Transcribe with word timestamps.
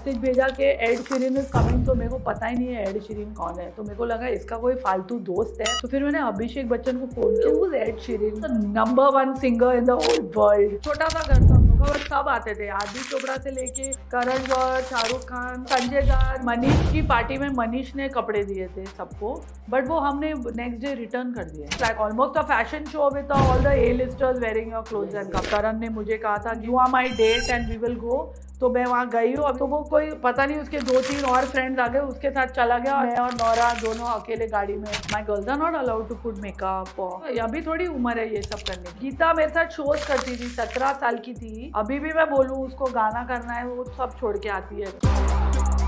Message 0.00 0.20
भेजा 0.20 0.46
कि 0.48 0.64
add 0.64 0.98
Sheeran 0.98 1.36
is 1.36 1.48
coming 1.52 1.84
तो 1.86 1.94
मेरे 1.94 2.10
को 2.10 2.18
पता 2.26 2.46
ही 2.46 2.56
नहीं 2.56 2.74
है 2.74 2.88
एड 2.88 3.00
शीरिन 3.02 3.32
कौन 3.34 3.58
है। 3.60 3.70
तो 3.70 3.82
मेरे 3.82 3.94
को 3.96 4.04
लगा 4.04 4.26
इसका 4.28 4.56
कोई 4.58 4.74
फालतू 4.84 5.18
दोस्त 5.26 5.60
है। 5.60 5.66
तो 5.80 5.88
फिर 5.88 6.04
मैंने 6.04 6.18
अभिषेक 6.20 6.68
बच्चन 6.68 6.98
को 6.98 7.06
फ़ोन 7.14 7.34
किया 7.36 7.82
Ed 7.82 7.98
Sheeran 8.00 8.40
number 8.76 9.10
one 9.16 9.34
singer 9.40 9.76
in 9.76 9.84
the 9.84 9.98
whole 10.00 10.30
world 10.36 10.80
छोटा 10.84 11.08
सा 11.08 11.20
घर 11.22 11.48
था 11.48 11.58
सब 12.00 12.28
आते 12.28 12.54
थे। 12.54 12.68
आदि 12.70 13.00
चोपड़ा 13.00 13.36
से 13.36 13.50
लेके 13.50 13.90
करण 14.12 14.42
जौहर 14.46 14.80
शाहरुख 14.82 15.22
खान 15.24 15.64
संजय 15.70 16.00
दत्त 16.02 16.44
मनीष 16.44 16.92
की 16.92 17.02
पार्टी 17.08 17.38
में 17.38 17.48
मनीष 17.56 17.94
ने 17.96 18.08
कपड़े 18.10 18.42
दिए 18.44 18.66
थे 18.76 18.84
सबको 18.86 19.32
बट 19.70 19.88
वो 19.88 19.98
हमने 20.00 20.32
नेक्स्ट 20.56 20.84
डे 20.84 20.94
रिटर्न 20.94 21.32
कर 21.32 21.44
दिए। 21.44 21.66
Like 21.80 22.00
almost 22.00 22.38
a 22.38 22.42
fashion 22.48 22.84
show 22.92 23.10
with 23.14 23.30
all 23.32 23.62
the 23.62 23.72
A 23.78 23.92
listers 23.94 24.38
wearing 24.40 24.72
your 24.72 24.82
clothes 24.88 25.14
and 25.14 25.36
Karan 25.46 25.78
ने 25.80 25.88
मुझे 25.98 26.16
कहा 26.18 26.36
था 26.46 26.60
you 26.64 26.76
are 26.78 26.90
my 26.90 27.08
date 27.22 27.50
and 27.50 27.68
we 27.70 27.76
will 27.78 27.96
go 27.98 28.22
तो 28.60 28.68
मैं 28.70 28.84
वहाँ 28.86 29.08
गई 29.10 29.32
हूँ। 29.34 29.52
तो 29.58 29.66
वो 29.66 29.78
कोई 29.90 30.10
पता 30.22 30.46
नहीं, 30.46 30.58
उसके 30.58 30.78
दो 30.80 31.00
तीन 31.02 31.24
और 31.26 31.44
फ्रेंड्स 31.46 31.80
आ 31.80 31.86
गए, 31.88 31.98
उसके 32.00 32.30
साथ 32.30 32.46
चला 32.56 32.78
गया 32.78 33.00
मैं 33.02 33.16
और 33.16 33.32
नौरा 33.34 33.72
दोनों 33.80 34.06
अकेले 34.10 34.46
गाड़ी 34.48 34.74
में 34.74 34.90
my 35.12 35.22
girls 35.22 35.48
are 35.48 35.58
not 35.58 35.74
allowed 35.76 36.08
to 36.08 36.14
put 36.22 36.38
makeup 36.38 37.00
अभी 37.40 37.62
थोड़ी 37.62 37.86
उम्र 37.88 38.18
है 38.18 38.34
ये 38.34 38.42
सब 38.42 38.66
करने 38.68 38.98
गीता 39.00 39.32
मेरे 39.34 39.50
साथ 39.50 39.70
शोज़ 39.72 40.06
करती 40.08 40.36
थी, 40.36 40.48
सत्रह 40.50 40.92
साल 40.94 41.18
की 41.18 41.34
थी। 41.34 41.72
अभी 41.76 41.98
भी 41.98 42.12
मैं 42.12 42.30
बोलूँ, 42.30 42.64
उसको 42.66 42.90
गाना 42.92 43.24
करना 43.26 43.52
है, 43.52 43.66
वो 43.66 43.84
सब 43.86 44.18
छोड़ 44.20 44.36
के 44.38 44.48
आती 44.50 44.80
है। 44.80 45.79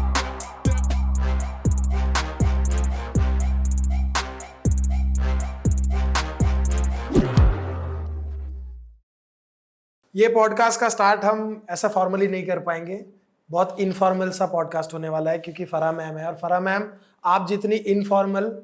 ये 10.16 10.29
पॉडकास्ट 10.29 10.80
का 10.80 10.89
स्टार्ट 10.89 11.25
हम 11.25 11.66
ऐसा 11.71 11.89
फॉर्मली 11.89 12.29
नहीं 12.29 12.47
कर 12.47 12.59
पाएँगे। 12.59 13.05
बहुत 13.51 13.77
इनफॉर्मल 13.80 14.30
सा 14.30 14.47
पॉडकास्ट 14.47 14.95
होने 14.95 15.09
वाला 15.09 15.30
है 15.30 15.38
क्योंकि 15.38 15.65
फरा 15.65 15.93
मैम 15.93 16.16
है 16.16 16.27
और 16.27 16.35
फरा 16.35 16.61
मैम, 16.61 16.88
आप 17.25 17.48
जितनी 17.48 17.77
इनफॉर्मल 17.77 18.63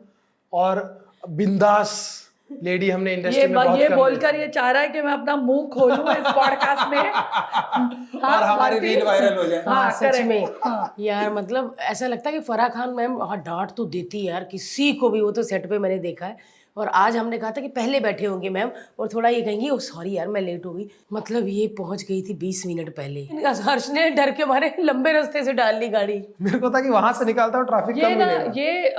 और 0.52 1.04
बिंदास 1.28 2.22
लेडी 2.50 2.90
हमने 2.90 3.12
इंडस्ट्री 3.14 3.40
ये 3.40 3.46
में 3.46 3.54
बहुत 3.54 3.80
ये 3.80 3.88
बोलकर 3.88 4.36
ये 4.36 4.46
चाह 4.48 4.70
रहा 4.70 4.82
है 4.82 4.88
कि 4.88 5.02
मैं 5.02 5.12
अपना 5.12 5.36
मुँह 5.36 5.66
खोलूं 5.68 6.12
इस 6.12 6.26
पॉडकास्ट 6.26 6.90
में। 6.90 6.98
और 8.22 8.42
हमारी 8.42 8.78
रील 8.78 9.02
वायरल 9.02 9.36
हो 9.38 9.44
जाए। 9.44 9.62
हाँ, 9.62 9.82
हाँ 9.82 9.90
सच 9.90 10.20
में। 10.20 10.44
हाँ। 10.64 10.94
यार 11.00 11.32
मतलब 11.32 11.76
ऐसा 11.80 12.06
लगता 12.06 12.30
है 12.30 12.36
कि 12.36 12.40
फराह 12.40 12.68
खान 12.68 12.90
मैम 12.90 13.22
हाँ 13.22 13.36
डांट 13.38 13.70
तो 13.76 13.84
देती 13.84 14.20
है 14.20 14.32
यार 14.32 14.44
किसी 14.44 14.92
को 14.92 15.10
भी 15.10 15.20
वो 15.20 15.30
तो 15.30 15.42
सेट 15.42 15.68
पे 15.70 15.78
मैंने 15.78 15.98
देखा 15.98 16.26
है। 16.26 16.56
और 16.76 16.88
आज 16.88 17.16
हमने 17.16 17.38
कहा 17.38 17.50
था 17.50 17.60
कि 17.60 17.68
पहले 17.68 18.00
बैठे 18.00 18.26
होंगे 18.26 18.50
मैम 18.50 18.70
और 18.98 19.08
थोड़ा 19.14 19.28
ये 19.28 19.40
कहेंगी 19.42 19.70
ओ 19.70 19.78
सॉरी 19.78 20.12
यार 20.12 20.28
मैं 20.28 20.40
लेट 20.40 20.66
हो 20.66 20.72
गई। 20.72 20.88
मतलब 21.12 21.48
ये 21.48 21.66
पहुँच 21.78 22.02
गई 22.02 22.20
थी 22.22 22.34
बीस 22.34 22.62
मिनट 22.66 22.90
पहले। 22.96 23.20
इनका 23.20 23.52
हर्ष 23.62 23.90
ने 23.90 24.08
डर 24.10 24.30
के 24.30 24.44
मारे 24.44 24.74
लंबे 24.80 25.12
रास्ते 25.12 25.44
से 25.44 25.52
डाल 25.52 25.76
ली 25.76 25.88
गाड़ी। 25.88 26.22
मेरे 26.42 26.58
को 26.58 26.70
था 26.70 26.80
कि 26.80 26.88
वहाँ 26.88 27.12
से 27.12 27.24
निकालता 27.24 27.58
हूँ 27.58 27.66
ट्रैफ़िक 27.66 27.96
ये 27.96 28.02
कम 28.02 28.18
ना 28.18 28.26
मिलेगा 28.26 28.52
ये 28.56 28.94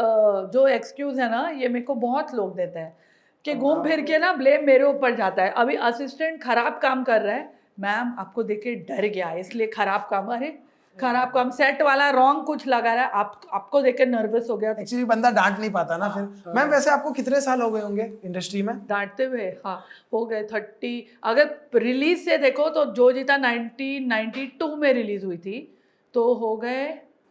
जो 0.53 0.67
एक्सक्यूज 0.67 1.19
है 1.19 1.29
ना 1.31 1.47
ये 1.61 1.67
मेरे 1.67 1.85
को 1.85 1.95
बहुत 1.95 2.33
लोग 2.35 2.55
देते 2.55 2.79
हैं। 2.79 2.97
कि 3.53 3.59
घूम 3.59 3.83
फिर 3.83 4.01
के 4.01 4.17
ना 4.17 4.33
ब्लेम 4.33 4.65
मेरे 4.65 4.83
ऊपर 4.83 5.15
जाता 5.15 5.43
है। 5.43 5.51
अभी 5.51 5.75
असिस्टेंट 5.75 6.41
खराब 6.43 6.79
काम 6.81 7.03
कर 7.03 7.21
रहा 7.21 7.35
है। 7.35 7.59
मैम 7.79 8.15
आपको 8.19 8.43
देख 8.43 8.61
के 8.63 8.75
डर 8.75 9.07
गया। 9.07 9.31
इसलिए 9.33 9.67
खराब 9.67 10.07
काम। 10.09 10.27
अरे 10.27 10.59
खराब 11.01 11.31
काम। 11.31 11.49
सेट 11.49 11.81
वाला 11.81 12.09
रॉन्ग 12.09 12.43
कुछ 12.43 12.67
लगा 12.67 12.93
रहा 12.93 13.03
है। 13.03 13.11
आप 13.11 13.41
आपको 13.53 13.81
देख 13.81 13.97
के 13.97 14.05
नर्वस 14.05 14.47
हो 14.49 14.57
गया। 14.57 14.71
एक्चुअली 14.71 15.05
बंदा 15.05 15.31
डांट 15.31 15.59
नहीं 15.59 15.69
पाता 15.69 15.97
ना 15.97 16.09
फिर। 16.09 16.53
मैम 16.55 16.69
वैसे 16.69 16.89
आपको 16.89 17.11
कितने 17.11 17.41
साल 17.41 17.61
हो 17.61 17.71
गए 17.71 17.81
होंगे 17.81 18.11
इंडस्ट्री 18.25 18.61
में? 18.61 18.75
डांटते 18.89 19.23
हुए? 19.23 19.45
हाँ 19.65 19.83
हो 20.13 20.25
गए 20.25 20.43
थर्टी 20.43 21.07
अगर 21.23 21.55
रिलीज़ 21.75 22.19
से 22.19 22.37
देखो 22.37 22.69
तो 22.69 22.85
Jo 22.85 23.11
Jeeta 23.11 23.37
nineteen 23.37 24.07
ninety 24.07 24.47
two 24.59 24.75
में 24.75 24.93
रिलीज़ 24.93 25.25
हुई 25.25 25.37
थी। 25.37 25.77
तो 26.13 26.33
हो 26.33 26.55
गए 26.57 26.87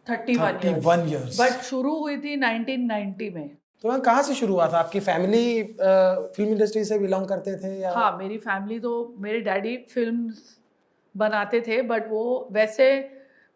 थर्टी 0.09 0.35
वन 0.35 0.57
31 0.57 0.99
years. 0.99 1.39
बट 1.39 1.61
शुरू 1.61 1.95
हुई 1.99 2.17
थी 2.17 2.35
नाइनटीन 2.35 2.85
नाइन्टी 2.85 3.29
में। 3.29 3.49
तो 3.83 3.89
मैम 3.89 3.99
कहाँ 3.99 4.23
से 4.23 4.33
शुरू 4.35 4.53
हुआ 4.53 4.67
था 4.67 4.77
आपकी 4.77 4.99
फैमिली 4.99 5.63
फ़िल्म 5.73 6.51
इंडस्ट्री 6.51 6.83
से 6.85 6.97
बिलोंग 6.99 7.27
करते 7.27 7.55
थे 7.57 7.75
या 7.81 7.91
हाँ 7.93 8.17
मेरी 8.17 8.37
फैमिली 8.37 8.79
तो 8.79 9.15
मेरे 9.17 9.39
डैडी 9.39 9.77
फ़िल्म 9.93 10.33
बनाते 11.15 11.61
थे 11.61 11.81
बट 11.81 12.09
वो 12.09 12.47
वैसे 12.51 12.89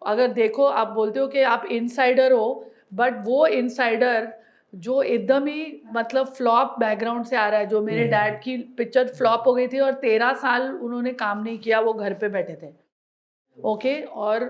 अगर 0.02 0.28
देखो 0.34 0.66
आप 0.66 0.88
बोलते 0.88 1.20
हो 1.20 1.28
कि 1.28 1.42
आप 1.42 1.66
इनसाइडर 1.72 2.31
हो 2.31 2.72
बट 2.94 3.14
वो 3.25 3.46
इनसाइडर 3.48 4.31
जो 4.74 5.02
एकदम 5.02 5.48
ही 5.48 5.81
मतलब 5.94 6.28
फ्लॉप 6.28 6.75
बैकग्राउंड 6.80 7.25
से 7.25 7.36
आ 7.36 7.48
रहा 7.50 7.59
है 7.59 7.66
जो 7.66 7.81
मेरे 7.81 8.06
डैड 8.08 8.42
की 8.42 8.58
पिक्चर 8.78 9.08
फ्लॉप 9.08 9.44
हो 9.48 9.53
गई 9.53 9.68
थी 9.68 9.80
और 9.80 9.94
तेरह 9.94 10.34
साल 10.34 10.69
उन्होंने 10.72 11.14
काम 11.14 11.44
नहीं 11.44 11.58
किया 11.59 11.80
वो 11.80 11.94
घर 11.94 12.14
पे 12.14 12.30
बैठे 12.30 12.56
थे 12.64 12.72
ओके 13.64 14.02
okay? 14.02 14.09
और 14.12 14.46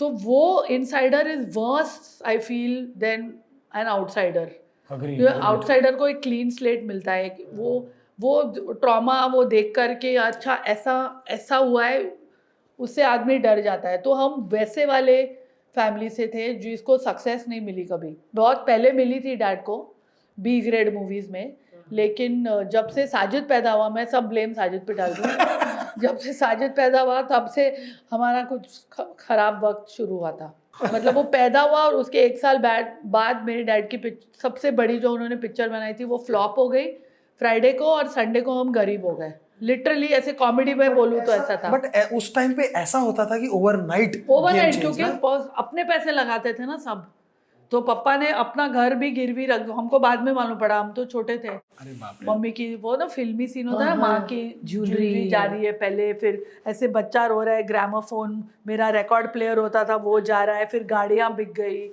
तो 0.00 0.08
वो 0.08 0.64
insider 0.70 1.30
is 1.30 1.46
worse 1.58 2.22
I 2.26 2.38
feel 2.38 2.92
than 2.96 3.22
an 3.76 3.86
outsider. 3.86 4.61
Outsider 5.26 5.94
को 5.94 6.08
एक 6.08 6.22
क्लीन 6.22 6.50
स्लेट 6.50 6.84
मिलता 6.84 7.12
है 7.12 7.28
कि 7.28 7.44
वो 7.52 7.90
वो 8.20 8.42
ट्रॉमा 8.72 9.26
वो 9.26 9.44
देख 9.44 9.72
कर 9.76 9.94
के 9.94 10.16
अच्छा 10.16 10.54
ऐसा 10.66 11.24
ऐसा 11.28 11.56
हुआ 11.56 11.86
है 11.86 12.16
उससे 12.78 13.02
आदमी 13.02 13.38
डर 13.38 13.60
जाता 13.60 13.88
है। 13.88 13.98
तो 13.98 14.12
हम 14.12 14.48
वैसे 14.52 14.86
वाले 14.86 15.24
फैमिली 15.76 16.08
से 16.10 16.26
थे 16.26 16.54
जिसको 16.54 16.98
सक्सेस 16.98 17.44
नहीं 17.48 17.60
मिली 17.60 17.84
कभी। 17.84 18.16
बहुत 18.34 18.56
पहले 18.56 18.92
मिली 18.92 19.20
थी 19.20 19.36
डैड 19.36 19.62
को 19.62 19.96
बी 20.40 20.60
ग्रेड 20.60 20.94
मूवीज़ 20.94 21.30
में 21.32 21.56
लेकिन 21.92 22.44
जब 22.72 22.88
से 22.88 23.06
साजिद 23.06 23.42
पैदा 23.48 23.72
हुआ 23.72 23.88
मैं 23.88 24.04
सब 24.04 24.28
ब्लेम 24.28 24.52
साजिद 24.52 24.80
पे 24.80 24.94
डाल 24.94 25.14
दूँ। 25.14 25.24
जब 25.98 26.16
से 26.16 26.32
साजिद 26.32 26.70
पैदा 26.70 27.00
हुआ 27.00 27.22
तब 27.22 27.46
से 27.46 27.76
हमारा 28.10 28.42
कुछ 28.42 28.80
खराब 29.18 29.64
वक्त 29.64 29.92
शुरू 29.92 30.16
हुआ 30.16 30.32
था। 30.32 30.58
मतलब 30.84 31.14
वो 31.14 31.22
पैदा 31.32 31.60
हुआ 31.60 31.80
और 31.80 31.94
उसके 31.94 32.18
एक 32.18 32.38
साल 32.38 32.58
बाद 32.58 32.92
बाद 33.06 33.42
मेरे 33.46 33.62
डैड 33.62 33.88
की 33.90 34.18
सबसे 34.42 34.70
बड़ी 34.72 34.98
जो 34.98 35.12
उन्होंने 35.12 35.36
पिक्चर 35.36 35.68
बनाई 35.68 35.92
थी 35.92 36.04
वो 36.04 36.18
फ्लॉप 36.26 36.58
हो 36.58 36.68
गई। 36.68 36.86
फ्राइडे 37.40 37.72
को 37.72 37.84
और 37.86 38.08
संडे 38.08 38.40
को 38.40 38.60
हम 38.60 38.72
गरीब 38.72 39.06
हो 39.06 39.14
गए। 39.14 39.32
लिटरली 39.62 40.06
ऐसे 40.08 40.32
कॉमेडी 40.32 40.74
में 40.74 40.94
बोलूँ 40.94 41.20
तो 41.20 41.32
ऐसा 41.32 41.56
था। 41.64 41.70
बट 41.70 42.12
उस 42.12 42.34
टाइम 42.34 42.52
पे 42.52 42.62
ऐसा 42.76 42.98
होता 42.98 43.24
था 43.26 43.38
कि 43.38 43.48
ओवरनाइट 43.48 44.24
ओवरनाइट 44.30 44.80
क्योंकि 44.80 45.02
अपने 45.02 45.84
पैसे 45.84 46.12
लगाते 46.12 46.52
थे 46.52 46.66
ना 46.66 46.76
सब। 46.76 47.06
तो 47.72 47.80
पापा 47.80 48.16
ने 48.16 48.28
अपना 48.30 48.66
घर 48.68 48.94
भी 48.94 49.10
गिरवी 49.10 49.46
रख 49.46 49.68
हमको 49.68 49.98
बाद 49.98 50.22
में 50.22 50.32
मालूम 50.32 50.58
पड़ा 50.58 50.78
हम 50.80 50.92
तो 50.92 51.04
छोटे 51.04 51.36
थे। 51.38 51.48
अरे 51.48 51.92
बाप 51.92 52.18
मम्मी 52.22 52.50
की 52.50 52.74
वो 52.76 52.96
ना 52.96 53.06
फिल्मी 53.06 53.46
सीन 53.46 53.68
होता 53.68 53.84
है 53.84 53.90
हाँ, 53.90 53.96
माँ 53.98 54.20
की 54.22 54.60
ज्वेलरी। 54.64 55.28
जा 55.28 55.44
रही 55.44 55.64
है 55.64 55.72
पहले 55.72 56.12
फिर 56.14 56.42
ऐसे 56.66 56.88
बच्चा 56.88 57.24
रो 57.26 57.42
रहा 57.42 57.54
है 57.54 57.62
ग्रामोफोन 57.62 58.42
मेरा 58.66 58.88
रिकॉर्ड 58.90 59.32
प्लेयर 59.32 59.58
होता 59.58 59.84
था 59.84 59.96
वो 60.04 60.20
जा 60.20 60.42
रहा 60.44 60.56
है 60.56 60.66
फिर 60.66 60.84
गाड़ियाँ 60.84 61.34
बिक 61.36 61.52
गई। 61.52 61.88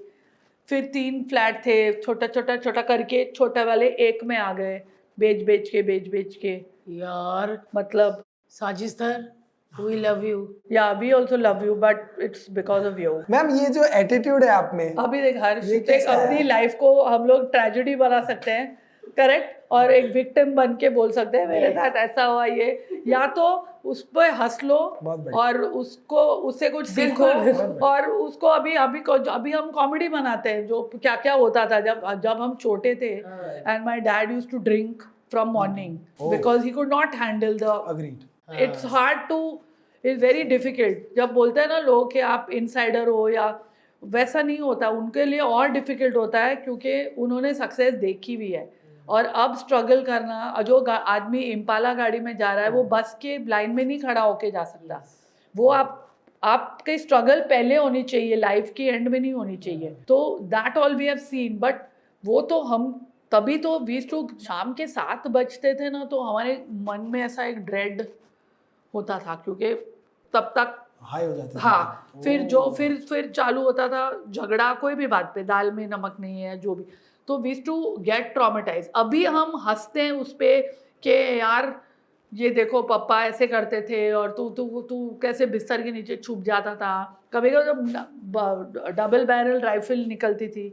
फिर 0.69 0.85
तीन 0.93 1.23
फ्लैट 1.23 1.65
थे 1.65 2.01
छोटा 2.01 2.27
छोटा 2.27 2.57
छोटा 2.57 2.81
करके 2.81 3.23
छोटे 3.35 3.63
वाले 3.63 3.87
एक 4.07 4.23
में 4.23 4.37
आ 4.37 4.51
गए 4.53 4.81
बेच 5.17 5.43
बेच 5.45 5.69
के 5.69 5.81
बेच 5.83 6.07
बेच 6.07 6.35
के। 6.35 6.53
यार। 6.97 7.59
मतलब 7.75 8.23
साजिस्तर 8.51 9.31
वी 9.73 9.95
लव 9.95 10.25
यू 10.25 10.47
या 10.71 10.91
we 10.91 11.11
also 11.11 11.37
love 11.37 11.63
you 11.65 11.75
but 11.75 12.19
it's 12.21 12.45
because 12.51 12.87
of 12.87 12.99
you 12.99 13.11
ma'am 13.29 13.49
ये 13.55 13.69
जो 13.69 13.83
एटीट्यूड 13.95 14.43
है 14.43 14.49
आप 14.51 14.71
में 14.73 14.95
अभी 14.95 15.21
देख 15.21 15.37
हर 15.43 15.59
ये 15.65 15.75
एक 15.75 15.87
कैसा 15.87 16.11
है? 16.11 16.25
अपनी 16.25 16.43
लाइफ 16.43 16.75
को 16.79 17.01
हम 17.03 17.25
लोग 17.27 17.51
ट्रेजेडी 17.51 17.95
बना 17.95 18.21
सकते 18.23 18.51
हैं 18.51 18.77
करेक्ट 19.17 19.57
और 19.71 19.91
एक 19.91 20.11
विक्टिम 20.13 20.53
बन 20.55 20.75
के 20.75 20.89
बोल 20.89 21.11
सकते 21.11 21.37
हैं 21.37 21.47
मेरे 21.47 21.71
साथ 21.71 21.95
ऐसा 21.97 22.23
हुआ 22.25 22.45
ये। 22.45 23.01
या 23.07 23.25
तो 23.35 23.47
उस 23.85 24.01
पर 24.15 24.29
हंस 24.31 24.59
लो 24.63 24.77
और 25.35 25.57
उसको 25.57 26.23
उससे 26.49 26.69
कुछ 26.69 26.87
सीखो 26.89 27.27
और 27.87 28.07
उसको 28.07 28.47
अभी 28.47 28.75
अभी 28.77 29.01
अभी 29.29 29.51
हम 29.51 29.69
कॉमेडी 29.71 30.07
बनाते 30.09 30.49
हैं 30.49 30.65
जो 30.67 30.81
क्या 30.95 31.15
क्या 31.17 31.33
होता 31.33 31.65
था 31.65 31.79
जब 31.81 32.01
जब 32.23 32.41
हम 32.41 32.55
छोटे 32.61 32.95
थे। 32.95 33.13
And 33.15 33.85
my 33.85 33.99
dad 33.99 34.31
use 34.31 34.47
to 34.47 34.57
drink 34.69 35.03
from 35.31 35.51
morning. 35.51 35.97
Because 36.29 36.63
he 36.63 36.71
could 36.71 36.93
not 36.93 37.15
handle 37.15 37.57
the 37.59 37.63
agreed 37.63 38.27
it's 38.51 38.85
hard 38.85 39.27
to 39.29 39.39
is 40.03 40.19
very 40.19 40.43
difficult 40.45 41.15
जब 41.15 41.33
बोलते 41.33 41.61
हैं 41.61 41.67
ना 41.67 41.79
लोग 41.79 42.11
कि 42.13 42.19
आप 42.27 42.47
इनसाइडर 42.53 43.07
हो 43.07 43.27
या 43.29 43.47
वैसा 44.03 44.41
नहीं 44.41 44.59
होता 44.59 44.89
उनके 44.89 45.25
लिए 45.25 45.39
और 45.39 45.69
डिफ़िकल्ट 45.69 46.15
होता 46.15 46.39
है 46.39 46.55
क्योंकि 46.55 47.03
उन्होंने 47.17 47.53
सक्सेस 47.53 47.93
देखी 47.95 48.37
भी 48.37 48.51
है। 48.51 48.67
और 49.07 49.25
अब 49.25 49.55
स्ट्रगल 49.57 50.01
करना 50.03 50.61
जो 50.67 50.79
आदमी 50.89 51.39
इम्पाला 51.41 51.93
गाड़ी 51.93 52.19
में 52.19 52.35
जा 52.37 52.53
रहा 52.53 52.63
है 52.63 52.69
वो 52.71 52.83
बस 52.91 53.17
के 53.21 53.37
लाइन 53.45 53.71
में 53.71 53.83
नहीं 53.85 53.99
खड़ा 53.99 54.21
होके 54.21 54.51
जा 54.51 54.63
सकता। 54.63 55.03
वो 55.55 55.69
आप 55.69 56.05
आपकी 56.43 56.97
स्ट्रगल 56.97 57.41
पहले 57.49 57.75
होनी 57.75 58.03
चाहिए 58.03 58.35
लाइफ 58.35 58.71
की 58.77 58.85
एंड 58.85 59.07
में 59.07 59.19
नहीं 59.19 59.33
होनी 59.33 59.57
चाहिए। 59.57 59.89
तो 60.07 60.37
that 60.43 60.77
all 60.77 60.95
we 60.95 61.05
have 61.05 61.17
seen 61.17 61.57
but 61.59 61.81
वो 62.23 62.41
तो 62.41 62.61
हम 62.63 62.91
तभी 63.31 63.57
तो 63.57 63.77
वीज 63.79 64.09
टू 64.09 64.27
शाम 64.41 64.73
के 64.73 64.87
सात 64.87 65.27
बजते 65.27 65.73
थे 65.75 65.89
ना 65.89 66.03
तो 66.05 66.19
हमारे 66.21 66.53
मन 66.87 67.07
में 67.11 67.21
ऐसा 67.21 67.45
एक 67.45 67.59
ड्रेड 67.65 68.01
होता 68.93 69.19
था 69.19 69.35
क्योंकि 69.35 69.73
तब 70.33 70.53
तक 70.57 70.75
हाई 71.01 71.25
हो 71.25 71.35
जाते 71.35 71.55
थे। 71.55 71.59
हाँ 71.59 72.21
फिर 72.23 72.41
जो 72.43 72.61
फिर 72.77 72.95
फिर 73.09 73.29
चालू 73.31 73.61
होता 73.63 73.87
था 73.87 74.11
झगड़ा 74.29 74.73
कोई 74.73 74.95
भी 74.95 75.07
बात 75.07 75.31
पे 75.35 75.43
दाल 75.43 75.71
में 75.71 75.85
नमक 75.87 76.17
नहीं 76.19 76.41
है 76.41 76.57
जो 76.59 76.75
भी। 76.75 76.85
तो 77.27 77.37
वीज 77.37 77.65
टू 77.65 77.95
गेट 77.99 78.33
ट्रामेटाइज 78.33 78.89
अभी 78.95 79.23
हम 79.25 79.55
हँसते 79.65 80.01
हैं 80.01 80.11
उस 80.11 80.33
पर 80.33 80.61
कि 81.03 81.39
यार 81.39 81.73
ये 82.31 82.49
देखो 82.49 82.81
पप्पा 82.81 83.23
ऐसे 83.25 83.47
करते 83.47 83.81
थे 83.81 84.11
और 84.13 84.31
तू 84.31 84.49
तू 84.49 84.81
तू 84.81 84.97
कैसे 85.21 85.45
बिस्तर 85.45 85.81
के 85.81 85.91
नीचे 85.91 86.15
छुप 86.15 86.41
जाता 86.43 86.75
था। 86.75 86.91
कभी 87.33 87.49
कभी 87.49 87.65
जब 87.65 88.93
डबल 88.95 89.25
बैरल 89.25 89.59
राइफल 89.59 90.05
निकलती 90.07 90.47
थी 90.47 90.67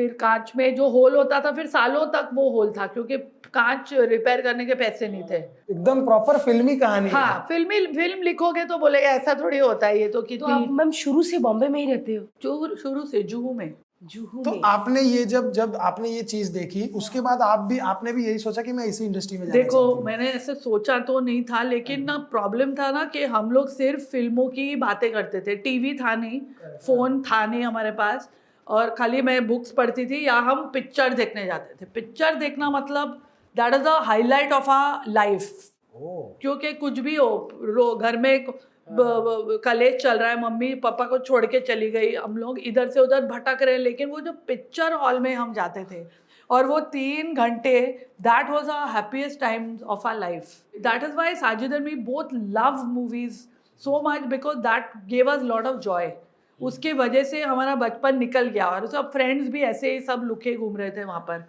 फिर 0.00 0.12
कांच 0.20 0.52
में 0.56 0.74
जो 0.74 0.88
होल 0.88 1.16
होता 1.16 1.40
था 1.40 1.50
फिर 1.52 1.66
सालों 1.66 2.04
तक 2.06 2.28
वो 2.34 2.48
होल 2.50 2.72
था 2.78 2.86
क्योंकि 2.86 3.16
कांच 3.54 3.92
रिपेयर 3.92 4.40
करने 4.40 4.64
के 4.66 4.74
पैसे 4.74 5.08
नहीं 5.08 5.22
थे। 5.22 5.36
एकदम 5.36 6.04
प्रॉपर 6.04 6.38
फिल्मी 6.38 6.76
कहानी 6.76 7.08
है। 7.08 7.14
हाँ 7.14 7.44
फिल्मी 7.48 7.80
फ़िल्म 7.86 8.22
लिखोगे 8.22 8.64
तो 8.64 8.78
बोलेगा 8.78 9.10
ऐसा 9.10 9.34
थोड़ी 9.34 9.58
होता 9.58 9.86
है 9.86 10.00
ये 10.00 10.08
तो 10.08 10.22
तो 10.22 10.46
आप 10.46 10.68
मैम 10.70 10.90
शुरू 10.96 11.22
से 11.22 11.38
बॉम्बे 11.38 11.68
में 11.68 11.80
ही 11.80 11.90
रहते 11.92 12.14
हो? 12.14 12.24
शुरू 12.42 12.76
शुरू 12.76 13.04
से 13.06 13.22
जुहू 13.24 13.52
में। 13.54 13.72
जुहू 14.04 14.42
तो 14.42 14.50
में? 14.50 14.60
आपने 14.64 15.00
ये 15.00 15.24
जब 15.24 15.50
जब 15.52 15.76
आपने 15.82 16.08
ये 16.08 16.22
चीज़ 16.22 16.52
देखी 16.52 16.86
उसके 16.94 17.20
बाद 17.20 17.42
आप 17.42 17.66
भी 17.68 17.78
आपने 17.88 18.12
भी 18.12 18.26
यही 18.26 18.38
सोचा 18.38 18.62
कि 18.62 18.72
मैं 18.72 18.84
इसी 18.84 19.04
इंडस्ट्री 19.04 19.38
में 19.38 19.46
जाना 19.46 19.58
देखो 19.58 20.02
मैंने 20.02 20.28
ऐसे 20.30 20.54
सोचा 20.54 20.98
तो 20.98 21.20
नहीं 21.20 21.42
था 21.44 21.62
लेकिन 21.62 22.04
ना 22.04 22.16
प्रॉब्लम 22.30 22.74
था 22.74 22.90
ना 22.90 23.04
कि 23.04 23.24
हम 23.34 23.50
लोग 23.50 23.68
सिर्फ़ 23.68 24.04
फ़िल्मों 24.04 24.48
की 24.48 24.74
बातें 24.76 25.10
करते 25.12 25.40
थे। 25.40 25.56
टीवी 25.56 25.94
था 25.94 26.14
नहीं 26.14 26.40
फ़ोन 26.86 27.22
था 27.22 27.44
नहीं 27.46 27.62
हमारे 27.62 27.90
पास। 27.92 28.30
और 28.70 28.94
खाली 28.94 29.22
मैं 29.22 29.46
बुक्स 29.46 29.70
पढ़ती 29.72 30.06
थी 30.06 30.26
या 30.26 30.34
हम 30.48 30.70
पिक्चर 30.74 31.14
देखने 31.14 31.44
जाते 31.46 31.74
थे। 31.74 31.90
पिक्चर 31.94 32.34
देखना 32.34 32.70
मतलब 32.70 33.20
that 33.56 33.74
is 33.74 33.82
the 33.82 33.98
highlight 34.04 34.52
of 34.52 34.70
our 34.70 35.02
life 35.08 35.70
क्योंकि 36.42 36.72
कुछ 36.74 36.98
भी 36.98 37.14
हो 37.14 37.48
रो 37.62 37.94
घर 37.96 38.16
में 38.16 38.46
कलेज 38.88 40.00
चल 40.02 40.18
रहा 40.18 40.28
है 40.30 40.40
मम्मी 40.40 40.74
पापा 40.84 41.04
को 41.04 41.18
छोड़ 41.18 41.44
के 41.46 41.60
चली 41.60 41.90
गई 41.90 42.14
हम 42.14 42.36
लोग 42.36 42.58
इधर 42.58 42.88
से 42.90 43.00
उधर 43.00 43.26
भटक 43.26 43.62
रहे 43.62 43.74
हैं 43.74 43.80
लेकिन 43.80 44.08
वो 44.10 44.20
जो 44.20 44.32
पिक्चर 44.46 44.92
हॉल 44.92 45.20
में 45.20 45.34
हम 45.34 45.52
जाते 45.54 45.84
थे 45.84 46.04
और 46.50 46.66
वो 46.66 46.78
तीन 46.94 47.34
घंटे 47.34 47.80
that 48.22 48.50
was 48.50 48.70
a 48.70 48.84
happiest 48.94 49.40
time 49.40 49.76
of 49.86 50.06
our 50.08 50.18
life 50.18 50.56
that 50.78 51.04
is 51.04 51.12
why 51.16 51.34
Sajid 51.34 51.72
and 51.72 51.84
me 51.84 51.94
both 52.04 52.32
love 52.32 52.82
movies 52.86 53.38
so 53.82 54.00
much 54.06 54.26
because 54.28 54.58
that 54.58 54.92
gave 55.08 55.30
us 55.32 55.42
lot 55.42 55.66
of 55.66 55.76
joy 55.80 56.12
उसके 56.60 56.92
वजह 56.92 57.24
से 57.24 57.42
हमारा 57.42 57.74
बचपन 57.76 58.18
निकल 58.18 58.48
गया 58.48 58.66
और 58.66 58.86
सब 58.86 59.10
फ्रेंड्स 59.12 59.48
भी 59.48 59.62
ऐसे 59.62 59.92
ही 59.92 60.00
सब 60.00 60.22
लुके 60.24 60.54
घूम 60.54 60.76
रहे 60.76 60.90
थे 60.90 61.04
वहाँ 61.04 61.20
पर। 61.20 61.44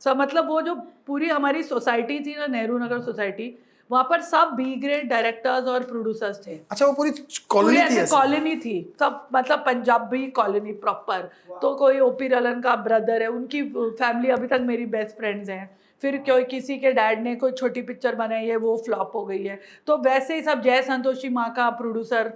सब 0.00 0.16
मतलब 0.16 0.48
वो 0.48 0.60
जो 0.62 0.74
पूरी 1.06 1.28
हमारी 1.28 1.62
सोसाइटी 1.62 2.18
थी 2.20 2.36
ना 2.36 2.46
नेहरू 2.48 2.78
नगर 2.78 3.00
सोसाइटी 3.00 3.56
वहाँ 3.90 4.04
पर 4.10 4.20
सब 4.20 4.50
बी 4.56 4.74
ग्रेड 4.76 5.08
डायरेक्टर्स 5.08 5.68
और 5.68 5.82
प्रोड्यूसर्स 5.84 6.46
थे। 6.46 6.58
अच्छा 6.70 6.86
वो 6.86 6.92
पूरी 6.92 7.10
कॉलोनी 7.50 7.80
थी? 7.80 8.06
कॉलोनी 8.06 8.56
थी। 8.56 8.94
सब 9.00 9.26
मतलब 9.34 9.58
पंजाबी 9.58 10.26
कॉलोनी 10.30 10.72
प्रॉपर 10.74 11.30
तो 11.62 11.74
कोई 11.74 11.98
ओपी 12.00 12.28
रलन 12.28 12.60
का 12.60 12.74
ब्रदर 12.78 13.22
है 13.22 13.28
उनकी 13.28 13.62
फैमिली 13.62 14.30
अभी 14.30 14.46
तक 14.46 14.60
मेरी 14.62 14.86
बेस्ट 14.88 15.16
फ्रेंड्स 15.16 15.48
हैं। 15.50 15.70
फिर 16.02 16.16
कोई 16.28 16.44
किसी 16.44 16.76
के 16.78 16.92
डैड 16.92 17.22
ने 17.22 17.34
कोई 17.36 17.52
छोटी 17.52 17.82
पिक्चर 17.82 18.14
बनाई 18.14 18.46
है 18.46 18.56
वो 18.56 18.76
फ्लॉप 18.84 19.12
हो 19.14 19.24
गई 19.24 19.42
है। 19.44 19.58
तो 19.86 19.96
वैसे 19.98 20.34
ही 20.34 20.42
सब 20.42 20.62
जय 20.62 20.82
संतोषी 20.82 21.28
माँ 21.30 21.52
का 21.54 21.68
प्रोड्यूसर 21.72 22.32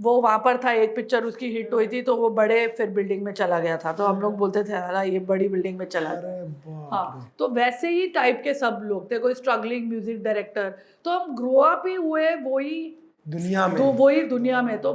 वो 0.00 0.20
वहाँ 0.20 0.38
पर 0.38 0.56
था 0.58 0.72
एक 0.72 0.94
पिक्चर 0.96 1.24
उसकी 1.24 1.48
हिट 1.50 1.72
हुई 1.72 1.86
थी 1.86 2.00
तो 2.02 2.16
वो 2.16 2.28
बड़े 2.32 2.66
फिर 2.68 2.88
बिल्डिंग 2.90 3.22
में 3.22 3.32
चला 3.32 3.58
गया 3.60 3.76
था। 3.76 3.92
तो 3.92 4.04
हम 4.04 4.20
लोग 4.20 4.36
बोलते 4.36 4.62
थे 4.64 4.72
अरे 4.72 5.08
ये 5.10 5.18
बड़ी 5.28 5.48
बिल्डिंग 5.48 5.78
में 5.78 5.86
चला 5.86 6.14
गया। 6.14 6.88
हाँ 6.92 7.34
तो 7.38 7.48
वैसे 7.50 7.88
ही 7.90 8.06
टाइप 8.10 8.40
के 8.44 8.54
सब 8.54 8.80
लोग 8.84 9.10
थे 9.10 9.18
कोई 9.18 9.34
स्ट्रगलिंग 9.34 9.88
म्यूज़िक 9.88 10.22
डायरेक्टर 10.22 10.74
तो 11.04 11.10
हम 11.10 11.34
ग्रो 11.36 11.54
अप 11.62 11.82
ही 11.86 11.94
हुए 11.94 12.34
वही 12.36 12.80
दुनिया 13.26 13.66
में। 13.68 13.76
तो 13.76 13.84
वही 13.94 14.22
दुनिया 14.24 14.62
में। 14.62 14.78
तो 14.78 14.92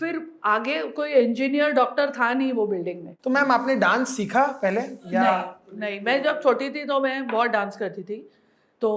फिर 0.00 0.20
आगे 0.44 0.82
कोई 0.90 1.12
इंजीनियर 1.14 1.70
डॉक्टर 1.72 2.10
था 2.10 2.32
नहीं 2.34 2.52
वो 2.52 2.66
बिल्डिंग 2.66 3.02
में। 3.04 3.14
तो 3.24 3.30
मैम 3.30 3.52
आपने 3.52 3.74
डांस 3.76 4.16
सीखा 4.16 4.46
पहले 4.62 4.80
या 5.14 5.22
नहीं 5.22 5.80
नहीं। 5.80 6.00
मैं 6.00 6.22
जब 6.22 6.42
छोटी 6.42 6.70
थी 6.70 6.84
तो 6.84 7.00
मैं 7.00 7.26
बहुत 7.26 7.50
डांस 7.50 7.76
करती 7.76 8.02
थी। 8.02 8.16
तो 8.80 8.90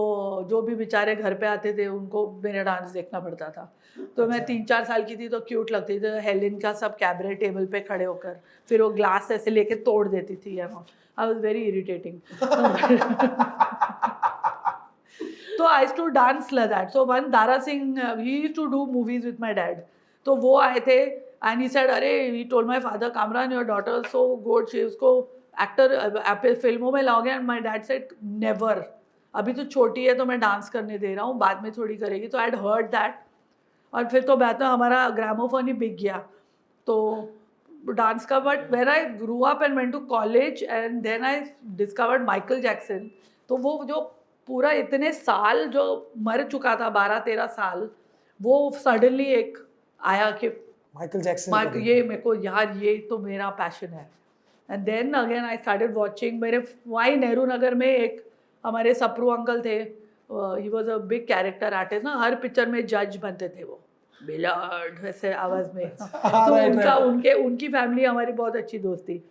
जो 0.50 0.62
भी 0.62 0.76
बेचारे 0.76 1.16
घर 1.16 1.34
पे 1.34 1.46
आते 1.48 1.74
थे 1.78 1.88
उनको 1.88 2.30
मेरा 2.44 2.64
डांस 2.64 2.92
देखना 2.92 3.20
पड़ता 3.20 3.50
था। 3.50 3.74
तो 4.18 4.28
मैं 4.28 4.44
तीन 4.46 4.64
चार 4.66 4.84
साल 4.84 5.04
की 5.04 5.16
थी 5.16 5.28
तो 5.30 5.40
क्यूट 5.40 5.72
लगती 5.72 6.00
थी। 6.00 6.20
हेलिन 6.22 6.60
का 6.60 6.74
सब 6.74 6.96
कैबरे 6.98 7.34
टेबल 7.36 7.66
पे 7.66 7.80
खड़े 7.80 8.06
होकर 8.06 8.40
फिर 8.70 8.82
वो 8.82 8.90
ग्लास 8.90 9.28
ऐसे 9.32 9.52
लेके 9.52 9.76
तोड़ 9.84 10.08
देती 10.08 10.36
थी 10.36 10.58
आई 10.60 10.68
वॉज़ 11.20 11.38
वेरी 11.38 11.62
इरिटेटिंग 11.64 12.20
तो 15.58 15.66
I 15.66 15.86
too 15.98 16.08
dance 16.10 16.54
that 16.54 16.90
so 16.90 17.06
one 17.06 17.30
Dara 17.32 17.58
Singh 17.60 18.02
he 18.20 18.48
to 18.48 18.66
do 18.66 18.86
movies 18.86 19.26
with 19.26 19.42
my 19.42 19.54
dad 19.54 19.84
तो 20.26 20.36
वो 20.38 20.58
आए 20.60 20.80
थे 20.88 21.00
एंड 21.02 21.62
ही 21.62 21.68
सेड 21.68 21.90
अरे 21.90 22.12
he 22.30 22.44
told 22.44 22.68
my 22.68 22.80
father 22.80 23.10
Kamran 23.10 23.52
your 23.54 23.64
daughter 23.66 24.04
so 24.08 24.26
good 24.44 24.68
she 24.70 24.84
उसको 24.84 25.16
actor 25.62 26.54
फ़िल्मों 26.54 26.92
में 26.92 27.02
लाओगे? 27.02 27.32
And 27.32 27.46
my 27.46 27.60
dad 27.60 27.84
said 27.84 28.08
never 28.24 28.86
अभी 29.34 29.54
तो 29.54 29.64
छोटी 29.66 30.06
है 30.06 30.14
तो 30.16 30.26
मैं 30.26 30.40
डांस 30.40 30.70
करने 30.70 30.98
दे 30.98 31.14
रहा 31.14 31.26
हूँ 31.26 31.38
बाद 31.38 31.64
में 31.64 31.72
थोड़ी 31.72 31.96
करेगी 31.98 32.28
तो 32.28 32.38
आई 32.38 32.50
हर्ड 32.50 32.88
दैट 32.88 33.16
और 33.94 34.08
फिर 34.10 34.24
तो 34.24 34.38
मैं 34.38 34.54
तो 34.58 34.66
हमारा 34.66 35.08
ग्रामोफोन 35.10 35.68
ही 35.68 35.74
बिक 35.74 35.96
गया। 35.98 36.18
तो 36.88 36.96
डांस 37.90 38.26
का 38.26 38.40
but 38.40 38.72
when 38.72 38.88
I 38.90 39.06
grew 39.22 39.40
up 39.42 39.64
and 39.64 39.78
went 39.78 39.92
to 39.92 40.00
college 40.08 40.64
and 40.64 41.02
then 41.02 41.24
I 41.26 41.42
discovered 41.78 42.24
Michael 42.26 42.62
Jackson 42.62 43.10
तो 43.50 43.58
वो 43.58 43.84
जो 43.88 44.02
पूरा 44.48 44.72
इतने 44.72 45.12
साल 45.12 45.66
जो 45.70 46.12
मर 46.20 46.44
चुका 46.44 46.76
था 46.76 46.90
बारह 46.90 47.20
तेरह 47.20 47.48
साल 47.50 47.90
वो 48.40 48.72
सडनली 48.76 49.26
एक 49.34 49.58
आया 50.00 50.30
कि 50.32 50.50
माइकल 50.96 51.22
जैक्सन 51.22 51.52
मार्क 51.52 51.74
को 51.74 51.80
ये 51.80 52.02
मेरे 52.04 52.22
को 52.22 52.34
यार 52.36 52.78
ये 52.78 52.98
तो 53.10 53.18
मेरा 53.18 53.50
पैशन 53.60 53.88
है। 53.88 54.10
And 54.70 54.84
then 54.86 55.14
again 55.14 55.46
I 55.46 55.58
started 55.58 55.94
watching 55.94 56.40
मेरे 56.42 56.64
वाई 56.88 57.16
नेहरू 57.16 57.46
नगर 57.46 57.76
में 57.76 57.88
एक 57.88 58.22
हमारे 58.64 58.94
सप्रू 58.94 59.30
अंकल 59.30 59.62
थे 59.66 59.78
he 60.30 60.70
was 60.70 60.90
a 60.90 60.98
big 61.10 61.26
character 61.28 61.74
artist 61.74 62.04
ना 62.06 62.16
हर 62.18 62.36
पिक्चर 62.36 62.68
में 62.68 62.86
जज 62.86 63.18
बनते 63.24 63.50
थे 63.50 63.64
वो। 63.64 63.80
बिलर्ड 64.22 65.04
वैसे 65.04 65.34
आवाज़ 65.34 65.72
में। 65.76 65.90
तो 66.00 66.56
उनका 66.66 66.96
उनके 66.96 67.34
उनकी 67.44 67.68
फैमिली 67.68 68.04
हमारी 68.06 68.32
बहुत 68.32 68.56
अच्छी 68.56 68.80
दोस्त 68.80 69.04
थी। 69.10 69.24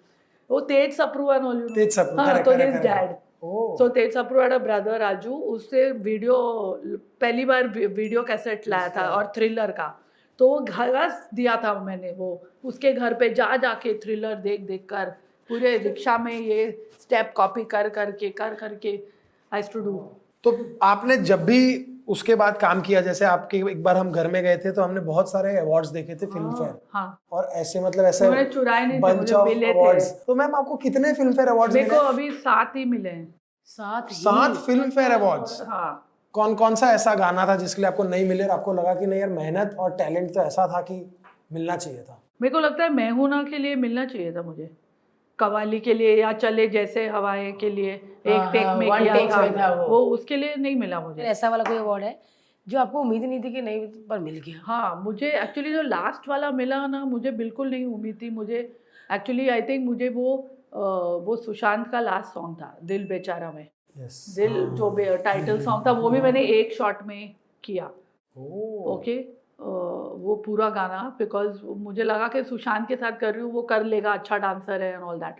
वो 0.50 0.60
Tej 0.60 0.94
Sapru 0.96 1.32
and 1.32 1.44
all 1.44 1.60
you 1.60 1.68
Tej 1.74 1.92
Sapru, 1.92 2.16
हाँ 2.16 2.42
तो 2.42 2.52
his 2.52 2.76
dad 2.76 3.14
so 3.78 3.88
Tej 3.88 4.12
Sapru 4.14 4.40
had 4.40 4.52
a 4.52 4.58
brother 4.58 4.98
Raju 4.98 5.34
उससे 5.52 5.90
वीडियो 5.92 6.36
पहली 7.20 7.44
बार 7.44 7.66
वीडियो 7.68 8.22
कैसेट 8.22 8.68
लाया 8.68 8.88
था 8.88 9.08
और 9.08 9.32
थ्रिलर 9.36 9.70
का। 9.70 9.88
तो 10.40 10.48
वो 10.48 10.58
घस 10.58 11.28
दिया 11.34 11.56
था 11.64 11.72
मैंने 11.84 12.12
वो 12.12 12.28
उसके 12.64 12.92
घर 12.92 13.14
पे 13.14 13.28
जा 13.30 13.56
जाके 13.56 13.94
थ्रिलर 13.94 14.34
देख 14.34 14.60
देख 14.60 14.86
कर 14.88 15.10
पूरे 15.50 15.76
रिक्शा 15.78 16.16
में 16.18 16.32
ये 16.32 16.70
स्टेप 17.00 17.32
कॉपी 17.36 17.64
कर 17.64 17.88
करके 17.88 18.28
कर 18.28 18.54
करके 18.54 18.96
आई 19.52 19.62
टू 19.72 19.80
डू 19.80 19.96
तो 20.44 20.58
आपने 20.82 21.16
जब 21.16 21.44
भी 21.44 21.58
उसके 22.08 22.34
बाद 22.34 22.56
काम 22.58 22.80
किया 22.80 23.00
जैसे 23.00 23.24
आपके 23.24 23.56
एक 23.70 23.82
बार 23.82 23.96
हम 23.96 24.10
घर 24.10 24.28
में 24.28 24.42
गए 24.42 24.56
थे 24.56 24.70
तो 24.72 24.82
हमने 24.82 25.00
बहुत 25.00 25.30
सारे 25.32 25.56
अवार्ड्स 25.58 25.88
देखे 25.88 26.14
थे 26.14 26.26
फ़िल्म 26.26 26.52
फेयर 26.52 26.74
हाँ। 26.94 27.20
और 27.32 27.44
ऐसे 27.54 27.80
मतलब 27.80 28.04
ऐसे 28.04 28.30
मैंने 28.30 28.44
चुराए 28.44 28.86
नहीं 28.86 28.98
थे, 28.98 29.02
bunch 29.02 29.18
मुझे 29.18 29.34
of 29.34 29.44
मिले 29.44 29.72
थे। 29.72 30.00
तो 30.26 30.34
मैम 30.34 30.54
आपको 30.54 30.76
कितने 30.76 31.12
फ़िल्म 31.12 31.32
फेयर 31.32 31.48
अवार्ड्स 31.48 31.74
मेरे 31.74 31.88
को 31.88 31.96
अभी 31.96 32.30
सात 32.30 32.72
ही 32.76 32.84
मिले 32.84 33.08
हैं। 33.08 33.34
ही? 34.08 34.14
सात 34.14 34.56
फ़िल्म 34.56 34.90
फेयर 34.90 35.12
अवार्ड्स 35.12 35.60
हाँ। 35.68 36.08
कौन 36.34 36.54
कौन 36.54 36.74
सा 36.74 36.92
ऐसा 36.92 37.14
गाना 37.14 37.46
था 37.46 37.56
जिसके 37.56 37.82
लिए 37.82 37.88
आपको 37.90 38.04
नहीं 38.04 38.28
मिले 38.28 38.44
और 38.44 38.50
आपको 38.50 38.72
लगा 38.72 38.94
कि 38.94 39.06
नहीं 39.06 39.20
यार 39.20 39.28
मेहनत 39.30 39.76
और 39.78 39.90
टैलेंट 39.96 40.34
तो 40.34 40.40
ऐसा 40.40 40.66
था 40.66 40.80
कि 40.80 41.04
मिलना 41.52 41.76
चाहिए 41.76 42.02
था? 42.02 42.18
मेरे 42.42 42.52
को 42.52 42.60
लगता 42.60 42.84
है 42.84 42.90
मैं 42.90 43.10
हूँ 43.10 43.28
ना 43.28 43.42
के 43.42 43.58
लिए 43.58 43.74
मिलना 43.76 44.04
चाहिए 44.06 44.32
था 44.32 44.42
मुझे। 44.42 44.70
कवाली 45.42 45.80
के 45.80 45.94
लिए 45.94 46.16
या 46.20 46.32
चले 46.32 46.66
जैसे 46.68 47.06
हवाएँ 47.08 47.52
के 47.60 47.70
लिए 47.70 47.92
एक 47.92 48.32
हाँ, 48.32 48.52
टेक 48.52 48.66
हाँ, 48.66 48.76
में 48.76 48.88
किया 48.90 49.14
था 49.28 49.46
था 49.56 49.72
वो। 49.74 49.86
वो 49.88 49.98
उसके 50.14 50.36
लिए 50.36 50.54
नहीं 50.56 50.76
मिला 50.76 51.00
मुझे। 51.00 51.22
ऐसा 51.22 51.48
वाला 51.48 51.64
कोई 51.64 51.76
अवार्ड 51.76 52.04
है 52.04 52.20
जो 52.66 52.78
आपको 52.78 53.00
उम्मीद 53.00 53.22
नहीं 53.22 53.40
थी 53.44 53.52
कि 53.52 53.62
नहीं 53.62 53.86
पर 54.08 54.18
मिल 54.18 54.38
गया? 54.46 54.60
हाँ 54.64 55.02
मुझे 55.04 55.30
एक्चुअली 55.40 55.72
जो 55.72 55.82
लास्ट 55.82 56.28
वाला 56.28 56.50
मिला 56.50 56.86
ना 56.86 57.04
मुझे 57.04 57.30
बिल्कुल 57.40 57.70
नहीं 57.70 57.84
उम्मीद 57.86 58.18
थी 58.22 58.30
मुझे 58.30 58.58
एक्चुअली 59.12 59.48
आई 59.48 59.62
थिंक 59.62 59.84
मुझे 59.86 60.08
वो 60.08 60.36
वो 60.74 61.36
सुशांत 61.36 61.86
का 61.92 62.00
लास्ट 62.00 62.34
सॉन्ग 62.34 62.56
था 62.60 62.76
दिल 62.84 63.06
बेचारा 63.08 63.50
में। 63.52 63.66
यस 63.96 64.24
दिल 64.36 64.54
जो 64.76 64.90
टाइटल 65.24 65.60
सॉन्ग 65.60 65.86
था 65.86 65.92
वो 65.92 66.10
भी 66.10 66.20
मैंने 66.20 66.42
एक 66.58 66.72
शॉट 66.72 67.02
में 67.06 67.34
किया। 67.64 67.90
ओके 68.36 69.16
वो 69.62 70.34
पूरा 70.46 70.68
गाना 70.70 71.02
बिकॉज़ 71.18 71.62
मुझे 71.78 72.02
लगा 72.02 72.28
कि 72.28 72.42
सुशांत 72.44 72.86
के 72.88 72.96
साथ 72.96 73.18
कर 73.20 73.32
रही 73.34 73.42
हूँ 73.42 73.52
वो 73.52 73.62
कर 73.62 73.84
लेगा 73.84 74.12
अच्छा 74.12 74.38
डांसर 74.38 74.82
है 74.82 74.92
एंड 74.92 75.02
ऑल 75.02 75.18
दैट 75.18 75.36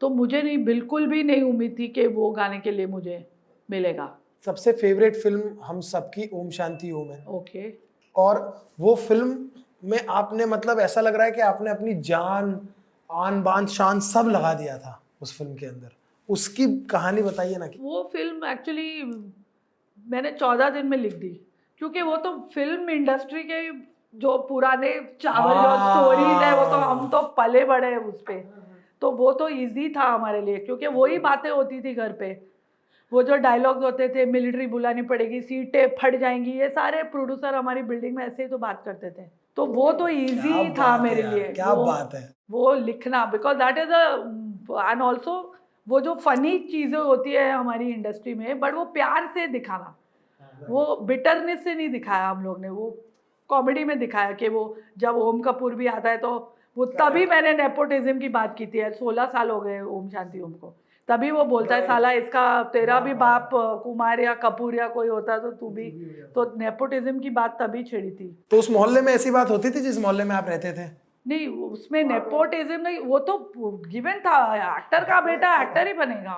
तो 0.00 0.08
मुझे 0.10 0.42
नहीं 0.42 0.64
बिल्कुल 0.64 1.06
भी 1.06 1.22
नहीं 1.22 1.42
उम्मीद 1.42 1.74
थी 1.78 1.88
कि 1.88 2.06
वो 2.08 2.30
गाने 2.30 2.58
के 2.58 2.70
लिए 2.70 2.86
मुझे 2.86 3.24
मिलेगा। 3.68 4.08
सबसे 4.46 4.72
फेवरेट 4.72 5.16
फ़िल्म 5.16 5.42
हम 5.64 5.80
सबकी 5.80 6.28
ओम 6.34 6.50
शांति 6.50 6.90
ओम 6.92 7.10
है। 7.10 7.24
ओके 7.28 7.72
और 8.16 8.38
वो 8.80 8.94
फ़िल्म 8.94 9.48
में 9.84 10.06
आपने 10.10 10.46
मतलब 10.46 10.80
ऐसा 10.80 11.00
लग 11.00 11.14
रहा 11.14 11.24
है 11.24 11.32
कि 11.32 11.40
आपने 11.42 11.70
अपनी 11.70 11.94
जान 12.02 12.58
आन 13.10 13.42
बान 13.42 13.66
शान 13.66 14.00
सब 14.00 14.28
लगा 14.28 14.52
दिया 14.54 14.78
था 14.78 15.00
उस 15.22 15.36
फ़िल्म 15.38 15.54
के 15.54 15.66
अंदर। 15.66 15.92
उसकी 16.28 16.66
कहानी 16.90 17.22
बताइए 17.22 17.56
ना 17.56 17.66
कि 17.66 17.78
वो 17.82 18.02
फ़िल्म 18.12 18.44
एक्चुअली 18.46 19.02
मैंने 20.06 20.32
चौदह 20.32 20.70
दिन 20.70 20.86
में 20.86 20.96
लिख 20.98 21.14
दी। 21.14 21.40
क्योंकि 21.80 22.02
वो 22.02 22.16
तो 22.16 22.48
फ़िल्म 22.54 22.90
इंडस्ट्री 22.90 23.42
के 23.42 23.70
जो 24.14 24.38
पुराने 24.38 25.16
चावल 25.20 25.54
जो 25.54 25.68
हाँ। 25.68 26.00
स्टोरीज 26.00 26.42
है 26.42 26.56
वो 26.56 26.64
तो 26.64 26.76
हम 26.76 27.08
तो 27.08 27.22
पले 27.22 27.64
बड़े 27.64 27.86
हैं 27.86 27.96
उस 27.96 28.20
पर 28.20 28.34
तो 29.00 29.10
वो 29.10 29.32
तो 29.32 29.48
इजी 29.48 29.88
था 29.88 30.02
हमारे 30.02 30.42
लिए 30.42 30.56
क्योंकि 30.56 30.86
वही 30.86 31.18
बातें 31.18 31.50
होती 31.50 31.80
थी 31.80 31.94
घर 31.94 32.12
पे। 32.12 32.42
वो 33.12 33.22
जो 33.22 33.36
डायलॉग्स 33.36 33.84
होते 33.84 34.08
थे 34.08 34.26
मिलिट्री 34.26 34.66
बुलानी 34.66 35.02
पड़ेगी 35.02 35.40
सीटें 35.40 35.88
फट 36.02 36.16
जाएँगी 36.16 36.50
ये 36.50 36.68
सारे 36.68 37.02
प्रोड्यूसर 37.02 37.54
हमारी 37.54 37.82
बिल्डिंग 37.82 38.16
में 38.16 38.26
ऐसे 38.26 38.42
ही 38.42 38.48
तो 38.48 38.58
बात 38.58 38.82
करते 38.84 39.10
थे। 39.10 39.22
तो 39.56 39.66
वो 39.66 39.92
तो 39.92 40.08
इजी 40.08 40.70
था 40.70 40.98
मेरे 40.98 41.22
लिए 41.22 41.48
क्या 41.48 41.72
वो- 41.72 41.86
बात 41.86 42.14
है। 42.14 42.34
वो 42.50 42.74
लिखना 42.74 43.24
because 43.24 43.56
that 43.58 43.78
is 43.78 43.92
and 44.90 45.02
also 45.02 45.54
वो 45.88 46.00
जो 46.00 46.14
फनी 46.14 46.58
चीज़ें 46.58 46.98
होती 46.98 47.32
है 47.32 47.52
हमारी 47.52 47.90
इंडस्ट्री 47.90 48.34
में 48.34 48.60
बट 48.60 48.74
वो 48.74 48.84
प्यार 48.84 49.26
से 49.34 49.46
दिखाना। 49.46 49.96
वो 50.68 50.96
बिटरनेस 51.02 51.64
से 51.64 51.74
नहीं 51.74 51.88
दिखाया 51.88 52.28
हम 52.28 52.44
लोग 52.44 52.60
ने 52.60 52.68
वो 52.68 52.90
कॉमेडी 53.50 53.84
में 53.84 53.98
दिखाया 53.98 54.32
कि 54.32 54.48
वो 54.48 54.76
जब 54.98 55.16
ओम 55.16 55.40
कपूर 55.40 55.74
भी 55.74 55.86
आता 55.86 56.10
है 56.10 56.16
तो 56.16 56.30
वो 56.76 56.84
तभी 56.84 57.26
मैंने 57.26 57.52
नेपोटिज्म 57.52 58.18
की 58.18 58.28
बात 58.28 58.54
की 58.58 58.66
थी 58.66 58.90
सोलह 58.90 59.26
साल 59.26 59.50
हो 59.50 59.60
गए 59.60 59.80
ओम 59.80 60.08
शांति 60.08 60.40
ओम 60.40 60.52
को। 60.52 60.74
तभी 61.08 61.30
वो 61.30 61.44
बोलता 61.44 61.74
है 61.74 61.86
साला 61.86 62.10
इसका 62.12 62.62
तेरा 62.62 63.00
भी 63.00 63.14
बाप 63.14 63.50
कुमार 63.84 64.20
या 64.20 64.34
कपूर 64.34 64.74
या 64.74 64.88
कोई 64.88 65.08
होता 65.08 65.38
तो 65.38 65.50
तू 65.50 65.68
भी 65.68 65.90
तो 66.34 66.44
नेपोटिज्म 66.58 67.18
की 67.18 67.30
बात 67.30 67.56
तभी 67.60 67.82
छेड़ी 67.82 68.10
थी। 68.10 68.28
तो 68.50 68.58
उस 68.58 68.70
मोहल्ले 68.70 69.00
में 69.00 69.12
ऐसी 69.12 69.30
बात 69.30 69.50
होती 69.50 69.70
थी 69.70 69.80
जिस 69.80 69.98
मोहल्ले 69.98 70.24
में 70.24 70.34
आप 70.36 70.48
रहते 70.48 70.72
थे? 70.72 70.88
नहीं 71.26 71.46
उसमें 71.48 72.02
नेपोटिज्म 72.04 72.80
नहीं 72.80 72.98
वो 72.98 73.18
तो 73.18 73.36
गिवन 73.86 74.18
था 74.20 74.36
एक्टर 74.78 75.04
का 75.04 75.20
बेटा 75.20 75.54
एक्टर 75.62 75.86
ही 75.86 75.92
बनेगा। 75.92 76.36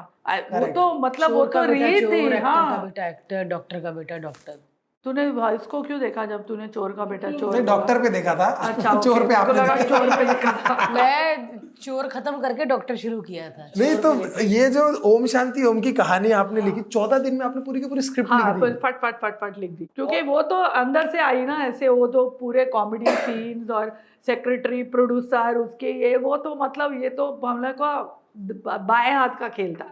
वो 0.53 0.67
तो 0.67 0.93
मतलब 0.99 1.33
वो 1.33 1.45
तो 1.47 1.63
रही 1.65 2.01
रीत 2.01 2.11
थी 2.13 2.37
हाँ। 2.39 2.83
बेटा 2.85 3.07
एक्टर 3.09 3.45
डॉक्टर 3.45 3.81
का 3.81 3.91
बेटा 3.91 4.19
डॉक्टर 4.19 4.59
तूने 5.07 5.23
इसको 5.55 5.81
क्यों 5.83 5.99
देखा 6.01 6.25
जब 6.27 6.45
तूने 6.47 6.67
चोर 6.69 6.93
का 6.93 7.05
बेटा 7.05 7.31
चोर 7.31 7.61
डॉक्टर 7.61 7.99
पे 8.03 8.09
देखा 8.11 8.35
था। 8.35 8.47
अच्छा 8.67 8.95
चोर 9.05 9.27
पे 9.29 9.35
आपने 9.35 9.55
देखा। 9.55 9.77
चोर 9.83 10.11
पे 10.17 10.25
लिखा 10.25 10.53
था। 10.67 10.89
मैं 10.95 11.59
चोर 11.83 12.09
खत्म 12.09 12.41
करके 12.41 12.65
डॉक्टर 12.65 12.97
शुरू 12.97 13.21
किया 13.21 13.49
था। 13.51 13.67
नहीं 13.79 13.97
तो 13.97 14.13
ये 14.43 14.69
जो 14.71 14.85
ओम 15.11 15.27
शांति 15.33 15.65
ओम 15.67 15.81
की 15.81 15.93
कहानी 15.93 16.31
आपने 16.41 16.61
लिखी 16.61 16.81
चौदह 16.83 17.19
दिन 17.19 17.35
में 17.35 17.45
आपने 17.47 17.63
पूरी 17.63 17.81
की 17.81 17.89
पूरी 17.89 18.03
स्क्रिप्ट 18.03 18.31
हाँ 18.31 18.55
लिख 18.55 18.63
दी। 18.65 18.79
फट 18.83 19.01
फट 19.03 19.21
फट 19.23 19.41
फट 19.41 19.59
लिख 19.59 19.71
दी। 19.71 19.89
क्योंकि 19.95 20.21
वो 20.23 20.43
तो 20.53 20.61
अंदर 20.83 21.09
से 21.11 21.21
आई 21.21 21.45
ना 21.47 21.57
ऐसे 21.67 21.89
वो 21.89 22.07
तो 22.07 22.25
पूरे 22.41 22.65
कॉमेडी 22.77 23.11
सीन्स 23.17 23.71
और 23.81 23.93
सेक्रेटरी 24.27 24.83
प्रोड्यूसर 24.95 25.57
उसके 25.59 25.93
ये 26.03 26.17
वो 26.19 26.37
तो 26.37 26.55
मतलब 26.55 27.03
ये 27.03 27.09
तो 27.19 27.31
हम 27.45 27.63
लोग 27.65 27.83
का 27.83 28.77
बाएँ 28.79 29.13
हाथ 29.15 29.39
का 29.41 29.49
खेल 29.49 29.75
था। 29.75 29.91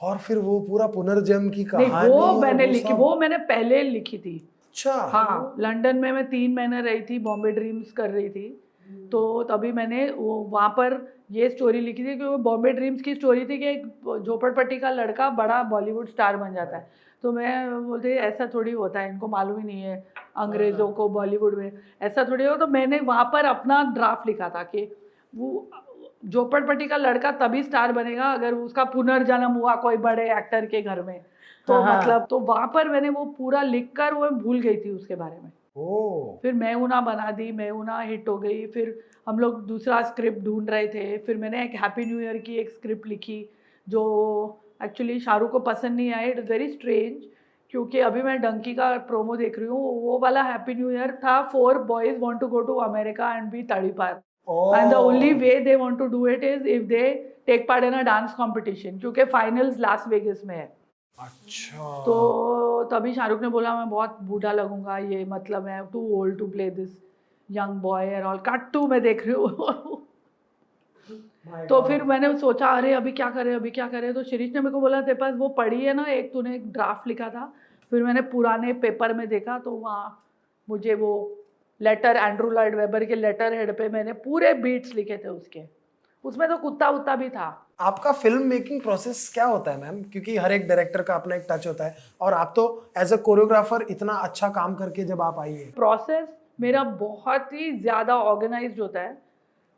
और 0.00 0.18
फिर 0.18 0.38
वो 0.38 0.58
पूरा 0.60 0.86
पुनर्जन्म 0.86 1.48
की 1.50 1.64
कहानी 1.64 2.08
वो 2.08 2.40
मैंने 2.40 2.66
लिखी 2.66 2.92
वो 2.92 3.14
मैंने 3.16 3.38
पहले 3.38 3.82
लिखी 3.82 4.18
थी। 4.18 4.36
अच्छा। 4.68 4.92
हाँ 4.92 5.54
लंदन 5.58 5.96
में 5.96 6.10
मैं 6.12 6.26
तीन 6.26 6.54
महीने 6.54 6.80
रही 6.80 7.00
थी 7.00 7.18
बॉम्बे 7.18 7.52
ड्रीम्स 7.52 7.92
कर 7.92 8.10
रही 8.10 8.28
थी। 8.28 8.48
तो 9.12 9.42
तभी 9.42 9.70
मैंने 9.72 10.08
वो 10.10 10.34
वहाँ 10.50 10.68
पर 10.68 10.94
ये 11.32 11.48
स्टोरी 11.50 11.80
लिखी 11.80 12.04
थी 12.04 12.16
क्योंकि 12.16 12.42
बॉम्बे 12.42 12.72
ड्रीम्स 12.72 13.00
की 13.02 13.14
स्टोरी 13.14 13.44
थी 13.46 13.58
कि 13.58 13.66
एक 13.66 13.86
झोपड़पट्टी 14.24 14.78
का 14.78 14.90
लड़का 14.90 15.28
बड़ा 15.30 15.62
बॉलीवुड 15.62 16.08
स्टार 16.08 16.36
बन 16.36 16.54
जाता 16.54 16.76
है। 16.76 16.90
तो 17.22 17.32
मैं 17.32 17.86
बोलते 17.86 18.14
ऐसा 18.16 18.46
थोड़ी 18.54 18.72
होता 18.72 19.00
है 19.00 19.08
इनको 19.08 19.28
मालूम 19.28 19.58
ही 19.58 19.66
नहीं 19.66 19.82
है 19.82 19.96
अंग्रेज़ों 20.36 20.88
को 20.92 21.08
बॉलीवुड 21.08 21.58
में। 21.58 21.72
ऐसा 22.02 22.24
थोड़ी 22.24 22.44
हो 22.44 22.56
तो 22.56 22.66
मैंने 22.66 22.98
वहाँ 23.00 23.24
पर 23.24 23.44
अपना 23.44 23.82
ड्राफ्ट 23.94 24.26
लिखा 24.26 24.48
था 24.48 24.62
कि 24.62 24.84
वो 25.34 25.68
झोपड़पट्टी 26.26 26.86
का 26.86 26.96
लड़का 26.96 27.30
तभी 27.40 27.62
स्टार 27.62 27.92
बनेगा 27.92 28.32
अगर 28.32 28.54
उसका 28.54 28.84
पुनर्जन्म 28.86 29.52
हुआ 29.52 29.74
कोई 29.82 29.96
बड़े 29.98 30.30
एक्टर 30.36 30.66
के 30.66 30.82
घर 30.82 31.02
में। 31.02 31.20
तो 31.68 31.74
हाँ। 31.74 31.98
मतलब 31.98 32.26
तो 32.30 32.38
वहाँ 32.40 32.70
पर 32.74 32.88
मैंने 32.88 33.08
वो 33.08 33.24
पूरा 33.38 33.62
लिख 33.62 33.90
कर 33.96 34.14
वो 34.14 34.30
भूल 34.32 34.60
गई 34.60 34.76
थी 34.76 34.90
उसके 34.90 35.14
बारे 35.14 35.38
में। 35.42 35.50
ओ 35.76 36.38
फिर 36.42 36.52
मैं 36.54 36.74
उना 36.74 37.00
बना 37.00 37.30
दी 37.30 37.50
मैं 37.52 37.70
उना 37.70 38.00
हिट 38.00 38.28
हो 38.28 38.36
गई 38.38 38.66
फिर 38.66 38.98
हम 39.28 39.38
लोग 39.38 39.66
दूसरा 39.66 40.00
स्क्रिप्ट 40.02 40.38
ढूंढ 40.44 40.70
रहे 40.70 40.86
थे 40.88 41.16
फिर 41.26 41.36
मैंने 41.36 41.64
एक 41.64 41.74
हैप्पी 41.82 42.04
न्यू 42.04 42.20
ईयर 42.20 42.38
की 42.38 42.54
एक 42.56 42.70
स्क्रिप्ट 42.70 43.06
लिखी 43.06 43.44
जो 43.86 44.02
एक्चुअली 44.82 45.18
शाहरुख 45.20 45.50
को 45.50 45.58
पसंद 45.58 45.96
नहीं 45.96 46.12
आई 46.12 46.30
इट 46.30 46.38
वेरी 46.50 46.68
स्ट्रेंज 46.68 47.26
क्योंकि 47.72 47.98
अभी 48.00 48.22
मैं 48.22 48.40
डंकी 48.40 48.74
का 48.74 48.96
प्रोमो 49.08 49.36
देख 49.36 49.58
रही 49.58 49.68
हूँ 49.68 50.00
वो 50.02 50.18
वाला 50.18 50.42
हैप्पी 50.42 50.74
न्यू 50.74 50.90
ईयर 50.90 51.12
था 51.24 51.40
four 51.52 51.78
boys 51.84 52.18
want 52.20 52.40
to 52.40 52.46
go 52.48 52.60
to 52.60 52.74
America 52.82 53.34
and 53.36 53.50
be 53.50 53.62
तड़ी 53.64 53.90
पार 53.92 54.20
and 54.48 54.90
the 54.90 54.94
only 54.94 55.32
way 55.34 55.58
they 55.60 55.74
want 55.76 55.98
to 55.98 56.06
do 56.08 56.26
it 56.28 56.44
is 56.44 56.66
if 56.68 56.82
they 56.88 57.12
take 57.46 57.66
part 57.68 57.84
in 57.84 57.92
a 57.92 58.02
dance 58.02 58.34
competition 58.34 58.98
क्योंकि 58.98 59.24
finals 59.26 59.78
Las 59.78 60.04
Vegas 60.08 60.42
में 60.46 60.56
है। 60.56 60.72
अच्छा। 61.18 62.02
तो 62.06 62.88
तभी 62.90 63.12
शाहरुख 63.14 63.42
ने 63.42 63.48
बोला 63.48 63.74
मैं 63.76 63.88
बहुत 63.90 64.18
बूढ़ा 64.22 64.52
लगूँगा 64.52 64.98
ये 64.98 65.24
मतलब 65.26 65.64
मैं 65.64 65.84
too 65.92 66.00
old 66.16 66.38
to 66.38 66.46
play 66.48 66.70
this 66.70 66.90
young 67.48 67.80
boy 67.82 68.06
and 68.06 68.24
all 68.24 68.38
cut 68.46 68.70
to 68.72 68.86
मैं 68.86 69.00
देख 69.02 69.26
रही 69.26 69.34
हूँ। 69.34 70.04
तो 71.68 71.80
फिर 71.82 72.02
मैंने 72.04 72.36
सोचा 72.38 72.66
अरे 72.76 72.92
अभी 72.94 73.12
क्या 73.12 73.28
करें 73.30 73.54
अभी 73.54 73.70
क्या 73.70 73.86
करें? 73.88 74.12
तो 74.14 74.22
शिरीष 74.24 74.52
ने 74.54 74.60
मेरे 74.60 74.72
को 74.72 74.80
बोला 74.80 75.00
तेरे 75.00 75.14
पास 75.14 75.34
वो 75.34 75.48
पढ़ी 75.58 75.84
है 75.84 75.92
ना 75.94 76.04
एक 76.12 76.32
तूने 76.32 76.54
एक 76.54 76.70
ड्राफ्ट 76.72 77.06
लिखा 77.08 77.28
था 77.30 77.52
फिर 77.92 78.02
मैंने 78.02 78.20
पुराने 78.30 78.72
पेपर 78.82 79.12
में 79.14 79.26
देखा 79.28 79.58
तो 79.58 79.70
वहाँ 79.72 80.22
मुझे 80.68 80.94
वो 80.94 81.12
लेटर 81.80 82.16
एंड्रू 82.16 82.50
लॉयड 82.50 82.74
वेबर 82.74 83.04
के 83.04 83.14
लेटर 83.14 83.52
हेड 83.52 83.76
पे 83.78 83.88
मैंने 83.88 84.12
पूरे 84.20 84.52
बीट्स 84.56 84.94
लिखे 84.94 85.16
थे 85.16 85.28
उसके। 85.28 85.62
उसमें 86.24 86.48
तो 86.48 86.56
कुत्ता 86.58 86.88
उत्ता 86.90 87.16
भी 87.16 87.28
था। 87.28 87.46
आपका 87.80 88.12
फ़िल्म 88.14 88.42
मेकिंग 88.44 88.80
प्रोसेस 88.82 89.28
क्या 89.34 89.44
होता 89.46 89.70
है 89.70 89.80
मैम 89.80 90.02
क्योंकि 90.02 90.36
हर 90.36 90.52
एक 90.52 90.66
डायरेक्टर 90.68 91.02
का 91.02 91.14
अपना 91.14 91.36
एक 91.36 91.46
टच 91.50 91.66
होता 91.66 91.84
है। 91.84 91.96
और 92.20 92.34
आप 92.34 92.52
तो 92.56 92.64
एज 92.98 93.12
अ 93.12 93.16
कोरियोग्राफर 93.22 93.86
इतना 93.90 94.12
अच्छा 94.24 94.48
काम 94.50 94.74
करके 94.74 95.04
जब 95.04 95.22
आप 95.22 95.38
आई 95.40 95.52
है 95.52 95.70
प्रोसेस 95.72 96.28
मेरा 96.60 96.82
बहुत 97.00 97.52
ही 97.52 97.70
ज़्यादा 97.72 98.16
ऑर्गेनाइज 98.24 98.78
होता 98.80 99.00
है। 99.00 99.16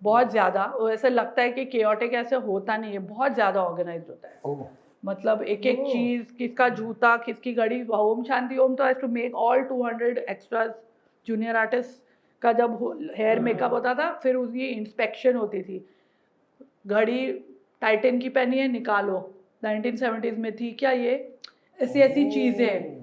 बहुत 0.03 0.31
ज़्यादा। 0.31 0.73
ऐसा 0.93 1.09
लगता 1.09 1.43
है 1.43 1.51
कि 1.53 1.65
केओटिक 1.67 2.13
ऐसे 2.15 2.37
होता 2.39 2.77
नहीं 2.77 2.93
है। 2.93 2.99
बहुत 2.99 3.35
ज़्यादा 3.35 3.63
ऑर्गेनाइज 3.63 4.05
होता 4.09 4.29
है। 4.29 4.69
मतलब 5.03 5.43
एक 5.45 5.67
एक 5.67 5.79
चीज़ 5.83 6.33
किसका 6.39 6.69
जूता 6.71 7.17
किसकी 7.25 7.53
घड़ी 7.55 7.83
ओम 7.91 8.23
शांति 8.25 8.59
ओम 8.59 8.75
तो 8.75 8.85
has 8.85 8.99
to 8.99 9.09
make 9.11 9.35
all 9.37 9.63
200 9.65 10.17
extras 10.21 10.71
junior 11.29 11.57
artist 11.57 12.03
का 12.43 12.53
जब 12.53 12.79
हेयर 13.17 13.41
मेकअप 13.41 13.73
होता 13.73 13.95
था 13.95 14.13
फिर 14.23 14.37
उसकी 14.37 14.67
इंस्पेक्शन 14.67 15.37
होती 15.37 15.63
थी। 15.63 15.85
घड़ी 16.87 17.33
टाइटन 17.83 18.19
की 18.19 18.29
पहनी 18.31 18.59
है 18.59 18.69
निकालो। 18.69 19.19
1970s 19.63 20.39
में 20.39 20.55
थी 20.57 20.71
क्या 20.75 20.91
ये? 20.93 21.15
ऐसी 21.79 22.01
ऐसी 22.01 22.31
चीज़ें। 22.31 22.97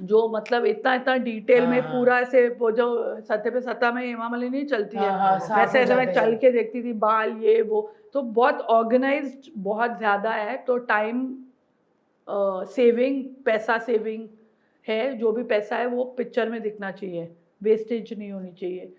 जो 0.00 0.28
मतलब 0.28 0.64
इतना 0.66 0.94
इतना 0.94 1.16
डिटेल 1.18 1.66
में 1.66 1.80
हाँ। 1.80 1.92
पूरा 1.92 2.18
ऐसे 2.20 2.46
वो 2.58 2.70
जो 2.70 2.86
सत्य 3.22 3.50
पे 3.50 3.60
सत्ता 3.60 3.90
में 3.92 4.02
हेमा 4.02 4.28
मालिनी 4.28 4.50
नहीं 4.50 4.66
चलती 4.66 4.96
है। 4.96 5.08
हाँ, 5.08 5.38
हाँ, 5.40 5.58
वैसे 5.58 5.78
ऐसे 5.80 5.94
मैं 5.94 6.12
चल 6.12 6.34
के 6.36 6.50
देखती 6.50 6.82
थी 6.82 6.92
बाल 7.02 7.36
ये 7.42 7.60
वो। 7.62 7.80
तो 8.12 8.22
बहुत 8.38 8.60
ऑर्गेनाइज 8.70 9.50
बहुत 9.58 9.98
ज़्यादा 9.98 10.30
है। 10.32 10.56
तो 10.66 10.76
टाइम 10.86 11.26
सेविंग 12.68 13.24
पैसा 13.44 13.78
सेविंग 13.80 14.28
है 14.90 15.16
जो 15.18 15.32
भी 15.32 15.42
पैसा 15.42 15.76
है 15.76 15.86
वो 15.86 16.04
पिक्चर 16.18 16.48
में 16.48 16.60
दिखना 16.62 16.90
चाहिए। 16.90 17.30
वेस्टेज 17.62 18.12
नहीं 18.18 18.30
होनी 18.32 18.52
चाहिए। 18.52 18.92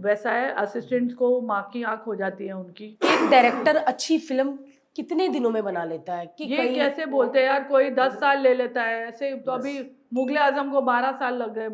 वैसा 0.00 0.32
है 0.32 0.50
असिस्टेंट्स 0.54 1.14
को 1.14 1.40
माँ 1.40 1.62
की 1.72 1.82
आँख 1.82 2.06
हो 2.06 2.14
जाती 2.14 2.46
है 2.46 2.52
उनकी। 2.52 2.84
एक 2.84 3.30
डायरेक्टर 3.30 3.76
अच्छी 3.76 4.18
फ़िल्म 4.18 4.58
कितने 4.96 5.28
दिनों 5.28 5.50
में 5.50 5.62
बना 5.64 5.84
लेता 5.84 6.14
है? 6.14 6.26
कि 6.38 6.44
ये 6.44 6.56
कहीं 6.56 6.74
कैसे 6.74 7.06
बोलते 7.06 7.38
हैं 7.38 7.46
यार 7.46 7.62
कोई 7.64 7.90
दस 7.90 8.12
साल 8.12 8.40
ले 8.40 8.54
लेता 8.54 8.82
है। 8.82 9.06
ऐसे 9.08 9.34
तो 9.36 9.52
अभी 9.52 9.78
मुगल 10.14 10.36
आज़म 10.38 10.70
को 10.70 10.80
बारह 10.80 11.12
साल 11.12 11.34
लग 11.34 11.54
गए 11.54 11.68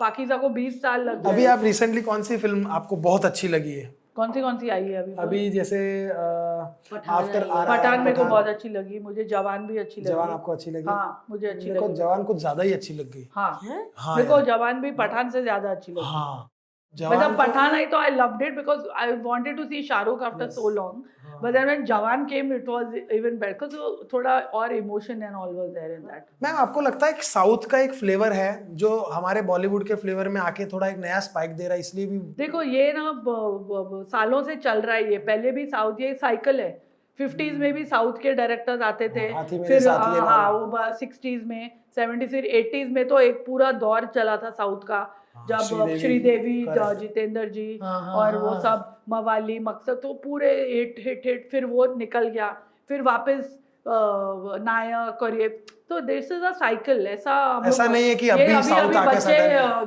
पाकिजा 0.00 0.36
को 0.36 0.48
बीस 0.48 0.80
साल 0.82 1.04
लग 1.04 1.22
गए। 1.22 1.32
अभी 1.32 1.44
आप 1.44 1.62
रिसेंटली 1.64 2.02
कौन 2.02 2.22
सी 2.22 2.36
फ़िल्म 2.36 2.66
आपको 2.66 2.96
बहुत 2.96 3.24
अच्छी 3.24 3.48
लगी 3.48 3.72
है? 3.72 3.99
कौन 4.16 4.32
सी 4.32 4.40
कौन 4.40 4.56
सी 4.58 4.68
आई 4.68 4.84
है 4.84 5.02
अभी 5.02 5.12
अभी 5.24 5.50
जैसे 5.50 5.78
पठान 6.92 7.14
आफ्टर 7.16 7.44
पठान 7.68 8.00
मेरे 8.00 8.16
को 8.16 8.24
बहुत 8.24 8.46
अच्छी 8.48 8.68
लगी 8.68 8.98
मुझे 9.00 9.24
जवान 9.24 9.66
भी 9.66 9.76
अच्छी 9.78 10.00
लगी। 10.00 10.10
जवान 10.10 10.30
आपको 10.30 10.52
अच्छी 10.52 10.70
लगी? 10.70 10.86
हाँ 10.88 11.24
मुझे 11.30 11.46
अच्छी 11.46 11.70
लगी। 11.70 11.94
जवान 11.94 12.22
कुछ 12.22 12.36
ज़्यादा 12.38 12.62
ही 12.62 12.72
अच्छी 12.72 12.94
लग। 12.94 13.10
गई 13.12 13.26
हाँ? 13.34 13.50
हाँ 13.96 14.16
मेरे 14.16 14.28
को 14.28 14.40
जवान 14.46 14.80
भी 14.80 14.90
पठान 15.02 15.30
से 15.30 15.42
ज़्यादा 15.42 15.70
अच्छी 15.70 15.92
लगी। 15.92 16.04
हाँ। 16.04 16.36
मतलब 16.94 16.98
जवान 16.98 17.34
को- 17.36 17.38
पठान 17.38 17.74
आई 17.74 17.86
तो 17.86 17.96
I 17.98 18.10
loved 18.10 18.42
it 18.42 18.54
because 18.56 18.86
I 19.00 19.12
wanted 19.22 19.56
to 19.56 19.64
see 19.64 19.82
Shahrukh 19.82 20.22
after 20.22 20.48
so 20.50 20.68
long 20.70 21.19
but 21.42 21.52
then 21.52 21.64
when 21.64 21.84
Jawan 21.84 22.24
came 22.26 22.52
it 22.54 22.68
was 22.68 22.94
even 22.94 23.38
better 23.38 23.48
because 23.52 24.06
थोड़ा 24.12 24.38
और 24.54 24.72
emotion 24.74 25.22
and 25.22 25.34
all 25.34 25.54
was 25.54 25.68
there 25.70 25.92
in 25.92 26.00
that 26.02 26.24
ma'am 26.42 26.56
आपको 26.58 26.80
लगता 26.80 27.06
है 27.06 27.12
कि 27.12 27.22
साउथ 27.22 27.68
का 27.70 27.78
एक 27.80 27.92
flavour 27.94 28.32
है 28.32 28.50
जो 28.76 28.96
हमारे 29.12 29.42
बॉलीवुड 29.44 29.86
के 29.88 29.94
फ्लेवर 29.96 30.28
में 30.28 30.40
आके 30.40 30.66
थोड़ा 30.66 30.86
एक 30.88 30.98
नया 30.98 31.20
स्पाइक 31.20 31.56
दे 31.56 31.64
रहा 31.64 31.74
है 31.74 31.80
इसलिए 31.80 32.06
भी 32.06 32.18
देखो 32.38 32.62
ये 32.62 32.92
ना 32.92 33.10
ब, 33.12 33.24
ब, 33.24 33.88
ब, 33.92 34.04
सालों 34.12 34.42
से 34.42 34.56
चल 34.56 34.80
रहा 34.80 34.96
है 34.96 35.10
ये। 35.12 35.18
पहले 35.26 35.50
भी 35.52 35.66
साउथ 35.66 36.00
ये 36.00 36.14
साइकिल 36.14 36.60
है। 36.60 36.70
फिफ्टीज 37.18 37.56
में 37.58 37.72
भी 37.74 37.84
साउथ 37.84 38.20
के 38.22 38.32
डायरेक्टर्स 38.34 38.82
आते 38.82 39.08
थे। 39.08 39.26
हाँ, 39.32 39.44
फिर 39.44 39.88
हाँ 39.88 40.50
वो 40.52 40.92
सिक्सटीज 40.98 41.44
में 41.46 41.70
सेवेंटीज 41.94 42.30
फिर 42.30 42.44
एटीज 42.46 42.90
में 42.92 43.06
तो 43.08 43.18
एक 43.20 43.44
पूरा 43.46 43.70
दौर 43.80 44.06
चला 44.14 44.36
था 44.36 44.50
साउथ 44.50 44.86
का। 44.88 45.00
जब 45.50 45.62
श्रीदेवी, 45.68 45.98
श्रीदेवी 46.00 46.64
correct. 46.66 46.98
जितेंद्र 47.00 47.48
जी 47.50 47.78
हाँ, 47.82 48.00
हाँ, 48.00 48.14
और 48.16 48.36
वो 48.38 48.48
हाँ। 48.48 48.60
सब 48.60 48.96
मवाली 49.08 49.58
मकसद 49.68 50.00
तो 50.02 50.12
पूरे 50.24 50.52
हिट 50.72 50.94
हिट 51.06 51.22
हिट 51.26 51.48
फिर 51.50 51.64
वो 51.66 51.86
निकल 51.96 52.28
गया। 52.28 52.56
फिर 52.90 53.02
वापस 53.02 53.56
नायक 53.86 55.22
और 55.22 55.40
ये 55.40 55.48
तो 55.88 56.00
दिस 56.00 56.30
इज़ 56.32 56.42
अ 56.44 56.50
साइकिल 56.52 57.06
ऐसा 57.06 57.34
ऐसा 57.66 57.84
नहीं 57.86 58.08
है 58.08 58.14
कि 58.14 58.26
ये 58.26 58.32
अभी 58.32 58.62
साउथ 58.68 58.96
आके 58.96 59.16
बच्चे 59.16 59.36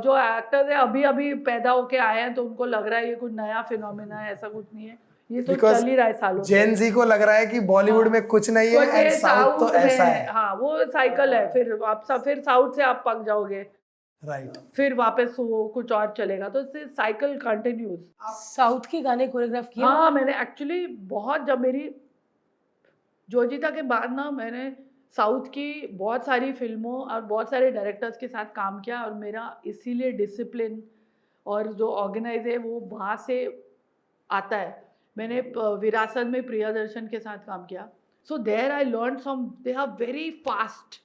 जो 0.03 0.17
एक्टर्स 0.17 0.69
है 0.69 0.77
अभी 0.77 1.03
अभी 1.09 1.33
पैदा 1.47 1.71
होके 1.71 1.97
आए 1.97 2.21
हैं 2.21 2.33
तो 2.33 2.43
उनको 2.43 2.65
लग 2.65 2.87
रहा 2.87 2.99
है 2.99 3.07
ये 3.09 3.15
कुछ 3.15 3.31
नया 3.33 3.61
फिनोमिना 3.69 4.19
है 4.19 4.31
ऐसा 4.31 4.47
कुछ 4.49 4.65
नहीं 4.73 4.87
है। 4.87 4.97
ये 5.29 5.41
तो 5.41 5.53
Because 5.53 5.79
चल 5.79 5.87
ही 5.87 5.95
रहा 5.95 6.05
है 6.07 6.13
सालों 6.13 6.43
जेन 6.43 6.73
जी 6.75 6.89
को 6.91 7.03
लग 7.03 7.21
रहा 7.21 7.35
है 7.35 7.45
कि 7.45 7.59
बॉलीवुड 7.69 8.07
हाँ, 8.07 8.13
में 8.13 8.27
कुछ 8.27 8.49
नहीं 8.49 8.69
है 8.69 8.85
है, 8.91 9.09
साउथ 9.19 9.59
तो 9.59 9.69
ऐसा 9.73 10.03
है। 10.03 10.25
हाँ 10.31 10.55
वो 10.55 10.77
साइकिल 10.85 11.33
है 11.33 11.47
फिर 11.53 11.77
आप 11.85 12.03
सब 12.07 12.23
फिर 12.23 12.41
साउथ 12.41 12.75
से 12.75 12.83
आप 12.83 13.03
पक 13.05 13.23
जाओगे। 13.27 13.65
Right 14.25 14.53
right. 14.53 14.73
फिर 14.75 14.93
वापस 14.93 15.35
वो 15.39 15.67
कुछ 15.67 15.91
और 15.91 16.13
चलेगा 16.17 16.49
तो 16.49 16.61
इससे 16.61 16.87
साइकिल 16.87 17.37
कंटिन्यूज 17.37 17.99
साउथ 18.33 18.85
के 18.91 19.01
गाने 19.01 19.27
कोरियोग्राफ 19.27 19.69
किए 19.73 19.83
हाँ 19.83 20.11
मैंने 20.11 20.41
एक्चुअली 20.41 20.85
बहुत 20.87 21.45
जब 21.45 21.59
मेरी 21.59 21.95
जोजीता 23.29 23.69
के 23.69 23.81
बाद 23.81 24.11
ना 24.11 24.31
मैंने 24.31 24.75
साउथ 25.17 25.45
की 25.45 25.87
बहुत 25.87 26.25
सारी 26.25 26.51
फ़िल्मों 26.53 27.01
और 27.01 27.21
बहुत 27.21 27.49
सारे 27.49 27.71
डायरेक्टर्स 27.71 28.17
के 28.17 28.27
साथ 28.27 28.45
काम 28.45 28.79
किया 28.79 29.03
और 29.03 29.13
मेरा 29.13 29.61
इसीलिए 29.65 30.11
डिसिप्लिन 30.11 30.83
और 31.45 31.73
जो 31.73 31.89
ऑर्गेनाइज 31.89 32.47
है 32.47 32.57
वो 32.57 32.79
वहाँ 32.79 33.15
से 33.17 33.37
आता 34.31 34.57
है। 34.57 34.91
मैंने 35.17 35.41
विरासत 35.57 36.27
में 36.27 36.43
प्रियदर्शन 36.43 37.07
के 37.07 37.19
साथ 37.19 37.37
काम 37.37 37.65
किया। 37.65 37.89
So 38.23 38.37
there 38.37 38.71
I 38.71 38.83
learn 38.83 39.17
some 39.17 39.45
they 39.61 39.73
are 39.73 39.87
very 39.89 40.29
fast 40.45 41.01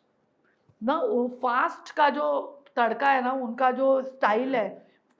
ना 0.82 0.98
वो 1.00 1.26
फास्ट 1.42 1.94
का 1.94 2.08
जो 2.10 2.57
तड़का 2.78 3.10
है 3.10 3.24
ना 3.24 3.32
उनका 3.44 3.70
जो 3.72 3.90
स्टाइल 4.02 4.56
है 4.56 4.68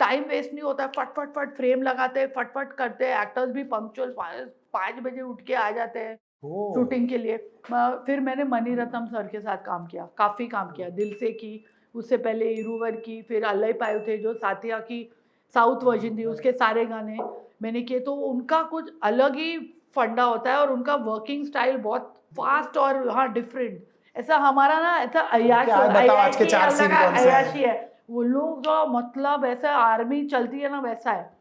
टाइम 0.00 0.24
वेस्ट 0.28 0.52
नहीं 0.52 0.62
होता 0.62 0.84
है 0.84 0.90
फट 0.96 1.14
फट 1.14 1.34
फट 1.34 1.56
फ्रेम 1.56 1.82
लगाते 1.82 2.20
हैं 2.20 2.32
फट 2.36 2.52
फट 2.54 2.72
करते 2.78 3.06
हैं 3.06 3.22
एक्टर्स 3.22 3.50
भी 3.52 3.62
पंक्चुअल 3.70 4.14
पाँच 4.18 5.02
बजे 5.02 5.20
उठ 5.22 5.40
के 5.42 5.54
आ 5.56 5.70
जाते 5.72 5.98
हैं. 6.00 6.16
शूटिंग 6.44 7.08
के 7.08 7.18
लिए 7.18 7.36
फिर 8.06 8.20
मैंने 8.20 8.44
मनी 8.46 8.74
रत्नम 8.74 9.06
सर 9.06 9.26
के 9.28 9.40
साथ 9.40 9.64
काम 9.64 9.86
किया 9.86 10.08
काफ़ी 10.18 10.46
काम 10.48 10.70
किया 10.72 10.88
दिल 10.98 11.14
से 11.20 11.30
की 11.32 11.64
उससे 11.94 12.16
पहले 12.18 12.50
इरूवर 12.50 12.96
की 13.06 13.20
फिर 13.28 13.44
अल्लाह 13.44 13.72
पायो 13.80 14.00
थे 14.06 14.16
जो 14.18 14.34
साथिया 14.36 14.78
की 14.90 15.00
साउथ 15.54 15.84
वर्जन 15.84 16.18
थी 16.18 16.24
उसके 16.26 16.52
सारे 16.52 16.84
गाने 16.86 17.16
मैंने 17.62 17.82
किए 17.82 18.00
तो 18.00 18.14
उनका 18.30 18.62
कुछ 18.70 18.92
अलग 19.02 19.36
ही 19.36 19.58
फंडा 19.96 20.24
होता 20.24 20.50
है 20.50 20.58
और 20.58 20.72
उनका 20.72 20.94
वर्किंग 21.04 21.44
स्टाइल 21.46 21.76
बहुत 21.88 22.14
फास्ट 22.36 22.76
और 22.78 23.08
हाँ 23.08 23.32
डिफरेंट 23.32 23.82
ऐसा 24.18 24.36
हमारा 24.36 24.80
ना 24.80 24.96
ऐसा 24.98 25.20
हाँ, 25.20 25.28
अयाशी 25.30 25.70
अयाशी 27.26 27.62
है? 27.62 27.98
वो 28.10 28.22
लोग 28.22 28.64
का 28.64 28.84
मतलब 28.84 29.44
ऐसा 29.44 29.70
आर्मी 29.70 30.26
चलती 30.26 30.60
है 30.60 30.68
ना 30.68 30.80
वैसा 30.80 31.10
है। 31.10 31.38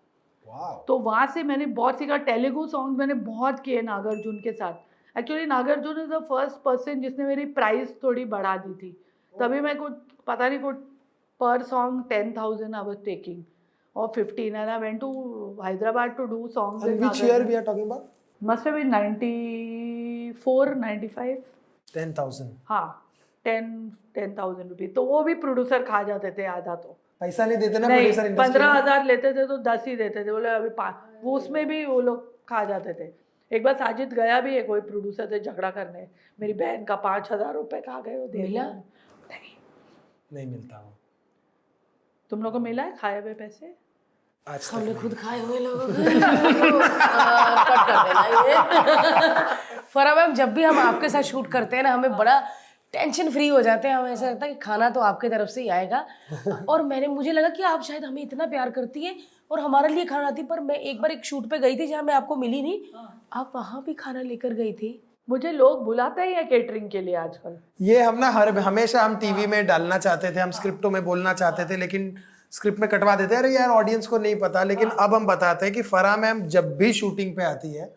तो 0.88 0.98
वहाँ 1.00 1.28
से 1.28 1.44
मैंने 1.44 1.66
बहुत 1.66 2.00
सीखा। 2.00 2.18
तेलुगु 2.18 2.68
सॉन्ग 2.68 2.98
मैंने 2.98 3.14
बहुत 3.14 3.60
किए 3.60 3.82
नागार्जुन 3.82 4.40
के 4.44 4.52
साथ। 4.52 4.74
Actually 5.20 5.46
Nagarjuna 5.46 6.00
is 6.02 6.10
the 6.10 6.20
first 6.30 6.56
person 6.56 7.02
जिसने 7.02 7.26
मेरी 7.26 7.46
प्राइस 7.46 8.04
थोड़ी 8.04 8.26
बढ़ा 8.26 8.58
दी 8.58 8.74
थी। 8.74 9.04
तभी 9.40 9.60
मैं 9.60 9.78
कुछ 9.78 9.94
पता 10.28 10.50
नहीं 10.50 10.60
कुछ 10.60 10.76
पर 11.40 11.62
song 11.62 12.04
ten 12.10 12.34
thousand 12.38 12.76
I 12.76 12.84
was 12.84 12.98
taking 12.98 13.44
और 13.96 14.08
fifteen 14.16 14.56
and 14.56 14.70
I 14.70 14.80
went 14.80 15.00
to 15.00 15.12
Hyderabad 15.66 16.10
to 16.10 16.26
do 16.26 16.48
songs. 16.48 16.84
And 16.84 17.00
which 17.00 17.22
year 17.22 17.44
we 17.44 17.56
are 17.56 17.64
talking 17.64 17.86
about? 17.86 18.04
Must 18.42 18.66
ten 21.94 22.14
thousand 22.14 22.52
हाँ 22.70 22.88
टेन 23.46 23.66
टेन 24.16 24.36
थाउज़ेंड 24.38 24.70
रुपीज़ 24.70 24.92
तो 24.94 25.04
वो 25.06 25.24
भी 25.24 25.34
प्रोड्यूसर 25.36 25.84
खा 25.84 26.02
जाते 26.04 26.32
थे 26.38 26.46
आधा 26.48 26.76
तो। 26.76 26.98
पैसा 27.20 27.46
नहीं 27.46 27.58
देते 27.58 27.80
ना 27.80 27.88
प्रोड्यूसर 27.88 28.34
पंद्रह 28.36 28.72
हज़ार 28.72 29.06
लेते 29.06 29.34
थे 29.34 29.46
तो 29.48 29.58
दस 29.64 29.84
ही 29.88 29.96
देते 29.96 30.24
थे। 30.26 30.32
बोले 30.32 30.50
अभी 30.50 30.70
वो 31.24 31.36
उसमें 31.38 31.66
भी 31.68 31.86
वो 31.86 32.00
लोग 32.02 32.18
खा 32.50 32.64
जाते 32.66 32.94
थे। 32.94 33.08
एक 33.52 33.64
बार 33.64 33.74
साजिद 33.78 34.14
गया 34.14 34.40
भी 34.42 34.56
है 34.56 34.62
कोई 34.64 34.82
प्रोड्यूसर 34.82 35.28
से 35.30 35.40
झगड़ा 35.40 35.70
करने। 35.72 36.08
मेरी 36.40 36.54
बहन 36.54 36.84
का 36.86 36.96
पाँच 37.06 37.32
हज़ार 37.32 37.54
रुपये 37.54 37.82
खा 37.82 38.00
गए 38.02 38.28
दे 38.28 38.42
मिला? 38.42 38.64
नहीं। 38.64 39.56
नहीं 40.34 40.48
मिलता 40.48 40.78
वो। 40.78 40.94
तुम 42.32 42.44
लोग 42.44 42.54
को 42.54 42.60
मिला 42.60 42.84
है 42.84 42.96
खाए 42.98 43.22
हुए 43.22 43.34
पैसे? 43.34 43.76
हमने 44.48 44.94
खुद 44.94 45.14
खाए 45.14 45.40
हुए 45.40 45.60
लोगों 45.60 45.88
को। 45.88 45.94
फरा 49.94 50.16
मैम 50.16 50.34
जब 50.34 50.54
भी 50.54 50.64
हम 50.64 50.80
आपके 50.80 51.10
साथ 51.10 51.22
शूट 51.22 51.52
करते 51.52 51.76
हैं 51.76 51.84
ना 51.84 51.94
हमें 51.94 52.18
बड़ा 52.18 52.40
टेंशन 52.94 53.30
फ्री 53.30 53.48
हो 53.48 53.62
जाते 53.62 53.88
हैं। 53.88 53.96
हमें 53.96 54.12
ऐसा 54.12 54.30
लगता 54.30 54.46
है 54.46 54.54
कि 54.54 54.60
खाना 54.60 54.90
तो 54.90 55.00
आपके 55.00 55.30
तरफ़ 55.30 55.50
से 55.50 55.62
ही 55.62 55.68
आएगा। 55.70 56.06
और 56.70 56.84
मैंने 56.84 57.08
मुझे 57.08 57.32
लगा 57.32 57.50
कि 57.50 57.64
आप 57.64 57.82
शायद 57.84 58.06
हमें 58.06 58.22
इतना 58.22 58.46
प्यार 58.46 58.70
करती 58.70 59.06
है 59.06 59.16
और 59.52 59.60
हमारे 59.60 59.90
लिए 59.90 60.06
खाना 60.06 60.28
आती 60.28 60.44
पर 60.44 60.60
मैं 60.60 60.76
एक 60.76 61.02
बार 61.02 61.12
एक 61.12 61.26
शूट 61.26 61.50
पे 61.50 61.60
गई 61.60 61.78
थी 61.78 61.88
जहाँ 61.88 62.04
मैं 62.04 62.14
आपको 62.14 62.36
मिली 62.36 62.62
नहीं। 62.62 62.80
आप 63.34 63.52
वहाँ 63.56 63.84
भी 63.86 63.94
खाना 63.94 64.22
लेकर 64.22 64.54
गई 64.54 64.74
थी? 64.74 65.04
मुझे 65.30 65.52
लोग 65.52 65.84
बुलाते 65.86 66.22
ही 66.22 66.34
है 66.34 66.44
केटरिंग 66.44 66.90
के 66.90 67.02
लिए 67.02 67.16
आजकल? 67.16 67.58
ये 67.82 68.02
हम 68.04 68.18
ना 68.20 68.30
हर 68.30 68.58
हमेशा 68.60 69.02
हम 69.04 69.16
टीवी 69.16 69.48
में 69.48 69.66
डालना 69.68 69.98
चाहते 69.98 70.32
थे 70.32 70.40
हम 70.40 70.52
स्क्रिप्टों 70.52 70.92
में 70.92 71.04
बोलना 71.06 71.34
चाहते 71.34 71.66
थे 71.66 71.78
लेकिन 71.78 72.16
स्क्रिप्ट 72.52 72.80
में 72.80 72.90
कटवा 72.90 73.16
देते 73.16 73.36
हैं। 73.36 73.42
अरे 73.42 73.54
यार 73.56 73.70
ऑडियंस 73.70 74.08
को 74.08 74.18
नहीं 74.18 74.36
पता 74.36 74.64
लेकिन 74.64 74.90
अब 74.90 75.16
हम 75.16 75.26
बताते 75.26 75.66
हैं 75.66 75.74
कि 75.76 75.82
फरा 75.82 76.16
मैम 76.18 76.42
जब 76.48 76.76
भी 76.78 76.94
शूटिंग 76.94 77.36
पे 77.36 77.44
आती 77.44 77.74
है 77.74 77.90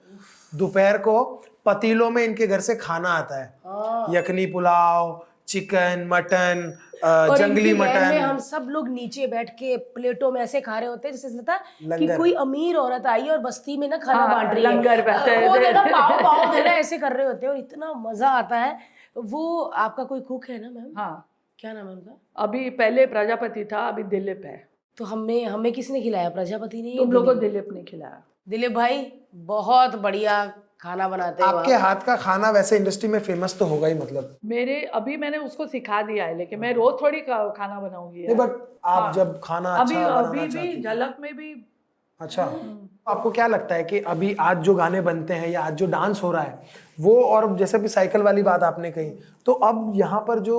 दोपहर 0.54 0.98
को 0.98 1.44
पतीलों 1.66 2.10
में 2.10 2.22
इनके 2.24 2.46
घर 2.46 2.60
से 2.60 2.74
खाना 2.76 3.08
आता 3.08 3.42
है। 3.42 4.16
यखनी 4.16 4.46
पुलाव 4.46 5.26
चिकन 5.48 6.06
मटन 6.08 6.72
जंगली 7.04 7.70
इनकी 7.70 7.84
लैब 7.84 8.12
में 8.12 8.18
हम 8.18 8.38
सब 8.38 8.66
लोग 8.70 8.88
नीचे 8.88 9.26
बैठ 9.26 9.50
के 9.50 9.76
प्लेटों 9.94 10.30
में 10.32 10.40
ऐसे 10.40 10.60
खा 10.60 10.78
रहे 10.78 10.88
होते 10.88 11.08
हैं 11.08 11.14
जैसे 11.14 11.28
लगता 11.28 11.52
है 11.52 11.98
कि 11.98 12.06
कोई 12.16 12.32
अमीर 12.40 12.76
औरत 12.76 13.06
आई 13.06 13.28
और 13.28 13.38
बस्ती 13.38 13.76
में 13.76 13.88
ना 13.88 13.96
खाना 13.96 14.18
हाँ, 14.18 14.28
बांट 14.30 14.54
रही 14.54 14.64
है। 14.64 14.70
लंगर 14.70 15.00
पाव 15.02 16.22
पाव 16.22 16.54
देना 16.54 16.70
ऐसे 16.72 16.98
कर 16.98 17.12
रहे 17.12 17.26
होते 17.26 17.46
हैं 17.46 17.52
और 17.52 17.58
इतना 17.58 17.92
मज़ा 17.96 18.28
आता 18.28 18.58
है। 18.58 18.78
वो 19.16 19.60
आपका 19.62 20.04
कोई 20.04 20.20
कुक 20.20 20.48
है 20.50 20.60
ना 20.60 20.70
मैम? 20.70 20.92
हाँ। 20.96 21.26
क्या 21.58 21.72
नाम 21.72 21.86
है 21.86 21.92
उनका? 21.92 22.16
अभी 22.36 22.68
पहले 22.70 23.06
प्रजापति 23.06 23.64
था 23.64 23.86
अभी 23.88 24.02
दिलीप 24.02 24.42
है। 24.44 24.68
तो 24.98 25.04
हमें 25.04 25.44
हमें 25.44 25.72
किसने 25.72 26.00
खिलाया? 26.02 26.28
प्रजापति 26.30 26.82
ने 26.82 26.90
या 26.90 27.02
तुम 27.02 27.12
लोग 27.12 27.24
को? 27.24 27.34
दिलीप 27.34 27.68
ने 27.72 27.82
खिलाया। 27.82 28.22
दिलीप 28.48 28.72
भाई 28.72 29.12
बहुत 29.34 29.96
बढ़िया। 29.96 30.44
खाना 30.82 31.08
बनाते 31.08 31.42
हैं 31.42 31.48
आपके 31.50 31.74
हाथ 31.74 31.96
का 31.96 32.14
खाना 32.16 32.50
वैसे 32.50 32.76
इंडस्ट्री 32.76 33.08
में 33.08 33.18
फ़ेमस 33.20 33.58
तो 33.58 33.64
होगा 33.64 33.86
ही 33.86 33.94
मतलब। 33.94 34.36
मेरे 34.44 34.80
अभी 34.94 35.16
मैंने 35.16 35.38
उसको 35.38 35.66
सिखा 35.66 36.00
दिया 36.02 36.24
है 36.24 36.36
लेकिन 36.38 36.60
मैं 36.60 36.72
रोज 36.74 36.94
थोड़ी 37.02 37.20
खाना 37.20 37.80
बनाऊँगी। 37.80 38.26
नहीं 38.26 38.36
बट 38.36 38.50
आप 38.84 39.02
हाँ। 39.02 39.12
जब 39.12 39.40
खाना 39.44 39.74
अभी 39.76 39.94
अच्छा 39.94 40.10
अभी 40.10 40.38
बनाना 40.38 40.62
भी 40.62 40.82
झलक 40.82 41.16
में 41.20 41.36
भी 41.36 41.52
अच्छा। 42.20 42.44
आपको 43.08 43.30
क्या 43.30 43.46
लगता 43.46 43.74
है 43.74 43.84
कि 43.84 44.00
अभी 44.06 44.34
आज 44.40 44.58
जो 44.58 44.74
गाने 44.74 45.00
बनते 45.00 45.34
हैं 45.34 45.48
या 45.48 45.60
आज 45.60 45.74
जो 45.74 45.86
डांस 45.86 46.22
हो 46.22 46.30
रहा 46.32 46.42
है 46.42 46.58
वो 47.00 47.20
और 47.24 47.56
जैसे 47.56 47.78
भी 47.78 47.88
साइकिल 47.88 48.22
वाली 48.22 48.42
बात 48.42 48.62
आपने 48.62 48.90
कही 48.90 49.10
तो 49.46 49.52
अब 49.52 49.92
यहाँ 49.94 50.20
पर 50.28 50.38
जो 50.38 50.58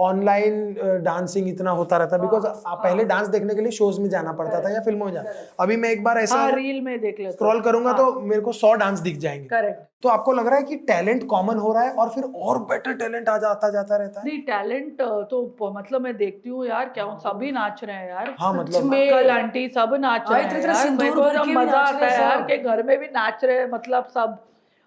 ऑनलाइन 0.00 1.02
डांसिंग 1.04 1.48
इतना 1.48 1.70
होता 1.72 1.96
रहता 1.96 2.16
है 2.16 2.22
बिकॉज़ 2.22 2.46
आप 2.46 2.78
पहले 2.82 3.04
डांस 3.04 3.28
देखने 3.28 3.54
के 3.54 3.60
लिए 3.60 3.70
शोज़ 3.72 4.00
में 4.00 4.08
जाना 4.10 4.32
पड़ता 4.32 4.60
था 4.64 4.70
या 4.70 4.80
फ़िल्मों 4.80 5.06
में 5.06 5.12
जाना। 5.12 5.30
अभी 5.60 5.76
मैं 5.76 5.90
एक 5.90 6.02
बार 6.04 6.18
ऐसा 6.18 6.36
हाँ 6.36 6.50
रील 6.52 6.80
में 6.80 6.98
देख 7.00 7.20
लेते 7.20 7.32
स्क्रॉल 7.32 7.60
करूँगा 7.60 7.92
तो 7.92 8.12
मेरे 8.22 8.40
को 8.40 8.52
सौ 8.54 8.72
डांस 8.74 9.00
दिख 9.00 9.18
जाएँगे। 9.18 9.48
करेक्ट 9.48 9.88
तो 10.02 10.08
आपको 10.08 10.32
लग 10.32 10.46
रहा 10.46 10.56
है 10.56 10.62
कि 10.62 10.76
टैलेंट 10.88 11.26
कॉमन 11.26 11.56
हो 11.56 11.72
रहा 11.72 11.82
है 11.82 11.90
और 11.92 12.08
फिर 12.08 12.24
और 12.24 12.58
बेटर 12.64 12.92
टैलेंट 12.94 13.28
आ 13.28 13.36
जाता 13.38 13.68
जाता 13.70 13.96
रहता 13.96 14.20
है? 14.20 14.26
नहीं 14.26 14.38
टैलेंट 14.42 15.00
तो 15.30 15.70
मतलब 15.74 16.00
मैं 16.00 16.16
देखती 16.16 16.48
हूँ 16.50 16.66
यार 16.66 16.88
क्या 16.88 17.04
सभी 17.18 17.50
नाच 17.52 17.84
रहे 17.84 17.96
हैं 17.96 18.08
यार। 18.08 18.34
हाँ 18.38 18.52
मतलब। 18.54 18.84
में 18.84 19.00
अंकल 19.00 19.30
आंटी 19.30 19.68
सब 19.68 19.94
नाच 20.00 20.28
हाँ, 20.28 20.38
रहे 20.38 20.42
हैं 20.44 21.54
मज़ा 21.54 21.78
आता 21.78 22.06
है 22.06 22.20
यार। 22.20 22.42
कि 22.42 22.56
घर 22.58 22.82
में 22.82 22.98
भी 22.98 23.06
नाच 23.06 23.44
रहे 23.44 23.58
हैं 23.58 23.70
मतलब 23.70 24.08
सब। 24.14 24.38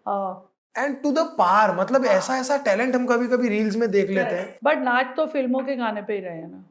हाँ। 0.05 0.49
एंड 0.77 1.01
टू 1.03 1.11
द 1.11 1.19
पार 1.19 1.75
मतलब 1.79 2.05
ऐसा 2.05 2.37
ऐसा 2.37 2.57
टैलेंट 2.57 2.95
हम 2.95 3.05
कभी 3.05 3.27
कभी 3.27 3.49
रील्स 3.49 3.75
में 3.75 3.91
देख 3.91 4.09
लेते 4.09 4.35
हैं। 4.35 4.57
बट 4.63 4.77
नाच 4.77 5.13
तो 5.17 5.25
फ़िल्मों 5.27 5.59
के 5.63 5.75
गाने 5.75 6.01
पे 6.01 6.13
ही 6.13 6.19
रहे 6.19 6.37
हैं 6.37 6.51
ना। 6.51 6.63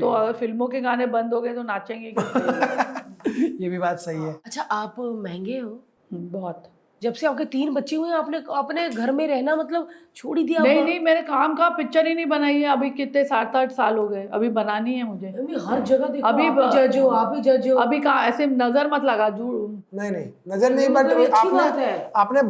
तो 0.00 0.10
अगर 0.10 0.32
फ़िल्मों 0.32 0.66
के 0.68 0.80
गाने 0.80 1.06
बंद 1.06 1.34
हो 1.34 1.40
गए 1.40 1.54
तो 1.54 1.62
नाचेंगे 1.62 2.08
ये 3.60 3.68
भी 3.68 3.78
बात 3.78 3.98
सही 3.98 4.22
है। 4.22 4.32
अच्छा 4.44 4.62
आप 4.62 4.94
महँगे 5.00 5.58
हो? 5.58 5.84
बहुत। 6.12 6.70
जब 7.02 7.12
से 7.12 7.26
आपके 7.26 7.44
तीन 7.44 7.72
बच्चे 7.74 7.96
हुए 7.96 8.10
आपने 8.10 8.38
अपने 8.56 8.88
घर 8.90 9.10
में 9.12 9.26
रहना 9.28 9.54
मतलब 9.56 9.88
छोड़ 10.16 10.38
ही 10.38 10.44
दिया 10.44 10.62
नहीं। 10.62 10.82
नहीं 10.84 11.00
मैंने 11.00 11.22
काम 11.22 11.54
का 11.54 11.68
पिक्चर 11.68 12.06
ही 12.06 12.14
नहीं 12.14 12.26
बनाई 12.26 12.60
है। 12.60 12.68
अभी 12.72 12.90
कितने 12.90 13.24
सात 13.24 13.56
आठ 13.56 13.70
साल 13.72 13.96
हो 13.96 14.06
गए। 14.08 14.26
अभी 14.32 14.48
बनानी 14.48 14.94
है 14.94 15.02
मुझे। 15.04 15.26
अभी 15.28 15.54
हर 15.66 15.80
जगह 15.80 16.06
देखो 16.06 16.28
अभी 16.28 16.48
जज 16.76 16.98
हो 16.98 17.08
आप 17.08 17.32
ही 17.34 17.40
जज 17.40 17.68
हो। 17.68 17.76
अभी 17.78 17.98
कहाँ 18.00 18.26
ऐसे 18.28 18.46
नज़र 18.46 18.90
मत 18.92 19.04
लगा 19.04 19.28
जू 19.30 19.50
नहीं 19.94 20.10
नहीं 20.10 20.26
नज़र 20.48 20.72
नहीं 20.74 20.88
बट 20.88 21.04
मतलब 21.04 21.20
अच्छी 21.20 21.48
आपने 21.48 21.92
आपने 22.16 22.42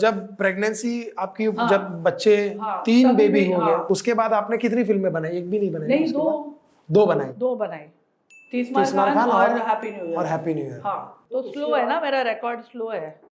जब 0.00 0.36
प्रेगनेंसी 0.36 0.92
आपकी 1.18 1.44
हाँ, 1.44 1.68
जब 1.68 2.02
बच्चे 2.02 2.36
हाँ, 2.60 2.82
तीन 2.86 3.14
बेबी 3.16 3.44
हो। 3.52 3.64
गए। 3.66 3.74
उसके 3.90 4.14
बाद 4.14 4.32
आपने 4.32 4.56
कितनी 4.56 4.84
फ़िल्में 4.84 5.12
बनाई? 5.12 5.30
एक 5.30 5.50
भी 5.50 5.58
नहीं 5.58 5.70
बनाई 5.72 5.88
नहीं 5.88 6.12
दो? 6.12 6.54
दो 6.88 7.06
बनाई। 7.06 7.32
दो 7.38 7.54
बनाई। 7.56 7.86
तीस 8.52 8.72
खान 8.72 9.18
और 9.18 9.30
और- 9.30 9.66
हैप्पी 9.68 9.90
न्यू 9.90 10.04
ईयर 10.06 10.16
और 10.18 10.26
हैप्पी 10.26 10.54
न्यू 10.54 10.64
ईयर 10.64 10.80
हाँ 10.84 11.26
तो 11.30 11.42
स्लो 11.42 11.74
है 11.74 11.86
ना 11.88 12.00
मेरा 12.00 12.20
रिकॉर्ड 12.22 12.60
स्लो 12.60 12.88
है। 12.88 13.27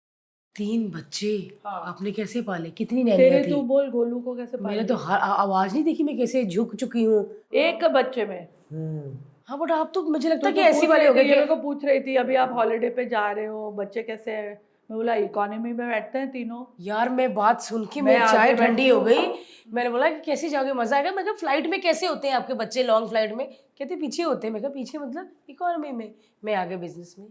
तीन 0.57 0.91
बच्चे 0.91 1.59
हाँ। 1.67 1.83
आपने 1.87 2.11
कैसे 2.13 2.43
पाले? 2.43 2.71
कितनी 2.71 3.05
तेरे 3.05 3.43
तू 3.51 3.63
बोल 3.63 3.91
गोलू 3.91 4.21
को 4.21 4.35
कैसे 4.35 4.57
पाले? 4.57 4.69
मैंने 4.69 4.89
तो 4.89 4.95
हर 4.95 5.19
आवाज़ 5.19 5.75
नहीं 5.75 5.85
देखी 5.85 6.03
मैं 6.03 6.17
कैसे 6.17 6.45
झुक 6.45 6.75
चुकी 6.75 7.05
हूँ। 7.05 7.25
एक 7.55 7.85
बच्चे 7.85 8.25
में। 8.25 8.49
हम्म। 8.73 9.19
हाँ 9.47 9.59
बट 9.59 9.71
आप 9.71 9.91
तो 9.95 10.03
मुझे 10.03 10.29
लगता 10.29 10.41
तो 10.41 10.47
है 10.49 10.53
कि 10.53 10.61
ऐसी 10.61 10.81
पूछ 10.81 10.91
वाले 10.91 11.07
हो 11.07 11.15
गए 11.15 11.25
मेरे 11.25 11.47
को 11.47 11.57
पूछ 11.57 11.85
रही 11.85 12.01
थी 12.01 12.17
अभी 12.17 12.35
आप 12.35 12.53
हॉलीडे 12.53 12.89
पे 12.89 13.05
जा 13.05 13.31
रहे 13.31 13.47
हो 13.47 13.71
बच्चे 13.71 14.03
कैसे 14.03 14.31
हैं? 14.31 14.61
मैं 14.91 14.97
बोला 14.97 15.15
इकोनॉमी 15.15 15.73
में 15.73 15.89
बैठते 15.89 16.19
हैं 16.19 16.31
तीनों। 16.31 16.65
यार 16.81 17.09
मैं 17.09 17.35
बात 17.35 17.61
सुन 17.61 17.85
के 17.85 18.01
मैं 18.01 18.19
मेरी 18.19 18.33
चाय 18.33 18.55
ठंडी 18.55 18.89
हो 18.89 19.01
गई। 19.01 19.27
मैंने 19.73 19.91
बोला 19.91 20.09
कि 20.09 20.21
कैसे 20.21 20.49
जाओगे? 20.49 20.73
मज़ा 20.73 20.97
आएगा। 20.97 21.11
मैं 21.11 21.25
कहा 21.25 21.35
फ़्लाइट 21.35 21.67
में 21.67 21.81
कैसे 21.81 22.07
होते 22.07 22.29
हैं 22.29 22.35
आपके 22.35 22.55
बच्चे 22.55 22.83
लॉन्ग 22.83 23.09
फ़्लाइट 23.09 23.33
में? 23.33 23.47
कहते 23.79 23.97
पीछे 23.97 24.23
होते 24.23 24.47
हैं। 24.47 24.55
मैं 24.55 24.63
कहा 24.63 24.71
पीछे 24.71 24.99
मतलब 24.99 25.31
इकोनॉमी 25.51 25.93
में? 25.93 26.15
मैं 26.45 26.55
आगे 26.55 26.77
बिज़नेस 26.77 27.15
में। 27.19 27.29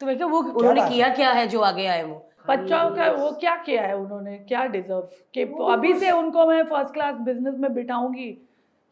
तो 0.00 0.06
मैं 0.06 0.16
क्या 0.16 0.26
वो 0.26 0.38
उन्होंने 0.38 0.88
किया 0.88 1.08
क्या 1.08 1.32
है 1.32 1.46
जो 1.48 1.60
आगे 1.60 1.86
आए 1.86 2.02
वो? 2.02 2.28
बच्चों 2.44 2.90
का 2.96 3.10
वो 3.12 3.30
क्या 3.40 3.54
किया 3.56 3.82
है 3.82 3.96
उन्होंने? 3.96 4.36
क्या 4.38 4.64
डिजर्व 4.68 5.08
कि 5.34 5.42
अभी 5.72 5.92
से 5.98 6.10
उनको 6.12 6.46
मैं 6.46 6.62
फ़र्स्ट 6.66 6.92
क्लास 6.94 7.14
बिज़नेस 7.22 7.54
में 7.58 7.72
बिठाऊँगी 7.74 8.30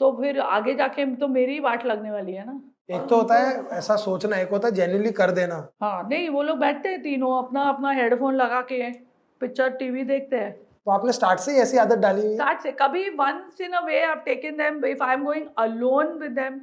तो 0.01 0.11
फिर 0.13 0.41
आगे 0.41 0.75
जाके 0.75 1.05
तो 1.17 1.29
मेरी 1.29 1.53
ही 1.53 1.61
वाट 1.61 1.87
लगने 1.87 2.11
वाली 2.11 2.33
है 2.33 2.47
ना? 2.47 2.61
एक 2.91 3.07
तो 3.09 3.17
होता 3.17 3.35
है 3.37 3.63
ऐसा 3.73 3.97
सोचना 3.99 4.37
एक 4.37 4.51
होता 4.51 4.69
है 4.69 4.75
जेन्युइनली 4.75 5.11
कर 5.13 5.31
देना। 5.33 5.57
हाँ 5.83 6.09
नहीं 6.09 6.29
वो 6.29 6.43
लोग 6.43 6.59
बैठते 6.59 6.89
हैं 6.89 7.03
तीनों 7.03 7.37
अपना 7.39 7.63
अपना 7.69 7.91
हेडफोन 7.93 8.35
लगा 8.37 8.61
के 8.63 8.91
पिक्चर 9.41 9.71
टीवी 9.73 10.05
देखते 10.05 10.37
हैं। 10.37 10.53
तो 10.53 10.91
आपने 10.91 11.13
स्टार्ट 11.13 11.41
से 11.41 11.57
ऐसी 11.63 11.79
आदत 11.79 11.99
डाली 11.99 12.21
हुई 12.21 12.31
है? 12.31 12.35
स्टार्ट 12.37 12.61
से 12.61 12.73
कभी 12.73 13.09
once 13.11 13.61
in 13.61 13.73
a 13.73 13.81
way 13.87 14.03
I 14.03 14.15
taken 14.25 14.57
them 14.57 14.85
if 14.87 15.03
I 15.03 15.15
am 15.15 15.25
going 15.25 15.47
alone 15.59 16.13
with 16.19 16.33
them 16.33 16.61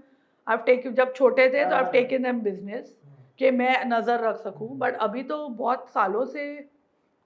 I 0.48 0.58
take 0.66 0.92
जब 0.94 1.14
छोटे 1.14 1.48
थे 1.50 1.66
तो 1.66 1.76
आई 1.76 1.92
टेकन 1.92 2.24
देम 2.24 2.40
बिज़नेस 2.42 2.96
कि 3.40 3.52
मैं 3.52 3.74
नज़र 3.88 4.28
रख 4.28 4.38
सकूँ 4.38 4.70
बट 4.78 4.98
अभी 5.00 5.24
तो 5.24 5.48
बहुत 5.50 5.90
सालों 5.90 6.26
से 6.26 6.48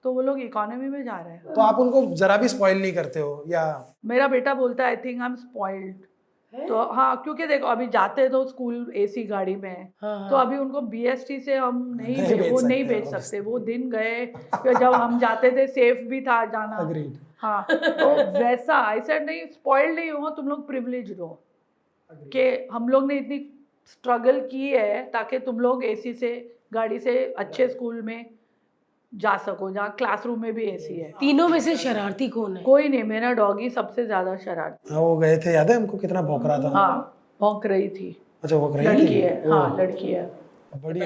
तो 0.04 0.12
वो 0.12 0.22
लोग 0.22 0.40
इकोनॉमी 0.40 0.88
में 0.88 1.02
जा 1.04 1.16
रहे 1.16 1.32
हैं। 1.32 1.54
तो 1.54 1.60
आप 1.60 1.78
उनको 1.78 2.04
जरा 2.16 2.36
भी 2.36 2.48
स्पॉइल 2.48 2.80
नहीं 2.80 2.92
करते 2.92 3.20
हो 3.20 3.44
या? 3.48 3.64
मेरा 4.04 4.28
बेटा 4.28 4.54
बोलता 4.54 4.84
है 4.84 4.90
I 4.90 4.96
think 4.96 5.20
I 5.20 5.26
am 5.26 5.34
spoiled 5.36 6.66
तो 6.68 6.82
हाँ 6.92 7.16
क्योंकि 7.22 7.46
देखो 7.46 7.66
अभी 7.66 7.86
जाते 7.86 8.28
तो 8.28 8.44
स्कूल 8.46 8.92
एसी 8.96 9.22
गाड़ी 9.24 9.54
में। 9.56 9.68
है 9.70 9.82
हाँ, 10.02 10.30
तो 10.30 10.36
अभी 10.36 10.56
उनको 10.56 10.80
बीएसटी 10.80 11.38
से 11.40 11.56
हम 11.56 11.76
नहीं 12.00 12.16
नहीं 12.16 12.38
बेच 12.38 12.50
वो 12.52 12.58
सकते, 12.58 12.68
नहीं 12.68 12.84
बेच 12.84 13.04
obviously. 13.04 13.22
सकते 13.22 13.40
वो 13.40 13.58
दिन 13.58 13.88
गए 13.90 14.26
जब 14.74 14.92
हम 14.92 15.18
जाते 15.18 15.50
थे 15.50 15.66
सेफ़ 15.66 16.02
भी 16.08 16.20
था 16.20 16.44
जाना। 16.44 16.76
अग्रीड 16.76 17.16
हाँ 17.38 17.66
तो 17.70 18.08
वैसा 18.38 18.74
आई 18.80 19.00
सेड 19.00 19.24
नहीं 19.26 19.46
स्पॉइल्ड 19.46 19.94
नहीं 19.94 20.10
हो 20.10 20.30
तुम 20.30 20.48
लोग 20.48 20.66
प्रिविलेज 20.66 21.16
हो 21.20 21.28
कि 22.32 22.68
हम 22.72 22.88
लोग 22.88 23.06
ने 23.06 23.16
इतनी 23.18 23.38
स्ट्रगल 23.92 24.40
की 24.40 24.68
है 24.68 25.02
ताकि 25.10 25.38
तुम 25.38 25.60
लोग 25.60 25.84
एसी 25.84 26.12
से 26.14 26.34
गाड़ी 26.72 26.98
से 26.98 27.18
अच्छे 27.38 27.68
स्कूल 27.68 28.02
में 28.02 28.24
जा 29.12 29.36
सको 29.36 29.70
जहाँ 29.70 29.90
क्लासरूम 29.98 30.40
में 30.42 30.52
भी 30.54 30.64
ऐसी 30.66 30.94
है। 30.94 31.10
तीनों 31.20 31.48
में 31.48 31.58
से 31.60 31.76
शरारती 31.76 32.28
कौन 32.28 32.56
है? 32.56 32.62
कोई 32.64 32.88
नहीं 32.88 33.02
मेरा 33.04 33.32
डॉगी 33.32 33.70
सबसे 33.70 34.04
ज़्यादा 34.06 34.36
शरारती। 34.36 34.94
हाँ 34.94 35.00
वो 35.00 35.16
गए 35.16 35.36
थे 35.38 35.52
याद 35.52 35.70
है 35.70 35.76
हमको 35.76 35.98
कितना 35.98 36.22
भौंक 36.22 36.46
रहा 36.46 36.58
था? 36.58 36.68
हाँ 36.70 37.18
भौंक 37.40 37.66
रही 37.66 37.88
थी। 37.88 38.16
अच्छा 38.44 38.56
वो 38.56 38.74
रही 38.76 38.86
लड़की 38.86 39.20
है 39.20 39.50
हाँ 39.50 39.76
लड़की 39.78 40.12
है। 40.12 40.24
बड़ी 40.76 41.00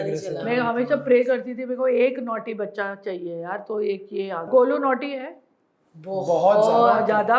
मैं 0.44 0.56
हमेशा 0.58 0.96
प्रे 1.04 1.22
करती 1.24 1.54
थी 1.54 1.64
मेरे 1.64 1.76
को 1.76 1.86
एक 1.88 2.18
नोटी 2.22 2.54
बच्चा 2.54 2.94
चाहिए 2.94 3.36
यार 3.36 3.64
तो 3.68 3.80
एक 3.82 4.08
ये 4.12 4.30
गोलू 4.50 4.78
नोटी 4.78 5.10
है? 5.10 5.36
बहुत 5.96 7.04
ज़्यादा। 7.06 7.38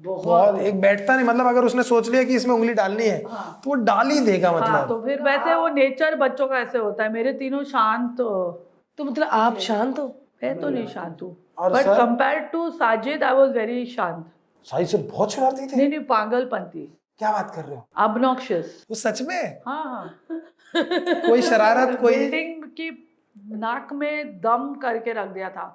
बहुत। 0.00 0.24
बहुत 0.24 0.60
एक 0.60 0.80
बैठता 0.80 1.16
नहीं 1.16 1.26
मतलब 1.26 1.46
अगर 1.46 1.64
उसने 1.64 1.82
सोच 1.82 2.08
लिया 2.08 2.22
कि 2.24 2.34
इसमें 2.34 2.54
उंगली 2.54 2.72
डालनी 2.74 3.04
है 3.04 3.22
हाँ। 3.24 3.60
तो 3.64 3.70
वो 3.70 3.74
डाल 3.82 4.10
ही 4.10 4.20
देगा 4.20 4.52
मतलब 4.52 4.64
हाँ 4.64 4.82
मतलब। 4.82 4.88
तो 4.88 5.06
फिर 5.06 5.22
वैसे 5.22 5.54
वो 5.54 5.68
नेचर 5.68 6.16
बच्चों 6.16 6.46
का 6.48 6.58
ऐसे 6.58 6.78
होता 6.78 7.04
है 7.04 7.12
मेरे 7.12 7.32
तीनों 7.32 7.62
शांत 7.64 8.20
तो 8.98 9.04
मतलब 9.04 9.28
आप 9.28 9.58
शांत 9.58 9.98
हो। 9.98 10.06
मैं 10.42 10.58
तो 10.60 10.68
नहीं 10.68 10.86
शांत 10.86 11.22
हूँ। 11.22 11.30
But? 11.60 11.84
Compare 11.86 12.38
to 12.52 12.70
Sajid 12.70 13.22
I 13.24 13.34
was 13.34 13.50
very 13.50 13.84
शांत। 13.86 14.24
साजिद 14.66 14.88
सर 14.88 15.02
बहुत 15.12 15.32
शरारती 15.32 15.66
थे। 15.66 15.76
नहीं 15.76 15.88
नहीं 15.88 16.00
पागलपंती 16.00 16.86
क्या 17.18 17.32
बात 17.32 17.54
कर 17.54 17.64
रहे 17.64 17.76
हो? 17.76 17.86
अबनॉक्शियस 17.96 18.84
वो 18.90 18.94
सच 18.94 19.22
में? 19.22 19.60
हाँ 19.66 19.84
हाँ। 19.84 20.40
कोई 21.28 21.42
शरारत 21.42 21.98
कोई 22.00 22.16
बिल्डिंग 22.16 22.62
की 22.64 22.90
नाक 23.36 23.92
में 23.92 24.40
दम 24.40 24.74
करके 24.82 25.12
रख 25.12 25.28
दिया 25.28 25.48
था। 25.50 25.66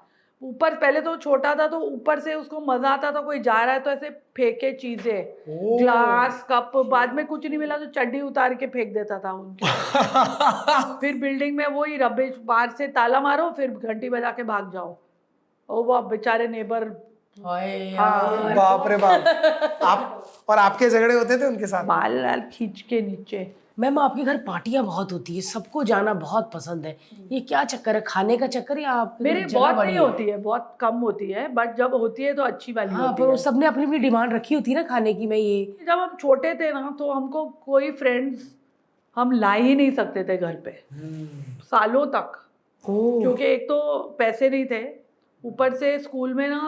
ऊपर 0.41 0.75
पहले 0.75 1.01
तो 1.01 1.15
छोटा 1.17 1.53
था 1.55 1.67
तो 1.67 1.79
ऊपर 1.79 2.19
से 2.19 2.33
उसको 2.33 2.59
मज़ा 2.59 2.89
आता 2.89 3.11
था 3.11 3.21
कोई 3.21 3.39
जा 3.39 3.63
रहा 3.63 3.73
है 3.73 3.79
तो 3.79 3.91
ऐसे 3.91 4.09
फेंके 4.09 4.71
चीज़ें। 4.73 5.25
ग्लास 5.79 6.45
कप 6.51 6.71
बाद 6.85 7.13
में 7.13 7.25
कुछ 7.25 7.45
नहीं 7.45 7.57
मिला 7.57 7.77
तो 7.77 7.85
चड्डी 7.85 8.21
उतार 8.21 8.53
के 8.53 8.67
फेंक 8.67 8.93
देता 8.93 9.19
था 9.19 9.31
उनके 9.33 9.65
फिर 11.01 11.17
बिल्डिंग 11.17 11.55
में 11.57 11.65
वही 11.67 11.97
रबिश 11.97 12.35
बाहर 12.45 12.69
से 12.69 12.87
ताला 12.87 13.19
मारो 13.21 13.49
फिर 13.57 13.71
घंटी 13.71 14.09
बजा 14.09 14.31
के 14.31 14.43
भाग 14.43 14.71
जाओ। 14.73 14.97
और 15.69 15.83
वो 15.83 16.01
बेचारे 16.01 16.47
नेबर 16.47 16.83
हाँ। 17.97 18.53
बाप 18.55 18.87
रे 18.87 18.97
बाप। 18.97 19.79
आप 19.83 20.25
और 20.49 20.57
आपके 20.57 20.89
झगड़े 20.89 21.13
होते 21.13 21.37
थे 21.37 21.45
उनके 21.45 21.67
साथ? 21.67 21.83
बाल 21.83 22.17
लाल 22.21 22.41
खींच 22.53 22.81
के 22.81 23.01
नीचे। 23.01 23.51
मैम 23.79 23.99
आपके 23.99 24.23
घर 24.23 24.37
पार्टियाँ 24.37 24.83
बहुत 24.85 25.11
होती 25.11 25.35
है 25.35 25.41
सबको 25.41 25.83
जाना 25.83 26.13
बहुत 26.13 26.49
पसंद 26.53 26.85
है। 26.85 26.95
ये 27.31 27.39
क्या 27.41 27.63
चक्कर 27.63 27.95
है? 27.95 28.01
खाने 28.07 28.37
का 28.37 28.47
चक्कर 28.47 28.79
या 28.79 28.91
आप 28.91 29.17
मेरी 29.21 29.43
बहुत 29.53 29.75
नहीं 29.77 29.97
होती 29.97 30.23
है 30.23 30.37
बहुत 30.37 30.75
कम 30.79 30.95
होती 30.95 31.29
है 31.31 31.47
बट 31.53 31.75
जब 31.75 31.93
होती 31.93 32.23
है 32.23 32.33
तो 32.33 32.43
अच्छी 32.43 32.73
वाली 32.73 32.93
हाँ 32.93 33.07
होती 33.07 33.23
पर 33.23 33.29
है। 33.29 33.37
सबने 33.37 33.65
अपनी 33.65 33.83
अपनी 33.83 33.99
डिमांड 33.99 34.33
रखी 34.33 34.55
होती 34.55 34.71
है 34.71 34.77
ना 34.77 34.83
खाने 34.87 35.13
की 35.13 35.27
मैं 35.27 35.37
ये 35.37 35.77
जब 35.81 35.99
हम 35.99 36.15
छोटे 36.19 36.53
थे 36.55 36.71
ना 36.73 36.95
तो 36.99 37.11
हमको 37.11 37.45
कोई 37.65 37.91
फ्रेंड्स 37.91 38.49
हम 39.15 39.31
ला 39.31 39.53
ही 39.53 39.75
नहीं 39.75 39.91
सकते 39.91 40.23
थे 40.23 40.37
घर 40.37 40.55
पे। 40.65 40.71
सालों 41.63 42.05
तक। 42.05 42.31
क्योंकि 42.83 43.43
एक 43.43 43.63
तो 43.63 43.77
पैसे 44.19 44.49
नहीं 44.49 44.65
थे। 44.65 44.83
ऊपर 45.43 45.73
से 45.73 45.97
स्कूल 45.99 46.33
में 46.33 46.47
ना 46.49 46.59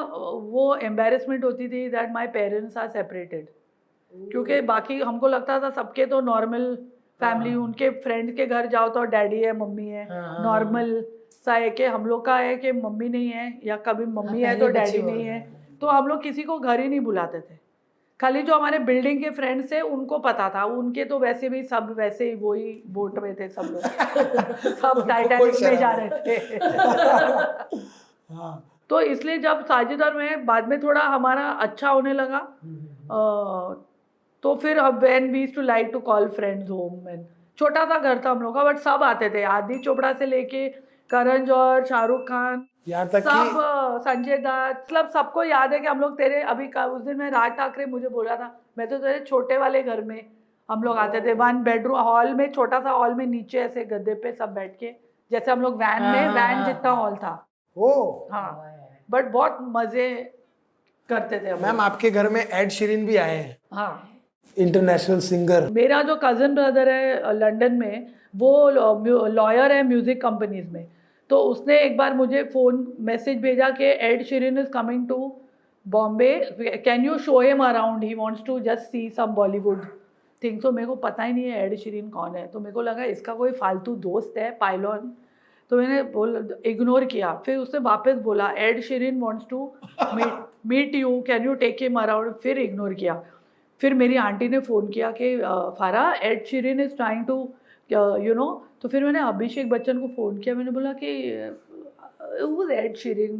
वो 0.53 0.75
एम्बेरसमेंट 0.83 1.43
होती 1.43 1.67
थी 1.69 1.87
that 1.89 2.11
my 2.11 2.27
parents 2.27 2.77
are 2.77 2.87
separated 2.89 3.47
क्योंकि 4.13 4.59
बाकी 4.61 4.99
हमको 4.99 5.27
लगता 5.27 5.59
था 5.59 5.69
सबके 5.69 6.05
तो 6.05 6.19
नॉर्मल 6.21 6.77
फैमिली 7.21 7.55
उनके 7.55 7.89
फ्रेंड 7.89 8.35
के 8.35 8.45
घर 8.45 8.65
जाओ 8.65 8.89
तो 8.89 9.03
डैडी 9.03 9.41
है 9.41 9.57
मम्मी 9.57 9.87
है। 9.87 10.07
हाँ। 10.09 10.43
नॉर्मल 10.43 11.05
सा 11.45 11.53
है 11.53 11.69
कि 11.69 11.83
हम 11.85 12.05
लोग 12.05 12.25
का 12.25 12.35
है 12.37 12.55
कि 12.55 12.71
मम्मी 12.71 13.09
नहीं 13.09 13.29
है 13.29 13.59
या 13.63 13.77
कभी 13.77 14.05
मम्मी 14.05 14.41
है 14.41 14.59
तो 14.59 14.67
डैडी 14.67 15.01
नहीं 15.01 15.25
है। 15.25 15.39
तो 15.81 15.87
हम 15.87 16.07
लोग 16.07 16.23
किसी 16.23 16.43
को 16.43 16.59
घर 16.59 16.79
ही 16.79 16.87
नहीं 16.87 16.99
बुलाते 16.99 17.39
थे। 17.39 17.59
खाली 18.19 18.41
जो 18.41 18.55
हमारे 18.55 18.79
बिल्डिंग 18.79 19.23
के 19.23 19.29
फ्रेंड्स 19.29 19.71
थे 19.71 19.81
उनको 19.81 20.17
पता 20.19 20.49
था। 20.49 20.63
उनके 20.63 21.05
तो 21.05 21.19
वैसे 21.19 21.49
भी 21.49 21.63
सब 21.63 21.95
वैसे 21.97 22.29
ही 22.29 22.35
वो 22.35 22.53
ही 22.53 22.83
बोट 22.87 23.19
में 23.19 23.35
थे 23.35 23.49
सब 23.49 23.61
लोग। 23.61 23.81
सब 24.81 25.05
टाइटैनिक 25.07 25.61
में 25.63 25.77
जा 25.77 25.91
रहे 25.91 26.09
थे। 26.09 26.57
हाँ। 28.35 28.79
तो 28.89 29.01
इसलिए 29.01 29.37
जब 29.37 29.65
साजिद 29.65 30.01
और 30.01 30.17
मैं 30.17 30.45
बाद 30.45 30.67
में 30.67 30.83
थोड़ा 30.83 31.01
हमारा 31.01 31.49
अच्छा 31.49 31.89
होने 31.89 32.13
लगा। 32.13 32.37
अ, 32.37 33.85
तो 34.43 34.55
फिर 34.55 34.77
अब 34.79 35.03
when 35.03 35.31
we 35.31 35.45
to 35.47 35.61
like 35.61 35.89
to 35.93 35.99
call 36.01 36.27
friends 36.29 36.69
home 36.69 37.09
and 37.09 37.25
छोटा 37.57 37.85
सा 37.85 37.97
घर 37.97 38.21
था 38.25 38.29
हम 38.29 38.41
लोग 38.41 38.55
का 38.55 38.63
बट 38.63 38.77
सब 38.79 39.03
आते 39.03 39.29
थे। 39.29 39.43
आदि 39.45 39.77
चोपड़ा 39.79 40.11
से 40.13 40.25
लेके 40.25 40.67
करण 41.09 41.45
जौहर 41.45 41.85
शाहरुख 41.85 42.21
खान 42.27 42.65
यहाँ 42.87 43.07
तक 43.07 43.23
सब 43.23 44.01
संजय 44.03 44.37
दत्त 44.37 44.81
मतलब 44.81 45.09
सबको 45.09 45.43
याद 45.43 45.73
है 45.73 45.79
कि 45.79 45.87
हम 45.87 45.99
लोग 46.01 46.17
तेरे 46.17 46.41
अभी 46.53 46.67
का 46.67 46.85
उस 46.87 47.01
दिन 47.01 47.17
मैं 47.17 47.29
राज 47.31 47.51
ठाकरे 47.57 47.85
मुझे 47.85 48.07
बोला 48.09 48.35
था 48.35 48.55
मैं 48.77 48.87
तो 48.89 48.97
तेरे 48.97 49.19
छोटे 49.25 49.57
वाले 49.57 49.81
घर 49.83 50.01
में 50.03 50.21
हम 50.69 50.83
लोग 50.83 50.97
आते 50.97 51.21
थे। 51.21 51.33
वन 51.35 51.61
बेडरूम 51.63 51.97
हॉल 51.99 52.33
में 52.33 52.51
छोटा 52.51 52.79
सा 52.79 52.89
हॉल 52.91 53.13
में 53.13 53.25
नीचे 53.27 53.59
ऐसे 53.59 53.83
गद्दे 53.85 54.13
पे 54.23 54.31
सब 54.33 54.53
बैठ 54.53 54.75
के 54.79 54.91
जैसे 55.31 55.51
हम 55.51 55.61
लोग 55.61 55.75
वैन 55.77 56.01
में 56.01 56.19
हाँ, 56.19 56.33
वैन 56.33 56.57
हाँ, 56.57 56.65
जितना 56.65 56.91
हॉल 56.91 57.15
था। 57.15 57.33
ओ। 57.77 58.27
हाँ। 58.31 58.49
बट 59.09 59.31
बहुत 59.31 59.57
मज़े 59.75 60.09
करते 61.09 61.39
थे 61.39 61.53
मैम 61.61 61.81
आपके 61.81 62.11
घर 62.11 62.29
में 62.29 62.41
एड 62.41 62.69
शीरिन 62.71 63.05
भी 63.05 63.15
आए 63.17 63.35
हैं। 63.35 63.57
हाँ। 63.73 64.07
इंटरनेशनल 64.57 65.19
सिंगर 65.21 65.69
मेरा 65.73 66.01
जो 66.03 66.15
कज़न 66.23 66.55
ब्रदर 66.55 66.89
है 66.89 67.33
लंदन 67.35 67.73
में, 67.75 68.07
वो 68.35 68.69
लॉयर 69.29 69.71
है 69.71 69.83
म्यूज़िक 69.87 70.21
कंपनीज़ 70.21 70.67
में। 70.69 70.85
तो 71.29 71.37
उसने 71.43 71.79
एक 71.79 71.95
बार 71.97 72.13
मुझे 72.15 72.43
फ़ोन 72.43 72.85
मैसेज 73.01 73.37
भेजा 73.41 73.69
कि 73.71 73.85
Ed 74.07 74.23
Sheeran 74.25 74.57
is 74.59 74.67
coming 74.69 75.07
to 75.09 75.17
Bombay 75.85 76.33
can 76.85 77.05
you 77.05 77.17
show 77.19 77.39
him 77.41 77.63
around 77.65 78.03
he 78.03 78.13
wants 78.15 78.43
to 78.45 78.59
just 78.61 78.91
see 78.91 79.09
some 79.09 79.33
Bollywood 79.35 79.85
thing 80.41 80.61
तो 80.61 80.71
मेरे 80.71 80.87
को 80.87 80.95
पता 80.97 81.23
ही 81.23 81.33
नहीं 81.33 81.45
है 81.45 81.65
एड 81.65 81.75
शिरिन 81.79 82.09
कौन 82.09 82.35
है। 82.35 82.45
तो 82.47 82.59
मेरे 82.59 82.73
को 82.73 82.81
लगा 82.81 83.03
इसका 83.05 83.33
कोई 83.33 83.51
फालतू 83.53 83.95
दोस्त 84.03 84.37
है 84.37 84.49
पायलॉन 84.59 85.11
तो 85.71 85.77
मैंने 85.77 86.01
बोल 86.13 86.55
इग्नोर 86.65 87.05
किया। 87.05 87.33
फिर 87.45 87.57
उसने 87.57 87.79
वापस 87.81 88.15
बोला 88.23 88.49
Ed 88.59 88.81
Sheeran 88.83 89.19
wants 89.21 89.45
to 89.49 89.71
meet 90.67 90.95
you 90.95 91.19
can 91.27 91.45
you 91.45 91.53
take 91.55 91.81
him 91.81 91.99
around 92.01 92.33
फिर 92.43 92.59
इग्नोर 92.59 92.93
किया। 92.93 93.21
फिर 93.81 93.93
मेरी 93.93 94.15
आंटी 94.17 94.47
ने 94.49 94.59
फ़ोन 94.59 94.87
किया 94.87 95.11
कि 95.11 95.35
Farah 95.79 96.11
Ed 96.23 96.45
Sheeran 96.45 96.79
is 96.79 96.95
trying 96.95 97.25
to 97.25 97.37
you 98.23 98.33
know 98.33 98.47
तो 98.81 98.89
फिर 98.89 99.03
मैंने 99.03 99.19
अभिषेक 99.19 99.69
बच्चन 99.69 99.99
को 99.99 100.07
फ़ोन 100.07 100.37
किया 100.37 100.55
मैंने 100.55 100.71
बोला 100.71 100.93
कि 100.93 101.11
वो 102.45 102.67
एड 102.69 102.95
शिरिन 102.97 103.37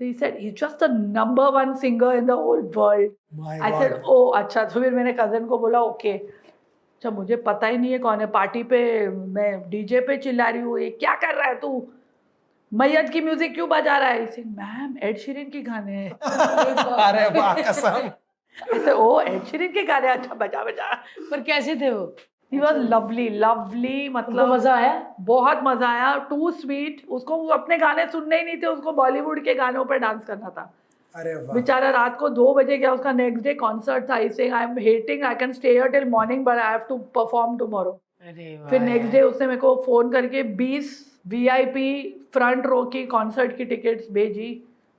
तो 0.00 0.04
he 0.04 0.12
said 0.12 0.38
he 0.38 0.50
just 0.50 0.84
the 0.84 0.90
number 1.16 1.50
one 1.52 1.74
singer 1.74 2.16
in 2.16 2.26
the 2.26 2.30
whole 2.30 2.60
world 2.76 3.12
My 3.40 3.60
I 3.62 3.72
said 3.72 4.02
oh 4.04 4.24
अच्छा. 4.30 4.64
तो 4.64 4.80
फिर 4.80 4.94
मैंने 4.94 5.12
कज़न 5.12 5.46
को 5.46 5.58
बोला 5.58 5.80
ओके 5.82 6.12
अच्छा 6.12 7.10
मुझे 7.10 7.36
पता 7.46 7.66
ही 7.66 7.78
नहीं 7.78 7.92
है 7.92 7.98
कौन 7.98 8.20
है 8.20 8.26
पार्टी 8.30 8.62
पे 8.62 8.80
मैं 9.08 9.48
डीजे 9.70 10.00
पे 10.00 10.16
चिल्ला 10.16 10.48
रही 10.48 10.60
हूँ 10.60 10.78
ये 10.80 10.90
क्या 10.90 11.14
कर 11.14 11.34
रहा 11.34 11.48
है 11.48 11.58
तू? 11.60 11.86
मैयत 12.72 13.08
की 13.08 13.20
म्यूज़िक 13.20 13.54
क्यों 13.54 13.68
बजा 13.68 13.96
रहा 13.98 14.08
है? 14.08 14.22
इसे 14.24 14.42
मैम 14.44 14.96
एड 15.02 15.18
शिरिन 15.18 15.50
के 15.50 15.60
गाने 15.62 15.92
हैं. 15.92 16.10
अरे 17.06 17.28
वाह 17.38 17.54
कसम। 17.62 18.10
ऐसे 18.74 18.92
ओ 18.92 19.20
एड 19.20 19.72
के 19.72 19.82
गाने 19.84 20.08
अच्छा 20.08 20.34
बजा 20.36 20.64
बजा। 20.64 20.94
पर 21.30 21.40
कैसे 21.42 21.76
थे 21.76 21.90
वो? 21.90 22.14
ही 22.52 22.58
वॉज़ 22.60 22.76
लवली 22.88 23.28
लवली 23.30 24.08
मतलब 24.08 24.52
मज़ा 24.52 24.74
आया? 24.74 25.14
बहुत 25.20 25.60
मज़ा 25.64 25.88
आया। 25.88 26.14
टू 26.30 26.50
स्वीट 26.52 27.02
उसको 27.08 27.36
वो 27.36 27.48
अपने 27.52 27.78
गाने 27.78 28.06
सुनने 28.06 28.38
ही 28.38 28.44
नहीं 28.44 28.56
थे 28.56 28.66
उसको 28.66 28.92
बॉलीवुड 28.94 29.42
के 29.44 29.54
गानों 29.54 29.84
पर 29.84 29.98
डांस 29.98 30.24
करना 30.24 30.48
था। 30.48 30.72
अरे 31.14 31.34
वाह। 31.34 31.54
बेचारा 31.54 31.90
रात 31.90 32.16
को 32.18 32.28
दो 32.30 32.52
बजे 32.54 32.76
गया 32.78 32.92
उसका 32.92 33.12
नेक्स्ट 33.12 33.44
डे 33.44 33.54
कॉन्सर्ट 33.54 34.08
था 34.10 34.16
इसे 34.20 34.48
I 34.48 34.64
am 34.64 34.78
hating 34.78 35.24
I 35.24 35.34
can 35.34 35.52
stay 35.52 35.88
till 35.88 36.04
morning 36.10 36.44
but 36.44 36.58
I 36.58 36.70
have 36.70 36.86
to 36.88 36.98
perform 37.14 37.56
tomorrow 37.58 37.98
फिर 38.70 38.80
नेक्स्ट 38.80 39.12
डे 39.12 39.20
उसने 39.22 39.46
मेरे 39.46 39.60
को 39.60 39.74
फ़ोन 39.86 40.10
करके 40.12 40.42
20 40.56 40.94
वीआईपी 41.28 41.90
फ्रंट 42.32 42.66
रो 42.66 42.82
की 42.86 43.04
कॉन्सर्ट 43.06 43.56
की 43.56 43.64
टिकट्स 43.64 44.10
भेजी। 44.12 44.52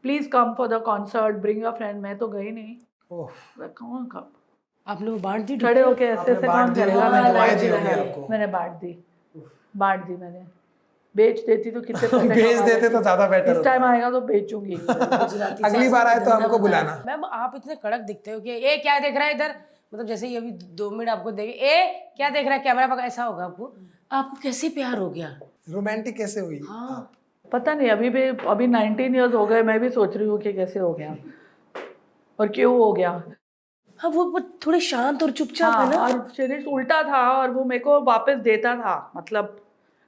Please 0.04 0.30
come 0.30 0.54
for 0.58 0.68
the 0.68 0.82
concert 0.84 1.36
bring 1.38 1.64
a 1.64 1.72
friend 1.72 2.02
मैं 2.02 2.18
तो 2.18 2.28
गई 2.28 2.52
नहीं। 2.52 2.76
कौन 3.12 4.06
कब 4.12 4.32
आपने 4.88 5.10
वो 5.10 5.18
बांट 5.20 5.46
दी 5.46 5.58
खड़े 5.58 5.82
होके 5.82 6.06
ऐसे 6.06 6.32
ऐसे 6.32 6.48
कौन 6.48 6.74
करेगा 6.76 7.10
मैंने 7.10 7.34
बांट 7.34 7.60
दी 7.60 7.68
दी 7.68 7.74
मैंने। 8.30 8.48
बांट 8.48 8.72
दी। 8.72 8.98
बांट 9.78 10.06
दी 10.06 10.16
मैंने। 10.16 10.46
बेच 11.16 11.40
देती 11.46 11.72
तो 11.72 11.82
कितने 11.82 12.08
पैसे 12.08 12.28
भेज 12.42 12.60
देते 12.62 12.90
तो 12.90 13.02
ज़्यादा 13.02 13.28
बेटर 13.28 13.58
इस 13.58 13.64
टाइम 13.66 13.84
आएगा 13.84 14.12
तो 14.12 14.22
बेचूँगी। 14.22 14.76
अगली 15.66 15.90
बार 15.90 16.08
आए 16.08 16.20
तो 16.26 16.32
हमको 16.32 16.60
बुलाना। 16.60 17.04
मैम 17.08 17.26
आप 17.26 17.54
इतने 17.56 17.76
कड़क 17.76 18.02
दिखते 18.02 18.32
हो 18.32 18.40
कि 18.40 18.52
ए 18.52 18.78
क्या 18.78 19.00
देख 19.00 19.16
रहा 19.16 19.28
है 19.28 19.34
इधर? 19.36 19.56
मतलब 19.94 20.06
जैसे 20.06 20.28
ये 20.28 20.38
अभी 20.38 20.52
दो 20.52 20.90
मिनट 20.92 21.10
आपको 21.10 21.32
देखे 21.32 21.52
ए 21.52 22.14
क्या 22.18 22.30
देख 22.30 22.46
रहा 22.46 22.56
है? 22.56 22.60
कैमरा 22.64 22.88
पकड़ 22.88 23.06
ऐसा 23.06 23.24
होगा 23.24 23.44
आपको। 23.46 23.74
आपको 24.12 24.40
कैसे 24.44 24.70
प्यार 24.70 24.98
हो 24.98 25.10
गया? 25.10 25.30
रोमांटिक 25.70 26.18
कैसे 26.18 26.40
हुई? 26.40 26.60
हाँ। 26.70 27.12
पता 27.52 27.74
नहीं 27.74 27.90
अभी 27.90 28.10
भी 28.10 28.22
अभी 28.28 28.68
19 28.68 29.16
इयर्स 29.16 29.34
हो 29.34 29.46
गए 29.46 29.62
मैं 29.64 29.80
भी 29.80 29.90
सोच 29.90 30.16
रही 30.18 30.28
हूँ 30.28 30.40
कि 30.42 30.54
कैसे 30.54 30.80
हो 30.80 30.94
गया। 30.94 31.16
और 32.40 32.48
क्यों 32.48 32.78
हो 32.78 32.94
गया? 32.94 33.24
हाँ 34.00 34.10
वो 34.12 34.26
वो 34.26 34.40
थोड़े 34.40 34.80
शांत 34.80 35.24
और 35.24 35.32
चुपचाप 35.32 35.74
हाँ, 35.74 35.88
है 35.88 35.98
हाँ, 35.98 36.10
ना? 36.10 36.16
और 36.16 36.30
शरीर 36.38 36.66
उल्टा 36.66 37.04
था 37.04 37.32
और 37.32 37.52
वो 37.52 37.64
मेरे 37.64 37.84
को 37.84 38.02
वापस 38.02 38.38
देता 38.38 38.76
था 38.76 39.12
मतलब 39.18 39.62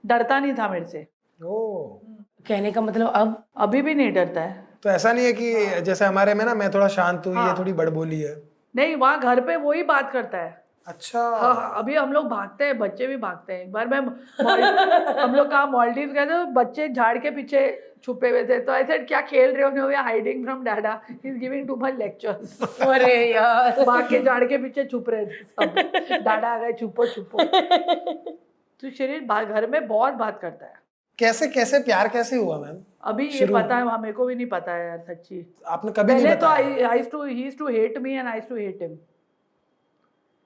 डरता 0.06 0.39
नहीं 0.39 0.54
था 0.54 0.70
मेरे 0.70 0.86
से। 0.86 1.08
ओ 1.46 2.00
कहने 2.48 2.72
का 2.72 2.82
मतलब 2.82 3.08
अब? 3.08 3.44
अभी 3.58 3.82
भी 3.82 3.96
नहीं 3.96 4.12
डरता 4.12 4.42
है। 4.42 4.68
तो 4.84 4.89
ऐसा 4.89 5.13
नहीं 5.13 5.26
है 5.26 5.34
कि 5.34 5.65
हाँ। 5.65 5.80
जैसे 5.80 6.06
हमारे 6.06 6.34
में 6.34 6.46
ना 6.46 6.54
मैं 6.56 6.72
थोड़ा 6.74 6.88
शांत 6.88 7.28
हूँ 7.28 7.36
हाँ। 7.36 7.48
ये 7.48 7.60
थोड़ी 7.60 7.74
बड़बोली 7.74 8.22
है। 8.22 8.42
नहीं 8.76 8.96
वहाँ 8.96 9.20
घर 9.20 9.42
पे 9.42 9.56
वो 9.56 9.72
ही 9.72 9.84
बात 9.84 10.12
करता 10.13 10.38
है। 10.38 10.59
अच्छा। 10.88 11.20
हाँ 11.20 11.54
हाँ, 11.56 11.74
अभी 11.78 11.96
हम 11.96 12.12
लोग 12.13 12.28
भागते 12.30 12.65
हैं 12.65 12.78
बच्चे 12.78 13.08
भी 13.08 13.18
भागते 13.18 13.54
हैं। 13.54 13.62
एक 13.62 13.72
बार 13.72 13.88
मैं 13.88 13.98
हम 15.22 15.36
लोग 15.36 15.50
कहा 15.52 15.65
मॉलडीव 15.65 16.12
गए 16.13 16.26
थे 16.26 16.44
बच्चे 16.54 16.88
झाड़ 16.89 17.18
के 17.18 17.32
पीछे 17.32 17.62
छुपे 18.04 18.30
हुए 18.30 18.44
थे 18.46 18.60
तो 18.65 18.74
ऐसे 18.74 18.98
क्या 19.00 19.22
खेल 19.22 19.56
रहे 19.56 19.80
हो 19.80 19.89
hiding 20.04 20.44
from 20.46 20.63
Dada 20.63 21.00
is 21.26 21.38
giving 21.38 21.68
too 21.68 21.76
much 21.76 21.98
lectures 22.00 22.62
अरे 22.82 23.13
यार। 23.34 23.84
भाग 23.86 24.10
के 24.10 24.22
झाड़ 24.24 24.44
के 24.44 24.58
पीछे 24.58 24.86
छुप 24.86 25.10
रहे 25.10 25.26
थे 25.26 26.20
डाडा 26.20 26.48
आ 26.54 26.58
गए 26.58 26.74
छुपो 26.80 27.06
छुपो। 27.06 27.44
तो 28.84 28.89
शरीर 28.89 29.22
घर 29.46 29.70
में 29.70 29.88
बहुत 29.88 30.13
बात 30.13 30.39
करता 30.42 30.65
है। 30.65 30.74
कैसे 31.20 31.48
कैसे 31.48 31.80
प्यार 31.84 32.08
कैसे 32.08 32.36
हुआ 32.36 32.58
मैम? 32.60 32.78
अभी 33.04 33.28
ये 33.30 33.46
पता 33.46 33.78
है 33.78 33.84
मेरे 34.02 34.13
को 34.13 34.26
भी 34.26 34.36
नहीं 34.36 34.46
पता 34.48 34.74
है 34.74 34.88
यार 34.88 35.00
सच्ची। 35.08 35.46
आपने 35.68 35.92
कभी 35.92 36.13
नहीं 36.13 36.24
पहले 36.24 36.36
तो 36.36 36.48
बताया? 36.48 36.89
I 36.89 37.02
too 37.12 37.24
he 37.24 37.50
to 37.60 37.68
hate 37.68 37.98
me 37.98 38.13
and 38.13 38.28
I 38.28 38.39
too 38.50 38.56
hate 38.56 38.82
him 38.82 38.98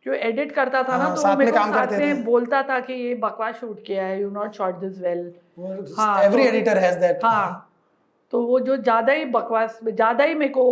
जो 0.05 0.13
एडिट 0.13 0.51
करता 0.51 0.81
था 0.83 0.97
ना 0.97 1.03
हाँ, 1.03 1.15
तो 1.15 1.21
साथ 1.21 1.37
मेरे 1.37 1.51
में 1.51 1.53
को 1.53 1.59
काम 1.59 1.73
साथ 1.73 1.85
करते 1.85 1.97
में 1.97 2.15
थे। 2.17 2.23
बोलता 2.23 2.61
था 2.63 2.79
कि 2.79 2.93
ये 2.93 3.13
बकवास 3.15 3.55
शूट 3.55 3.83
किया 3.85 4.05
है 4.05 4.19
you 4.21 4.29
not 4.29 4.55
shot 4.55 4.79
this 4.79 4.97
well 5.01 5.31
हाँ, 5.97 6.23
एवरी 6.23 6.43
एडिटर 6.43 6.77
हैज़ 6.77 6.97
दैट 6.99 7.23
हाँ 7.25 7.69
तो 8.33 8.41
वो 8.45 8.59
जो 8.59 8.75
ज़्यादा 8.77 9.13
ही 9.13 9.25
बकवास 9.31 9.79
ज़्यादा 9.85 10.23
ही 10.23 10.33
मेरे 10.35 10.51
को 10.51 10.65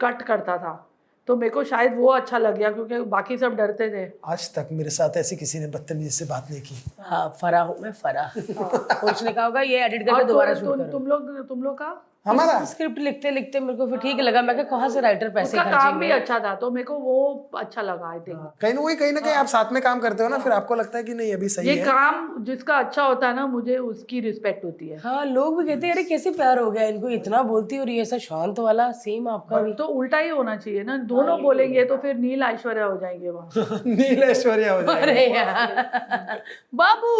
कट 0.00 0.22
करता 0.22 0.56
था। 0.58 0.82
तो 1.28 1.34
मेरे 1.36 1.50
को 1.50 1.62
शायद 1.64 1.94
वो 1.96 2.08
अच्छा 2.08 2.38
लग 2.38 2.56
गया 2.58 2.70
क्योंकि 2.70 2.98
बाकी 3.10 3.36
सब 3.38 3.54
डरते 3.56 3.88
थे। 3.90 4.04
आज 4.24 4.48
तक 4.54 4.68
मेरे 4.72 4.90
साथ 4.90 5.16
ऐसी 5.16 5.36
किसी 5.36 5.58
ने 5.58 5.66
बदतमीजी 5.66 6.10
से 6.10 6.24
बात 6.24 6.46
नहीं 6.50 6.60
की। 6.60 6.74
हाँ 7.00 7.28
फरा 7.40 7.60
हूँ 7.60 7.76
मैं 7.80 7.92
फरा 7.92 8.22
और 8.62 9.10
उसने 9.12 9.32
कहा 9.32 9.44
होगा 9.44 9.60
ये 9.60 9.84
एडिट 9.84 10.06
करके 10.06 10.24
दोबारा 10.24 10.54
तुम 10.54 11.06
लोग 11.06 11.48
तुम 11.48 11.62
लोग 11.62 11.74
का 11.78 11.90
हमारा 12.26 12.64
स्क्रिप्ट 12.64 12.98
लिखते 12.98 13.30
लिखते 13.30 13.60
मेरे 13.60 13.78
को 13.78 13.86
फिर 13.86 13.98
ठीक 13.98 14.20
लगा 14.20 14.40
मैं 14.42 14.56
कहा 14.66 14.88
से 14.88 15.00
राइटर 15.00 15.28
पैसे 15.28 15.58
उसका 15.58 15.70
काम 15.70 15.98
भी 15.98 16.10
अच्छा 16.10 16.38
था 16.38 16.54
तो 16.54 16.70
मेरे 16.70 16.84
को 16.84 16.94
वो 16.94 17.50
अच्छा 17.56 17.82
लगा 17.82 18.10
आई 18.10 18.18
थिंक 18.18 18.38
कहीं 18.60 18.72
ना 18.74 18.80
वही 18.80 18.96
कहीं 18.96 19.12
ना 19.12 19.20
कहीं 19.20 19.34
आप 19.34 19.46
साथ 19.46 19.72
में 19.72 19.80
काम 19.82 20.00
करते 20.00 20.22
हो 20.22 20.28
ना 20.28 20.38
फिर 20.38 20.52
आपको 20.52 20.74
लगता 20.74 20.98
है 20.98 21.04
कि 21.04 21.14
नहीं 21.14 21.34
अभी 21.34 21.48
सही 21.48 21.68
ये 21.68 21.74
है। 21.74 21.84
काम 21.84 22.44
जिसका 22.44 22.76
अच्छा 22.76 23.02
होता 23.02 23.28
है 23.28 23.34
ना 23.36 23.46
मुझे 23.46 23.76
उसकी 23.78 24.20
रिस्पेक्ट 24.20 24.64
होती 24.64 24.88
है। 24.88 24.98
हाँ 24.98 25.24
लोग 25.26 25.58
भी 25.58 25.64
कहते 25.64 25.86
हैं 25.86 25.94
अरे 25.94 26.02
कैसे 26.04 26.30
प्यार 26.30 26.58
हो 26.58 26.70
गया 26.70 26.86
इनको 26.88 27.08
इतना 27.10 27.42
बोलती 27.42 27.78
और 27.78 27.90
ये 27.90 28.02
ऐसा 28.02 28.18
शांत 28.18 28.58
वाला 28.58 28.90
सेम 28.98 29.28
आपका 29.28 29.60
भी. 29.62 29.72
तो 29.74 29.84
उल्टा 29.84 30.18
ही 30.18 30.28
होना 30.28 30.56
चाहिए 30.56 30.82
ना 30.82 30.96
दोनों 31.06 31.40
बोलेंगे 31.42 31.84
तो 31.84 31.96
फिर 31.96 32.16
नील 32.16 32.42
ऐश्वर्या 32.42 32.84
हो 32.84 32.96
जाएँगे 32.96 33.30
वहाँ। 33.30 33.80
नील 33.86 34.22
ऐश्वर्या 34.22 34.72
हो 34.72 34.82
जाए 34.82 36.40
बाबू! 36.74 37.14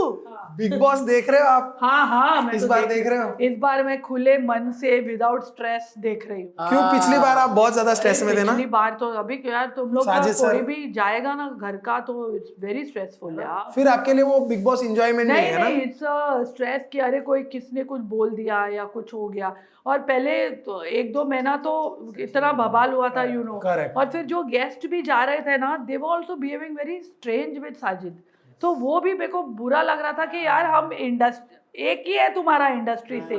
बिग 0.57 0.79
बॉस 0.79 1.01
देख 1.01 1.29
रहे 1.31 1.40
हो 1.40 1.47
आप? 1.47 1.77
हाँ 1.81 2.07
हाँ 2.09 2.51
इस 2.53 2.62
तो 2.62 2.69
बार 2.69 2.87
देख 2.87 3.07
रहे 3.07 3.19
हो? 3.19 3.37
इस 3.40 3.59
बार 3.59 3.83
मैं 3.83 4.01
खुले 4.03 4.37
मन 4.38 4.71
से 4.73 4.96
विदाउट 5.01 5.45
स्ट्रेस 5.45 5.93
देख 5.99 6.27
रही 6.29 6.43
हूँ। 6.43 6.69
क्यों? 6.69 6.83
पिछली 6.93 7.19
बार 7.19 7.39
आप 7.39 7.51
बहुत 7.51 7.73
ज़्यादा 7.73 7.95
स्ट्रेस 7.95 8.23
में 8.23 8.35
थे 8.37 8.43
ना? 8.43 8.53
पिछली 8.53 8.67
बार 8.69 8.97
तो 9.01 9.11
अभी 9.15 9.37
क्या 9.37 9.53
यार 9.53 9.73
तुम 9.77 9.93
लोग। 9.95 10.07
कोई 10.07 10.61
भी 10.63 10.91
जाएगा 10.93 11.35
ना 11.35 11.49
घर 11.61 11.77
का 11.85 11.99
तो 12.01 12.35
इट्स 12.37 12.53
वेरी 12.61 12.85
स्ट्रेसफुल 12.85 13.41
यार। 13.41 13.71
फिर 13.75 13.89
आपके 13.89 14.15
लिए 14.15 14.25
वो 14.25 14.39
बिग 14.47 14.65
बॉस 14.65 14.83
इंजॉयमेंट 14.85 15.29
नहीं 15.29 15.41
नहीं 15.41 15.53
है 15.53 15.59
ना? 15.59 15.69
नहीं 15.69 15.81
इट्स 15.83 16.51
स्ट्रेस 16.51 16.89
कि 16.93 16.99
अरे 17.01 17.21
कोई 17.21 17.43
किसने 17.53 17.85
कुछ 17.85 18.01
बोल 18.11 18.31
दिया 18.35 18.67
या 18.67 18.85
कुछ 18.93 19.15
हो 19.15 19.29
गया। 19.29 19.55
और 19.87 19.99
पहले 20.05 20.49
तो 20.63 20.83
एक 20.83 21.13
दो 21.13 21.25
महीना 21.25 21.57
तो 21.57 21.75
इतना 22.21 22.53
बवाल 22.55 22.93
हुआ 22.93 23.09
था 23.09 23.23
यू 23.25 23.43
नो 23.43 23.61
Correct. 23.65 23.97
और 23.97 24.09
फिर 24.11 24.23
जो 24.25 24.43
गेस्ट 24.45 24.87
भी 24.87 25.03
जा 25.03 25.23
रहे 25.25 25.41
थे 25.41 25.57
ना 25.59 25.77
they 25.87 25.97
were 25.97 26.09
also 26.09 26.37
behaving 26.37 26.77
very 26.77 26.99
strange 27.01 27.59
with 27.59 27.75
Sajid 27.77 28.19
तो 28.63 28.73
वो 28.75 29.01
भी 29.01 29.13
मेरे 29.15 29.33
को 29.33 29.43
बुरा 29.55 29.83
लग 29.83 30.01
रहा 30.01 30.13
था 30.13 30.25
कि 30.25 30.45
यार 30.47 30.67
हम 30.67 30.93
इंडस्ट्री 30.93 31.85
एक 31.85 32.05
ही 32.07 32.13
है 32.13 32.29
तुम्हारा 32.35 32.69
इंडस्ट्री 32.69 33.21
से। 33.21 33.37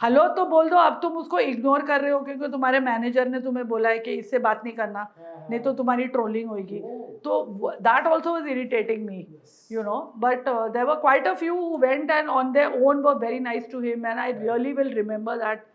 हेलो 0.00 0.26
तो 0.34 0.44
बोल 0.46 0.68
दो 0.70 0.76
अब 0.76 0.98
तुम 1.02 1.16
उसको 1.18 1.38
इग्नोर 1.38 1.82
कर 1.86 2.00
रहे 2.00 2.10
हो 2.10 2.18
क्योंकि 2.24 2.48
तुम्हारे 2.48 2.80
मैनेजर 2.80 3.28
ने 3.28 3.40
तुम्हें 3.40 3.66
बोला 3.68 3.88
है 3.88 3.98
कि 3.98 4.12
इससे 4.18 4.38
बात 4.38 4.60
नहीं 4.64 4.74
करना 4.74 5.06
नहीं 5.50 5.60
तो 5.60 5.72
तुम्हारी 5.80 6.04
ट्रोलिंग 6.16 6.48
होगी 6.48 6.78
तो 7.24 7.40
that 7.86 8.06
also 8.06 8.32
was 8.32 8.46
irritating 8.48 9.04
me 9.06 9.26
you 9.70 9.82
know 9.86 9.96
but 10.24 10.46
uh, 10.50 10.68
there 10.74 10.86
were 10.90 10.96
quite 11.00 11.26
a 11.30 11.34
few 11.40 11.54
who 11.56 11.80
went 11.80 12.12
and 12.18 12.30
on 12.34 12.52
their 12.52 12.68
own 12.84 13.02
were 13.06 13.16
very 13.24 13.40
nice 13.48 13.66
to 13.72 13.80
him 13.86 14.06
and 14.10 14.22
i 14.22 14.28
really 14.44 14.70
will 14.78 14.92
remember 14.98 15.34
that 15.42 15.66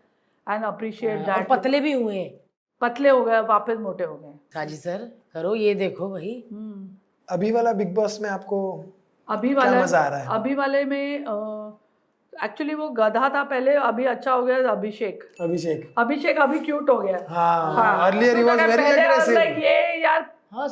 and 0.46 0.68
appreciate 0.70 1.20
और 1.20 1.26
that. 1.26 1.46
पतले 1.50 1.80
भी 1.80 1.92
हुए। 1.92 2.24
पतले 2.80 3.08
हो 3.08 3.22
गए 3.24 3.40
वापस 3.52 3.78
मोटे 3.80 4.04
हो 4.04 4.16
गए। 4.16 4.32
हाँ 4.56 4.64
जी 4.66 4.76
सर 4.76 5.06
करो 5.34 5.54
ये 5.54 5.74
देखो 5.74 6.08
भाई। 6.10 6.32
हम्म। 6.52 6.88
अभी 7.28 7.52
वाला 7.52 7.72
बिग 7.82 7.94
बॉस 7.94 8.18
में 8.22 8.28
आपको 8.30 8.58
अभी 9.28 9.54
वाला 9.54 9.82
मज़ा 9.82 9.98
आ 9.98 10.08
रहा 10.08 10.18
है? 10.18 10.28
अभी 10.38 10.54
वाले 10.54 10.84
में 10.84 11.24
एक्चुअली 12.44 12.74
वो 12.74 12.88
गधा 12.88 13.28
था 13.28 13.42
पहले 13.42 13.74
अभी 13.74 14.04
अच्छा 14.04 14.32
हो 14.32 14.42
गया 14.42 14.70
अभिषेक। 14.70 15.24
अभिषेक। 15.40 15.94
अभिषेक 15.98 16.38
अभी 16.38 16.58
क्यूट 16.58 16.90
हो 16.90 16.98
गया। 16.98 17.18
हाँ 17.30 18.06
अर्लियर 18.06 18.36
ही 18.36 18.42
वाज 18.42 18.60
वेरी 18.60 19.62
ये 19.62 20.02
यार 20.02 20.34
हाँ 20.56 20.68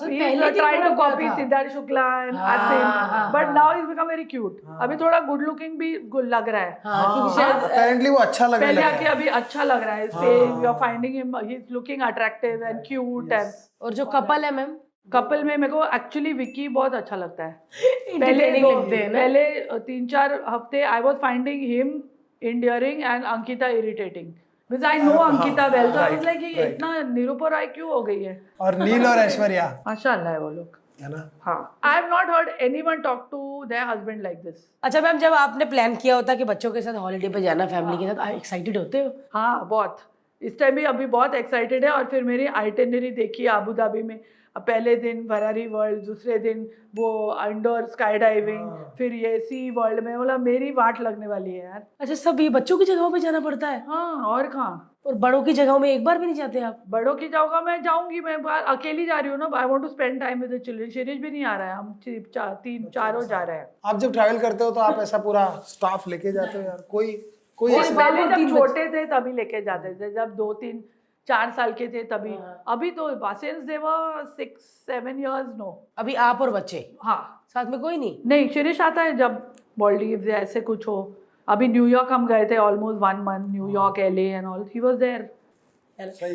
now 3.55 3.69
he's 3.75 3.87
become 3.89 4.09
very 4.09 4.25
cute. 4.25 4.59
अभी 4.81 4.97
थोड़ा 4.97 5.21
गुड 5.21 5.43
लुकिंग 5.43 5.79
भी 5.79 5.93
लग 6.25 6.49
रहा 6.49 6.61
है। 6.61 6.83
हाँ 6.85 7.15
क्योंकि 7.15 7.35
शायद 7.35 7.63
अपेरेंटली 7.63 8.11
वो 8.11 8.17
अच्छा 8.17 8.47
लगने 8.47 8.67
पहले 8.67 8.83
आके 8.83 9.05
अभी 9.05 9.27
अच्छा 9.27 9.63
लग 9.65 9.83
रहा 9.83 9.95
है। 9.95 10.07
Say 10.07 10.39
you 10.39 10.67
are 10.67 10.79
finding 10.81 11.15
him 11.15 11.37
he 11.37 11.55
is 11.55 11.73
looking 11.73 12.03
attractive 12.03 12.63
and 12.63 12.81
cute 12.89 13.33
and 13.33 13.53
और 13.83 13.93
जो 13.93 14.05
कपल 14.05 14.45
है 14.45 14.55
मैम 14.55 14.77
कपल 15.09 15.43
में 15.45 15.57
मेरे 15.57 15.73
को 15.73 15.85
एक्चुअली 15.95 16.33
विकी 16.33 16.67
बहुत 16.69 16.95
अच्छा 16.95 17.17
लगता 17.17 17.45
है। 17.45 17.53
पहले 18.21 18.51
पहले 18.89 19.45
तीन 19.87 20.07
चार 20.07 20.33
हफ़्ते 20.49 20.83
I 20.83 21.01
was 21.01 21.17
finding 21.23 21.63
him 21.71 22.01
endearing 22.43 23.03
and 23.03 23.25
Ankita 23.25 23.67
irritating 23.81 24.27
because 24.71 24.85
I 24.87 24.99
know 25.03 25.17
Ankita 25.19 25.67
well 25.67 25.91
तो 25.93 25.99
आई 25.99 26.17
लाइक 26.25 26.43
ये 26.43 26.69
इतना 26.69 26.99
निरूपा 27.09 27.65
क्यों 27.65 27.91
हो 27.91 28.03
गई 28.03 28.23
है? 28.23 28.41
और 28.61 28.79
नील 28.79 29.07
और 29.07 29.19
ऐश्वर्या। 29.19 29.67
माशाल्लाह 29.87 30.33
है 30.33 30.41
वो 30.41 30.51
लोग। 30.51 30.79
है 31.03 31.09
ना? 31.11 31.31
हाँ। 31.43 31.79
I 31.85 31.95
have 31.95 32.07
not 32.11 32.31
heard 32.31 32.49
anyone 32.63 33.01
talk 33.03 33.29
to 33.31 33.65
their 33.69 33.87
husband 33.89 34.23
like 34.23 34.39
this 34.43 34.65
अच्छा 34.83 35.01
मैम 35.01 35.19
जब 35.19 35.33
आपने 35.35 35.65
प्लान 35.65 35.95
किया 35.97 36.15
होता 36.17 36.35
कि 36.35 36.45
बच्चों 36.45 36.71
के 36.73 36.83
साथ 36.83 36.95
हॉलीडे 37.05 37.29
पे 37.29 37.41
जाना 37.43 37.67
फैमिली 37.67 37.99
के 37.99 38.15
साथ 38.15 38.31
एक्साइटेड 38.31 38.77
होते 38.77 38.99
हो? 38.99 39.11
हाँ 39.33 39.69
बहुत। 39.69 39.99
इस 40.43 40.59
टाइम 40.59 40.75
भी 40.75 40.85
अभी 40.85 41.07
बहुत 41.07 41.35
एक्साइटेड 41.35 41.85
है 41.85 41.91
और 41.91 42.05
फिर 42.11 42.23
मेरी 42.25 42.47
आइटेनरी 42.63 43.11
देखी 43.19 43.47
अबू 43.57 43.73
धाबी 43.73 44.03
में। 44.03 44.19
पहले 44.57 44.95
दिन 44.97 45.27
फरारी 45.29 45.67
वर्ल्ड 45.67 46.05
दूसरे 46.05 46.39
दिन 46.39 46.69
वो 46.97 47.27
अंडर 47.41 47.87
स्काई 47.87 48.19
डाइविंग 48.19 48.71
फिर 48.99 49.13
ये 49.13 49.39
सी 49.39 49.71
वर्ल्ड 49.71 50.05
में 50.05 50.17
बोला 50.19 50.37
मेरी 50.39 50.71
वाट 50.71 51.01
लगने 51.01 51.27
वाली 51.27 51.51
है 51.51 51.65
यार। 51.65 51.87
अच्छा 52.01 52.15
सब 52.15 52.41
ये 52.41 52.49
बच्चों 52.49 52.79
की 52.79 52.85
जगहों 52.85 53.11
पे 53.11 53.19
जाना 53.19 53.41
पड़ता 53.41 53.69
है? 53.69 53.85
हाँ 53.89 54.25
और 54.27 54.47
कहाँ? 54.47 54.89
और 55.07 55.15
बड़ों 55.15 55.43
की 55.43 55.53
जगहों 55.53 55.79
में 55.79 55.89
एक 55.91 56.05
बार 56.05 56.19
भी 56.19 56.27
नहीं 56.27 56.35
जाते 56.35 56.61
आप? 56.61 56.83
बड़ों 56.89 57.15
की 57.15 57.29
जगह 57.29 57.61
मैं 57.61 57.83
जाऊँगी 57.83 58.21
मैं 58.21 58.43
बाहर 58.43 58.63
अकेली 58.77 59.07
जा 59.07 59.19
रही 59.21 59.31
हूँ 59.31 59.39
ना 59.39 59.51
I 59.55 59.67
want 59.67 59.83
to 59.83 59.89
spend 59.89 60.21
time 60.21 60.41
with 60.41 60.53
the 60.55 60.59
children 60.59 60.91
Shirish 60.91 61.21
भी 61.21 61.31
नहीं 61.31 61.45
आ 61.45 61.57
रहा 61.57 61.69
है 61.69 61.75
हम 61.75 61.93
ची- 62.05 62.35
चा, 62.35 62.55
तीन 62.55 62.85
चारों 62.95 63.23
जा 63.23 63.43
रहे 63.43 63.57
हैं। 63.57 63.69
आप 63.85 63.99
जब 63.99 64.13
ट्रैवल 64.13 64.39
करते 64.39 64.65
हो 64.65 64.71
तो 64.71 64.81
आप 64.81 64.99
ऐसा 65.01 65.19
पूरा 65.19 65.47
स्टाफ 65.67 66.09
लेके 66.09 66.33
जाते 66.33 66.59
हो 66.59 66.65
यार? 66.65 66.87
कोई 66.91 67.13
कोई 67.59 67.73
पहले 67.73 68.27
जब 68.27 68.57
छोटे 68.57 68.89
थे 68.89 69.05
तभी 69.07 69.33
लेके 69.33 69.61
जाते 69.63 69.95
थे 69.95 70.11
जब 70.13 70.35
दो 70.35 70.53
तीन 70.53 70.85
चार 71.29 71.51
साल 71.57 71.73
के 71.73 71.87
थे 71.89 72.03
तभी। 72.05 72.35
अभी 72.69 72.91
तो 72.91 73.09
since 73.35 73.63
they 73.65 73.77
were 73.79 74.25
six 74.27 74.63
seven 74.87 75.19
years 75.21 75.49
no 75.59 75.71
अभी 75.99 76.15
आप 76.27 76.41
और 76.43 76.51
बच्चे? 76.51 76.79
हाँ। 77.03 77.47
साथ 77.55 77.67
में 77.67 77.81
कोई 77.81 77.97
नहीं? 77.97 78.17
नहीं 78.27 78.49
शिरीष 78.51 78.81
आता 78.81 79.03
है 79.03 79.17
जब 79.17 79.41
मॉलडीव्स 79.79 80.27
या 80.29 80.37
ऐसे 80.39 80.61
कुछ 80.63 80.87
हो। 80.89 81.13
अभी 81.49 81.69
न्यूयॉर्क 81.69 82.13
हम 82.13 82.27
गए 82.27 82.45
थे 82.51 82.57
almost 82.59 83.01
one 83.01 83.23
month 83.27 83.49
New York 83.53 83.99
LA 83.99 84.29
and 84.29 84.47
all 84.47 84.65
he 84.75 84.81
was 84.81 84.97
there 84.99 85.31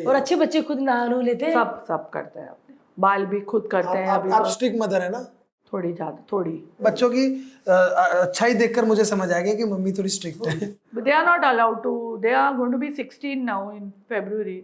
और 0.06 0.14
अच्छे 0.14 0.36
बच्चे 0.36 0.62
खुद 0.62 0.80
नहा 0.80 1.04
लेते 1.06 1.46
हैं? 1.46 1.52
सब 1.54 1.84
सब 1.88 2.08
करते 2.10 2.40
हैं 2.40 2.48
अपने। 2.48 2.76
बाल 3.00 3.26
भी 3.26 3.40
खुद 3.50 3.68
करते 3.72 3.98
हैं 3.98 4.08
अभी 4.10 4.30
आप 4.30 4.46
स्ट्रिक्ट 4.46 4.80
मदर 4.80 5.02
है 5.02 5.10
ना? 5.10 5.26
थोड़ी 5.72 5.92
ज़्यादा 5.92 6.24
थोड़ी। 6.32 6.52
बच्चों 6.82 7.08
की 7.10 7.24
अच्छाई 7.68 8.54
देखकर 8.54 8.84
मुझे 8.84 9.04
समझ 9.04 9.30
आ 9.32 9.38
गया 9.38 9.54
कि 9.54 9.64
मम्मी 9.72 9.92
थोड़ी 9.92 10.08
स्ट्रिक्ट 10.10 10.46
है। 10.46 10.74
But 10.96 11.04
they 11.04 11.14
are 11.16 11.24
not 11.26 11.44
allowed 11.48 11.82
to. 11.82 11.94
They 12.22 12.34
are 12.42 12.52
going 12.58 12.72
to 12.72 12.80
be 12.84 12.90
16 13.00 13.44
now 13.48 13.60
in 13.70 13.92
February. 14.08 14.58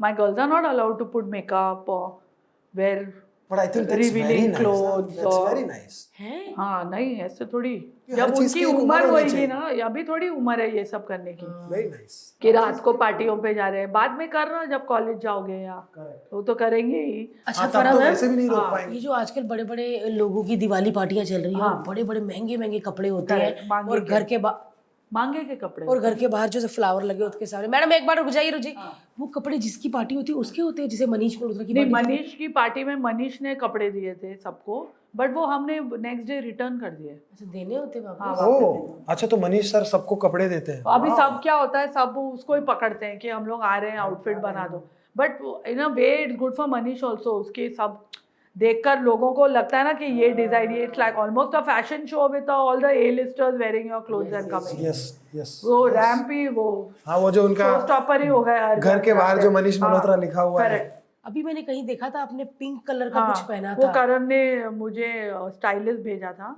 My 0.00 0.12
girls 0.12 0.38
are 0.38 0.48
not 0.48 0.64
allowed 0.64 0.98
to 0.98 1.04
put 1.04 1.26
makeup 1.36 1.88
or 1.88 2.04
wear. 2.74 3.00
I 3.50 3.66
think 3.66 3.86
that's 3.88 3.90
very 3.90 4.08
Revealing 4.10 4.48
nice 4.48 4.58
clothes 4.58 5.06
that's 5.10 5.24
or- 5.26 5.48
very 5.48 5.64
nice 5.66 5.94
हैं? 6.18 6.54
हाँ 6.56 6.90
नहीं 6.90 7.14
ऐसे 7.26 7.44
थोड़ी 7.52 7.70
हर 8.10 8.16
जब 8.16 8.34
चीज़ 8.34 8.40
उनकी 8.40 8.60
एक 8.60 8.68
उम्र 8.68 8.80
उम्र 8.82 8.94
होनी 9.00 9.10
होगी 9.12 9.30
चाहिए। 9.30 9.46
ना 9.46 9.84
अभी 9.86 10.04
थोड़ी 10.04 10.28
उम्र 10.28 10.60
है 10.60 10.76
ये 10.76 10.84
सब 10.84 11.06
करने 11.06 11.32
की। 11.32 11.46
वेरी 11.70 11.88
नाइस 11.88 12.18
कि 12.42 12.52
रात 12.52 12.80
को 12.80 12.92
पार्टियों 12.92 13.36
पे 13.36 13.54
जा 13.54 13.68
रहे 13.68 13.80
हैं। 13.80 13.92
बाद 13.92 14.18
में 14.18 14.28
करना 14.30 14.64
जब 14.64 14.84
कॉलेज 14.86 15.18
जाओगे 15.22 15.56
या 15.62 15.76
वो 16.32 16.42
तो 16.42 16.54
करेंगे 16.54 16.98
ही। 16.98 17.28
अच्छा 17.46 17.60
हाँ, 17.62 17.70
तब 17.70 17.78
फरा 17.80 17.92
तो 17.92 17.98
मैम 17.98 18.08
वैसे 18.08 18.28
भी 18.28 18.36
नहीं 18.36 18.48
रोक 18.48 18.58
हाँ, 18.58 18.70
पाएँगे। 18.72 18.94
ये 18.94 19.00
जो 19.00 19.12
आजकल 19.12 19.42
बड़े 19.54 19.64
बड़े 19.64 19.88
लोगों 20.10 20.44
की 20.44 20.56
दिवाली 20.56 20.90
पार्टियाँ 21.00 21.24
चल 21.24 21.40
रही 21.40 21.54
हैं 21.54 21.60
हाँ। 21.60 21.82
बड़े 21.86 22.04
बड़े 22.04 22.20
महँगे 22.20 22.56
महँगे 22.56 22.78
कपड़े 22.90 23.08
होते 23.08 23.34
हैं 23.34 23.68
मांगे 23.68 23.92
और 23.92 24.00
के। 24.00 24.10
घर 24.14 24.24
के 24.24 24.38
बा 24.38 24.50
मांगे 25.12 25.40
के 25.40 25.54
कपड़े 25.56 25.86
और 25.86 25.98
घर 26.00 26.14
के 26.14 26.28
बाहर 26.28 26.48
जो 26.48 26.66
फ्लावर 26.68 27.02
लगे 27.02 27.22
होते 27.24 27.38
के 27.38 27.46
सामने 27.46 27.68
मैडम 27.68 27.92
एक 27.92 28.06
बार 28.06 28.16
रुक 28.16 28.28
जाइए 28.28 28.50
रुक 28.50 28.60
जाइए। 28.62 28.76
वो 29.20 29.26
कपड़े 29.26 29.58
जिसकी 29.58 29.88
पार्टी 29.88 30.14
होती 30.14 30.32
है 30.32 30.38
उसके 30.38 30.62
होते 30.62 30.82
हैं 30.82 30.88
जैसे 30.88 31.06
मनीष 31.06 31.36
मल्होत्रा 31.42 31.64
की 31.64 31.74
नहीं 31.74 31.90
मनीष 31.92 32.34
की 32.34 32.48
पार्टी 32.58 32.84
में 32.84 32.94
मनीष 33.02 33.40
ने 33.42 33.54
कपड़े 33.54 33.90
दिए 33.90 34.14
थे 34.14 34.34
सबको 34.36 34.86
बट 35.16 35.34
वो 35.34 35.44
हमने 35.46 35.78
नेक्स्ट 35.80 36.26
डे 36.26 36.40
रिटर्न 36.40 36.78
कर 36.78 36.90
दिए। 36.90 37.10
अच्छा 37.10 37.46
देने 37.46 37.74
होते 37.76 37.98
हैं 37.98 38.06
वापस 38.06 38.40
हाँ। 38.40 39.04
अच्छा 39.08 39.26
तो 39.26 39.36
मनीष 39.38 39.70
सर 39.72 39.84
सबको 39.86 40.16
कपड़े 40.26 40.48
देते 40.48 40.72
हैं। 40.72 40.82
अभी 40.94 41.10
सब 41.10 41.40
क्या 41.42 41.54
होता 41.54 41.80
है 41.80 41.92
सब 41.92 42.18
उसको 42.18 42.54
ही 42.54 42.60
पकड़ते 42.64 43.06
हैं 43.06 43.18
कि 43.18 43.28
हम 43.28 43.46
लोग 43.46 43.62
आ 43.62 43.76
रहे 43.76 43.90
हैं 43.90 43.98
आउटफिट 43.98 44.38
बना 44.38 44.66
दो। 44.68 44.84
But 45.16 45.38
in 45.68 45.78
a 45.78 45.88
way 45.94 46.14
it's 46.16 46.36
good 46.38 46.54
for 46.56 46.66
Manish 46.68 47.04
also 47.04 47.30
उसके 47.40 47.68
सब 47.70 47.98
देखकर 48.58 49.00
लोगों 49.00 49.32
को 49.32 49.46
लगता 49.46 49.78
है 49.78 49.84
ना 49.84 49.92
कि 49.92 50.04
ये 50.20 50.28
डिज़ाइन 50.34 50.72
ये 50.72 50.82
it's 50.84 50.98
like 50.98 51.16
almost 51.18 51.54
a 51.56 51.60
fashion 51.62 52.06
show 52.06 52.28
with 52.28 52.48
all 52.50 52.80
the 52.82 52.90
A 52.92 53.10
listers 53.12 53.54
wearing 53.58 53.90
your 53.90 54.00
clothes 54.06 54.32
and 54.32 54.50
coming 54.50 54.84
yes 54.86 55.02
yes 55.34 55.60
वो 55.64 55.86
रैम्प 55.88 56.30
ही 56.30 56.46
वो 56.56 56.68
हाँ 57.06 57.18
वो 57.18 57.30
जो 57.30 57.44
उनका 57.44 57.78
स्टॉपर 57.80 58.22
ही 58.22 58.28
हो 58.28 58.40
गया 58.42 58.66
हर 58.66 58.80
घर 58.80 58.98
के 59.00 59.12
बाहर 59.14 59.42
जो 59.42 59.50
मनीष 59.50 59.80
हाँ, 59.80 59.88
मल्होत्रा 59.88 60.16
लिखा 60.16 60.42
हुआ 60.42 60.64
है। 60.64 60.78
अभी 61.26 61.42
मैंने 61.42 61.62
कहीं 61.62 61.84
देखा 61.86 62.08
था 62.10 62.20
आपने 62.22 62.44
पिंक 62.44 62.86
कलर 62.86 63.08
का 63.10 63.20
हाँ, 63.20 63.32
कुछ 63.32 63.40
पहना 63.48 63.74
वो 63.78 63.84
था। 63.84 63.92
करण 63.92 64.26
ने 64.26 64.68
मुझे 64.76 65.10
स्टाइलिस्ट 65.34 66.00
भेजा 66.02 66.32
था 66.32 66.54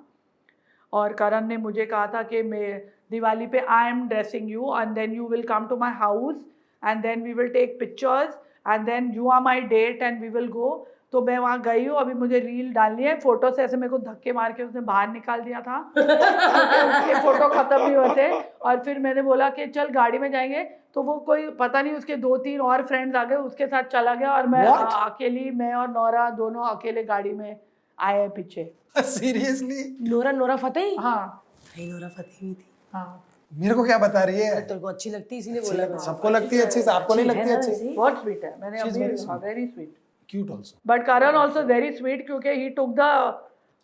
और 0.92 1.12
करण 1.12 1.46
ने 1.46 1.56
मुझे 1.56 1.86
कहा 1.86 2.06
था 2.14 2.22
कि 2.30 2.42
मैं 2.42 2.78
दिवाली 3.10 3.46
पे 3.46 3.64
I 3.70 3.88
am 3.88 4.06
dressing 4.08 4.50
you 4.50 4.74
and 4.78 4.94
then 4.94 5.12
you 5.12 5.26
will 5.28 5.42
come 5.48 5.66
to 5.66 5.76
my 5.76 5.92
house 5.98 6.36
and 6.82 7.02
then 7.02 7.22
we 7.22 7.32
will 7.32 7.48
take 7.52 7.76
pictures 7.80 8.38
and 8.66 8.86
then 8.86 9.10
you 9.14 9.28
are 9.30 9.40
my 9.42 9.60
date 9.74 10.02
and 10.02 10.20
we 10.22 10.28
will 10.28 10.48
go 10.48 10.70
तो 11.12 11.20
मैं 11.22 11.38
वहाँ 11.38 11.60
गई 11.62 11.86
हूँ 11.86 11.96
अभी 11.98 12.14
मुझे 12.14 12.38
रील 12.38 12.72
डालनी 12.72 13.02
है। 13.02 13.18
फ़ोटो 13.20 13.50
से 13.50 13.62
ऐसे 13.62 13.76
मेरे 13.76 13.90
को 13.90 13.98
धक्के 13.98 14.32
मार 14.32 14.52
के 14.52 14.62
उसने 14.62 14.80
बाहर 14.80 15.08
निकाल 15.08 15.40
दिया 15.40 15.60
था। 15.60 15.78
उसके 15.96 17.14
फ़ोटो 17.22 17.48
खत्म 17.48 17.86
नहीं 17.86 17.96
होते 17.96 18.28
और 18.60 18.78
फिर 18.84 18.98
मैंने 18.98 19.22
बोला 19.22 19.48
कि 19.50 19.66
चल 19.66 19.88
गाड़ी 19.88 20.18
में 20.18 20.30
जाएँगे। 20.32 20.62
तो 20.94 21.02
वो 21.02 21.14
कोई 21.14 21.48
पता 21.50 21.82
नहीं 21.82 21.94
उसके 21.94 22.16
दो 22.16 22.36
तीन 22.36 22.60
और 22.60 22.82
फ्रेंड्स 22.86 23.16
आ 23.16 23.24
गए 23.24 23.36
उसके 23.36 23.66
साथ 23.66 23.82
चला 23.82 24.14
गया 24.14 24.32
और 24.32 24.46
मैं 24.46 24.64
What? 24.66 24.92
अकेली 25.12 25.50
मैं 25.50 25.74
और 25.74 25.88
नौरा 25.88 26.30
दोनों 26.30 26.64
अकेले 26.64 27.04
गाड़ी 27.04 27.32
में 27.32 27.56
आए 27.98 28.20
हैं 28.20 28.30
पीछे। 28.30 28.72
Seriously 28.98 29.96
Nora 30.10 30.32
Nora 30.32 30.56
Fatehi? 30.56 30.96
हाँ। 30.96 31.44
नहीं 31.78 31.92
नोरा 31.92 32.08
फतेही 32.08 32.48
भी 32.48 32.54
थी। 32.54 32.66
हाँ। 32.94 33.24
मेरे 33.52 33.74
को 33.74 33.84
क्या 33.84 33.98
बता 33.98 34.22
रही 34.24 34.40
है? 34.40 34.60
तेरे 34.66 34.80
को 34.80 34.86
अच्छी 34.86 35.10
लगती 35.10 35.34
है 35.34 35.38
इसीलिए 35.40 35.60
बोला 35.60 35.98
सबको 35.98 36.30
लगती 36.30 36.56
है 36.56 36.62
अच्छी 36.62 36.82
आपको 36.82 37.14
नहीं 37.14 37.26
लगती 37.26 37.50
अच्छी? 37.50 37.94
बहुत 37.96 38.22
स्वीट 38.22 38.44
है। 38.44 38.60
मैंने 38.60 38.80
अभी 38.80 39.00
very 39.00 39.66
sweet 39.66 39.94
cute 40.30 40.50
also 40.50 40.78
but 40.86 41.04
Karan 41.06 41.36
also 41.36 41.62
very 41.64 41.90
sweet 41.92 42.26
क्योंकि 42.26 42.48
he 42.48 42.68
took 42.70 42.94
the 42.98 43.08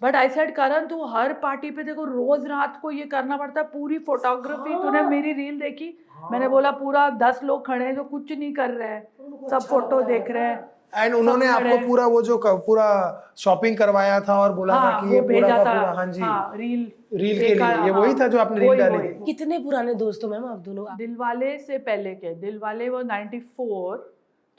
but 0.02 0.16
I 0.16 0.28
said 0.28 0.54
Karan 0.54 0.86
तू 0.86 1.04
हर 1.04 1.32
पार्टी 1.32 1.70
पे 1.70 1.82
देखो 1.82 2.04
रोज 2.04 2.46
रात 2.46 2.78
को 2.82 2.90
ये 2.90 3.04
करना 3.04 3.36
पड़ता 3.36 3.60
है 3.60 3.66
पूरी 3.66 3.98
फोटोग्राफी 3.98 4.74
तूने 4.74 5.02
मेरी 5.02 5.32
रील 5.32 5.58
देखी? 5.60 5.88
मैंने 6.32 6.48
बोला 6.48 6.70
पूरा 6.70 7.08
दस 7.10 7.40
लोग 7.44 7.66
खड़े 7.66 7.84
हैं 7.84 7.94
जो 7.96 8.04
कुछ 8.04 8.32
नहीं 8.32 8.52
कर 8.54 8.70
रहे 8.70 8.88
हैं 8.88 9.48
सब 9.50 9.62
फ़ोटो 9.62 10.00
देख 10.02 10.30
रहे 10.30 10.42
हैं 10.42 10.70
एंड 10.94 11.14
उन्होंने 11.14 11.46
आपको। 11.46 11.76
पूरा 11.86 12.06
वो 12.06 12.20
जो 12.22 12.36
क- 12.38 12.54
पूरा 12.66 12.86
शॉपिंग 13.36 13.76
करवाया 13.78 14.20
था 14.20 14.38
और 14.40 14.52
बोला 14.54 14.74
था 14.74 14.78
हाँ 14.80 15.00
कि 15.00 15.06
वो 15.08 15.14
ये 15.14 15.20
पूरा 15.22 15.48
का 15.48 15.64
पूरा 15.64 15.90
हाँ 15.92 16.06
जी। 16.06 16.20
हाँ 16.20 16.52
रील 16.56 16.80
रील 17.14 17.38
के 17.38 17.44
लिए 17.44 17.54
ये 17.54 17.60
हाँ, 17.62 18.00
वही 18.00 18.14
था 18.14 18.26
जो 18.28 18.38
आपने 18.38 18.58
रील 18.60 18.78
डाली 18.78 18.98
थी। 18.98 19.24
कितने 19.24 19.58
पुराने 19.58 19.94
दोस्त 19.94 20.24
हो 20.24 20.28
मैम 20.30 20.44
आप 20.44 20.58
दोनों? 20.58 20.86
दिलवाले 20.96 21.56
से 21.58 21.78
पहले 21.80 22.14
के 22.14 22.34
दिलवाले 22.34 22.88
वो 22.88 23.02
94 23.02 23.98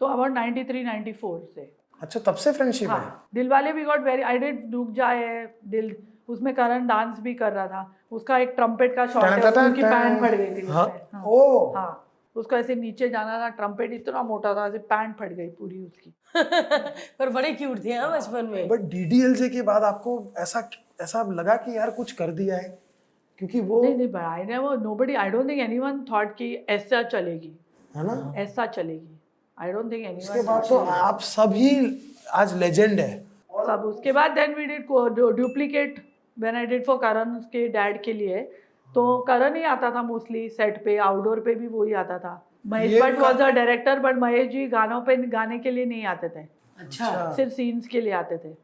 तो 0.02 0.06
अबाउट 0.06 0.32
93 0.32 0.84
94 0.86 1.40
से। 1.56 1.72
अच्छा 2.02 2.20
तब 2.20 2.36
से 2.36 2.52
फ्रेंडशिप 2.52 2.90
हाँ, 2.90 2.98
है? 3.00 3.04
हाँ 3.06 3.28
दिलवाले 3.34 3.74
भी 3.74 3.84
गॉट 3.84 4.00
वेरी 4.00 4.22
आई 4.22 4.38
डिड 4.38 4.72
डूब 4.72 4.94
जाए 4.94 5.48
दिल 5.68 5.96
उसमें 6.30 6.56
करण 6.56 6.88
डांस 6.88 7.20
भी 7.20 7.34
कर 7.34 7.52
रहा 7.52 7.68
था 7.68 7.96
उसका 8.12 8.38
एक 8.38 8.50
ट्रम्पेट 8.50 8.96
का 8.96 9.06
शॉट 9.06 9.24
है 9.24 9.30
टन-टन-टन-टन। 9.30 9.72
उसकी 9.72 9.84
पैंट 9.84 10.22
फट 10.22 10.38
गई 10.38 10.62
थी 10.62 10.68
हाँ। 10.68 11.10
हाँ। 11.14 11.24
ओ। 11.26 11.74
हाँ 11.76 12.04
उसको 12.36 12.56
ऐसे 12.56 12.76
नीचे 12.76 13.10
जाना 13.10 13.40
था 13.40 13.50
ट्रम्पेट 13.50 13.92
इतना 13.92 14.24
मोटा 14.24 14.54
था 14.54 14.68
ऐसे 14.68 14.78
पैंट 14.78 15.16
फट 15.16 15.34
गई 15.34 15.48
पूरी 15.48 15.86
उसकी। 15.86 16.14
पर 17.20 17.30
बड़े 17.30 17.52
क्यूट 17.54 17.86
थे 17.86 17.94
हाँ 17.94 18.12
बचपन 18.12 18.46
में। 18.46 18.68
बट 18.68 18.80
डीडीएलजे 18.80 19.50
के 19.50 19.62
बाद 19.62 19.84
आपको 19.84 20.34
ऐसा 20.38 20.70
ऐसा 21.02 21.22
लगा 21.24 21.56
कि 21.56 21.78
यार 21.78 21.90
कुछ 21.90 22.12
कर 22.12 22.32
दिया 22.32 22.58
है? 22.58 22.80
क्योंकि 23.38 23.60
वो 23.62 23.82
नहीं 23.84 23.96
नहीं 23.96 24.08
but 24.08 24.22
I 24.22 24.44
never 24.44 24.78
nobody 24.78 25.16
I 25.16 25.30
don't 25.30 25.50
think 25.50 25.60
anyone 25.60 26.06
thought 26.12 26.36
कि 26.36 26.66
ऐसा 26.70 27.04
चलेगी। 27.04 27.60
है 27.96 28.04
ना? 28.04 28.34
ऐसा 28.38 28.66
चलेगी। 28.66 29.17
आई 29.58 29.72
डोंट 29.72 29.92
थिंक 29.92 30.18
उसके 30.18 30.42
बाद 30.42 30.68
तो 30.70 30.78
आप 30.78 31.20
सभी 31.22 31.70
आज 32.34 32.58
लेजेंड 32.58 33.00
है। 33.00 33.18
सब 33.68 33.84
उसके 33.86 34.12
बाद 34.12 34.32
then 34.32 34.54
we 34.56 34.66
did 34.66 34.88
duplicate 35.38 36.04
when 36.38 36.56
I 36.56 36.66
did 36.66 36.86
for 36.86 36.98
Karan 36.98 37.36
उसके 37.38 37.68
डैड 37.68 38.02
के 38.04 38.14
लिए। 38.14 38.42
तो 38.90 39.18
करण 39.28 39.56
ही 39.56 39.64
आता 39.66 39.90
था 39.92 40.02
मोस्टली 40.04 40.48
सेट 40.50 40.84
पे 40.86 40.98
आउटडोर 40.98 41.40
पे 41.40 41.56
भी 41.56 41.68
वही 41.68 41.94
आता 41.94 42.18
था। 42.20 42.34
Mahesh 42.68 43.02
Bhatt 43.02 43.20
was 43.20 43.42
a 43.42 43.50
director 43.50 44.00
but 44.00 44.18
Mahesh 44.18 44.48
ji 44.52 44.66
गानों 44.68 45.02
पे 45.02 45.16
गाने 45.28 45.60
के 45.60 45.72
लिए 45.72 45.86
नहीं 45.86 46.06
आते 46.06 46.30
थे। 46.30 46.46
अच्छा। 46.78 47.32
सिर्फ़ 47.36 47.54
सीन्स 47.54 47.88
के 47.88 48.02
लिए 48.02 48.14
आते 48.14 48.38
थे। 48.38 48.56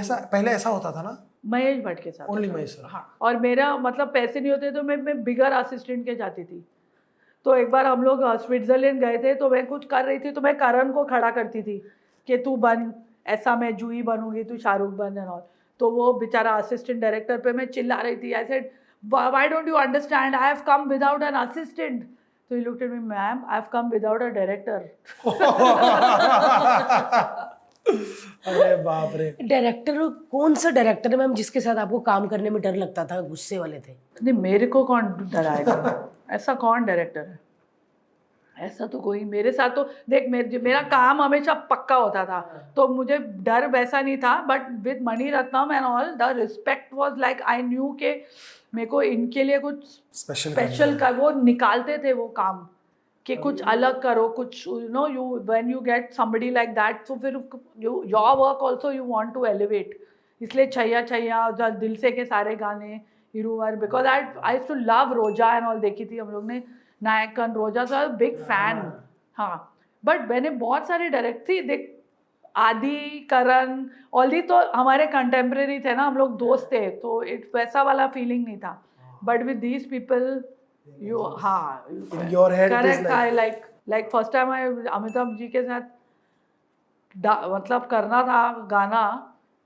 ऐसा 0.00 0.16
पहले 0.32 0.50
ऐसा 0.50 0.70
होता 0.70 0.90
था 0.92 1.02
ना? 1.02 1.16
महेश 1.46 1.84
भट्ट 1.84 2.00
के 2.00 2.10
साथ। 2.10 2.26
ओनली 2.26 2.50
महेश 2.50 2.70
सर 2.70 2.88
हाँ। 2.90 3.16
और 3.20 3.36
मेरा 3.40 3.76
मतलब 3.78 4.12
पैसे 4.12 4.40
नहीं 4.40 4.52
होते 4.52 4.70
तो 4.70 4.82
मैं 4.82 4.96
मैं 4.96 5.22
बिगर 5.24 5.52
असिस्टेंट 5.52 6.04
के 6.06 6.14
जाती 6.14 6.44
थी। 6.44 6.64
तो 7.46 7.54
एक 7.54 7.70
बार 7.70 7.86
हम 7.86 8.02
लोग 8.02 8.22
स्विट्जरलैंड 8.44 9.00
गए 9.00 9.18
थे 9.24 9.34
तो 9.34 9.48
मैं 9.50 9.66
कुछ 9.66 9.84
कर 9.86 10.04
रही 10.04 10.18
थी 10.18 10.30
तो 10.30 10.40
मैं 10.40 10.54
करण 10.58 10.92
को 10.92 11.04
खड़ा 11.04 11.30
करती 11.30 11.62
थी 11.62 11.76
कि 12.28 12.36
तू 12.36 12.54
बन 12.64 12.92
ऐसा 13.26 13.54
मैं 13.56 13.74
जूही 13.76 14.02
बनूँगी 14.02 14.42
तू 14.44 14.56
शाहरुख 14.56 14.90
बन 14.94 15.18
एंड 15.18 15.28
ऑल 15.28 15.42
तो 15.80 15.90
वो 15.90 16.12
बेचारा 16.20 16.52
असिस्टेंट 16.52 17.00
डायरेक्टर 17.00 17.38
पे 17.38 17.52
मैं 17.52 17.66
चिल्ला 17.66 18.00
रही 18.00 18.16
थी। 18.16 18.32
I 18.32 18.44
said 18.44 18.70
why 19.02 19.48
don't 19.48 19.68
you 19.68 19.74
understand 19.74 20.34
I 20.34 20.48
have 20.48 20.62
come 20.66 20.88
without 20.88 21.22
an 21.22 21.34
assistant 21.34 22.02
तो 22.50 22.54
he 22.56 22.60
looked 22.62 22.82
at 22.82 22.90
me 22.90 22.98
ma'am 22.98 23.44
I 23.48 23.54
have 23.54 23.64
come 23.72 23.90
without 23.90 24.22
a 24.22 24.28
director 24.38 24.78
अरे 28.48 28.76
बाप 28.82 29.12
रे। 29.14 29.30
डायरेक्टर 29.42 30.08
कौन 30.32 30.54
सा 30.54 30.70
डायरेक्टर 30.70 31.10
है 31.10 31.16
मैम 31.16 31.34
जिसके 31.34 31.60
साथ 31.60 31.76
आपको 31.76 32.00
काम 32.10 32.26
करने 32.26 32.50
में 32.50 32.60
डर 32.62 32.74
लगता 32.74 33.04
था 33.04 33.20
गुस्से 33.22 33.58
वाले 33.58 33.78
थे? 33.78 33.96
नहीं 34.22 34.34
मेरे 34.34 34.66
को 34.66 34.84
कौन 34.84 35.14
डराएगा? 35.32 35.76
ऐसा 36.28 36.54
कौन 36.54 36.84
डायरेक्टर 36.84 37.20
है? 37.20 37.38
ऐसा 38.56 38.86
तो 38.86 39.00
कोई 39.00 39.24
मेरे 39.24 39.52
साथ 39.52 39.70
तो 39.70 39.82
देख 40.10 40.28
मेरे 40.30 40.58
मेरा 40.58 40.80
काम 40.82 41.20
हमेशा 41.22 41.54
पक्का 41.70 41.96
होता 41.96 42.24
था। 42.24 42.40
तो 42.76 42.86
मुझे 42.88 43.18
डर 43.18 43.66
वैसा 43.66 44.00
नहीं 44.00 44.16
था 44.18 44.40
but 44.42 44.70
with 44.82 45.02
Mani 45.02 45.30
Ratnam 45.30 45.72
and 45.72 45.84
all 45.84 46.14
the 46.14 46.28
respect 46.36 46.94
was 46.94 47.18
like 47.18 47.42
I 47.42 47.62
knew 47.62 47.96
के 48.00 48.14
मेरे 48.74 48.86
को 48.86 49.02
इनके 49.02 49.44
लिए 49.44 49.58
कुछ 49.58 49.84
स्पेशल 50.14 50.52
स्पेशल 50.52 50.98
का 50.98 51.10
वो 51.10 51.30
निकालते 51.42 51.98
थे 51.98 52.12
वो 52.12 52.28
काम 52.36 52.66
कि 53.26 53.36
कुछ 53.36 53.60
अलग 53.62 54.00
करो 54.02 54.28
कुछ 54.28 54.66
you 54.66 54.78
know 54.88 55.06
you 55.08 55.24
when 55.44 55.70
you 55.70 55.80
get 55.80 56.12
somebody 56.12 56.50
like 56.50 56.70
that 56.70 57.04
तो 57.08 57.14
फिर 57.16 57.40
you 57.78 58.02
your 58.06 58.36
work 58.36 58.62
also 58.62 58.90
you 58.92 59.04
want 59.04 59.34
to 59.34 59.44
elevate 59.44 59.98
इसलिए 60.40 60.66
छैया 60.66 61.02
छैया 61.02 61.50
दिल 61.70 61.96
से 61.96 62.10
के 62.10 62.24
सारे 62.24 62.56
गाने 62.56 63.00
हिरूवर 63.36 63.76
because 63.76 64.06
I 64.06 64.22
I 64.44 64.58
to 64.68 64.74
love 64.74 65.12
Roja 65.14 65.54
and 65.56 65.66
all 65.66 65.80
देखी 65.80 66.04
थी 66.04 66.18
हम 66.18 66.30
लोग 66.30 66.46
ने 66.46 66.62
Nayakan 67.02 67.52
Roja 67.52 67.84
sir 67.84 68.08
big 68.16 68.36
fan 68.44 68.82
हाँ। 69.38 69.56
बट 70.04 70.28
मैंने 70.30 70.50
बहुत 70.62 70.86
सारे 70.88 71.08
डायरेक्ट 71.08 71.48
थी 71.48 71.60
देख 71.68 71.92
आदि 72.54 73.26
करण 73.30 73.84
ऑल 74.14 74.30
दी 74.30 74.40
तो 74.50 74.60
हमारे 74.72 75.06
कंटेम्प्रेरी 75.14 75.78
थे 75.80 75.94
ना 75.94 76.02
हम 76.02 76.16
लोग 76.16 76.36
दोस्त 76.38 76.68
थे 76.72 76.88
तो 77.00 77.22
इट 77.24 77.50
वैसा 77.54 77.82
वाला 77.82 78.06
फीलिंग 78.08 78.44
नहीं 78.44 78.58
था। 78.58 78.82
But 79.24 79.42
with 79.42 79.56
these 79.56 79.88
people 79.90 80.44
you 80.86 81.22
हाँ। 81.42 81.86
In 81.88 82.30
your 82.30 82.50
head, 82.52 82.72
it 82.72 82.76
is 82.76 82.82
correct 82.82 83.06
I 83.06 83.30
like 83.30 83.62
like 83.88 84.08
first 84.10 84.32
time 84.32 84.50
I 84.50 84.62
Amitabh 84.92 85.36
ji 85.36 85.48
के 85.48 85.62
साथ 85.62 85.94
मतलब 87.50 87.86
करना 87.86 88.22
था 88.22 88.40
गाना 88.70 89.02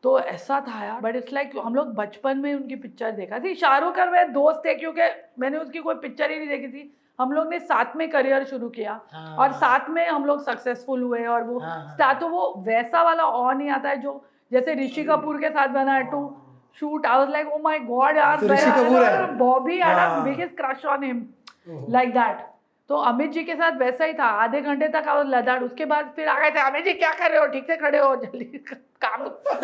तो 0.05 0.19
ऐसा 0.21 0.61
था 0.61 0.85
यार 0.85 1.01
बट 1.01 1.17
इट्स 1.17 1.33
लाइक 1.33 1.51
हम 1.65 1.75
लोग 1.75 1.95
बचपन 1.95 2.39
में 2.39 2.55
उनकी 2.55 2.77
पिक्चर 2.77 3.11
देखा 3.13 3.39
थी 3.39 3.55
शाहरुख 3.55 3.99
और 3.99 4.11
मैं 4.11 4.33
दोस्त 4.33 4.63
थे 4.65 4.75
क्योंकि 4.75 5.09
मैंने 5.39 5.59
उसकी 5.59 5.79
कोई 5.79 5.95
पिक्चर 5.95 6.31
ही 6.31 6.39
नहीं 6.39 6.49
देखी 6.49 6.69
थी 6.69 6.91
हम 7.19 7.33
लोग 7.33 7.49
ने 7.51 7.59
साथ 7.61 7.97
में 7.97 8.09
करियर 8.11 8.45
शुरू 8.45 8.69
किया 8.69 9.01
हाँ। 9.13 9.37
और 9.37 9.53
साथ 9.53 9.89
में 9.91 10.07
हम 10.09 10.25
लोग 10.25 10.45
सक्सेसफुल 10.45 11.03
हुए 11.03 11.25
और 11.27 11.43
वो 11.43 11.59
हाँ, 11.59 11.97
हाँ। 12.01 12.15
तो 12.21 12.29
वो 12.29 12.55
वैसा 12.67 13.03
वाला 13.03 13.23
और 13.23 13.55
नहीं 13.55 13.71
आता 13.71 13.89
है 13.89 13.97
जो 13.97 14.23
जैसे 14.53 14.75
ऋषि 14.75 15.05
कपूर 15.05 15.41
के 15.41 15.49
साथ 15.49 15.69
बना 15.69 15.95
है 15.95 16.11
to 16.11 16.21
shoot 16.81 17.07
I 17.07 17.19
was 17.19 17.31
like 17.31 17.47
oh 17.47 17.61
my 17.61 17.77
god, 17.87 18.19
yaar, 18.19 18.41
तो 18.41 18.47
ऋषि 18.47 18.71
कपूर 18.71 19.05
है। 19.05 19.39
Bobby 19.39 19.79
had 19.81 19.99
a 19.99 20.09
हाँ। 20.09 20.25
biggest 20.25 20.57
crush 20.57 20.87
on 20.87 21.05
him, 21.05 21.21
like 21.89 22.15
that. 22.15 22.47
तो 22.91 22.97
अमित 22.97 23.31
जी 23.31 23.43
के 23.45 23.55
साथ 23.55 23.73
वैसा 23.73 24.05
ही 24.05 24.13
था 24.13 24.25
आधे 24.45 24.61
घंटे 24.61 24.89
तक 24.89 25.09
आई 25.09 25.25
लदाड़ 25.27 25.63
उसके 25.65 25.85
बाद 25.85 26.13
फिर 26.17 26.29
आ 26.29 26.39
गए 26.39 26.51
थे 26.51 26.61
अमित 26.61 26.85
जी 26.85 26.93
क्या 26.93 27.13
कर 27.13 27.31
रहे 27.31 27.41
हो 27.41 27.47
ठीक 27.47 27.67
से 27.67 27.77
खड़े 27.77 27.99
हो 27.99 28.15
जल्दी 28.17 28.65
काम 29.05 29.25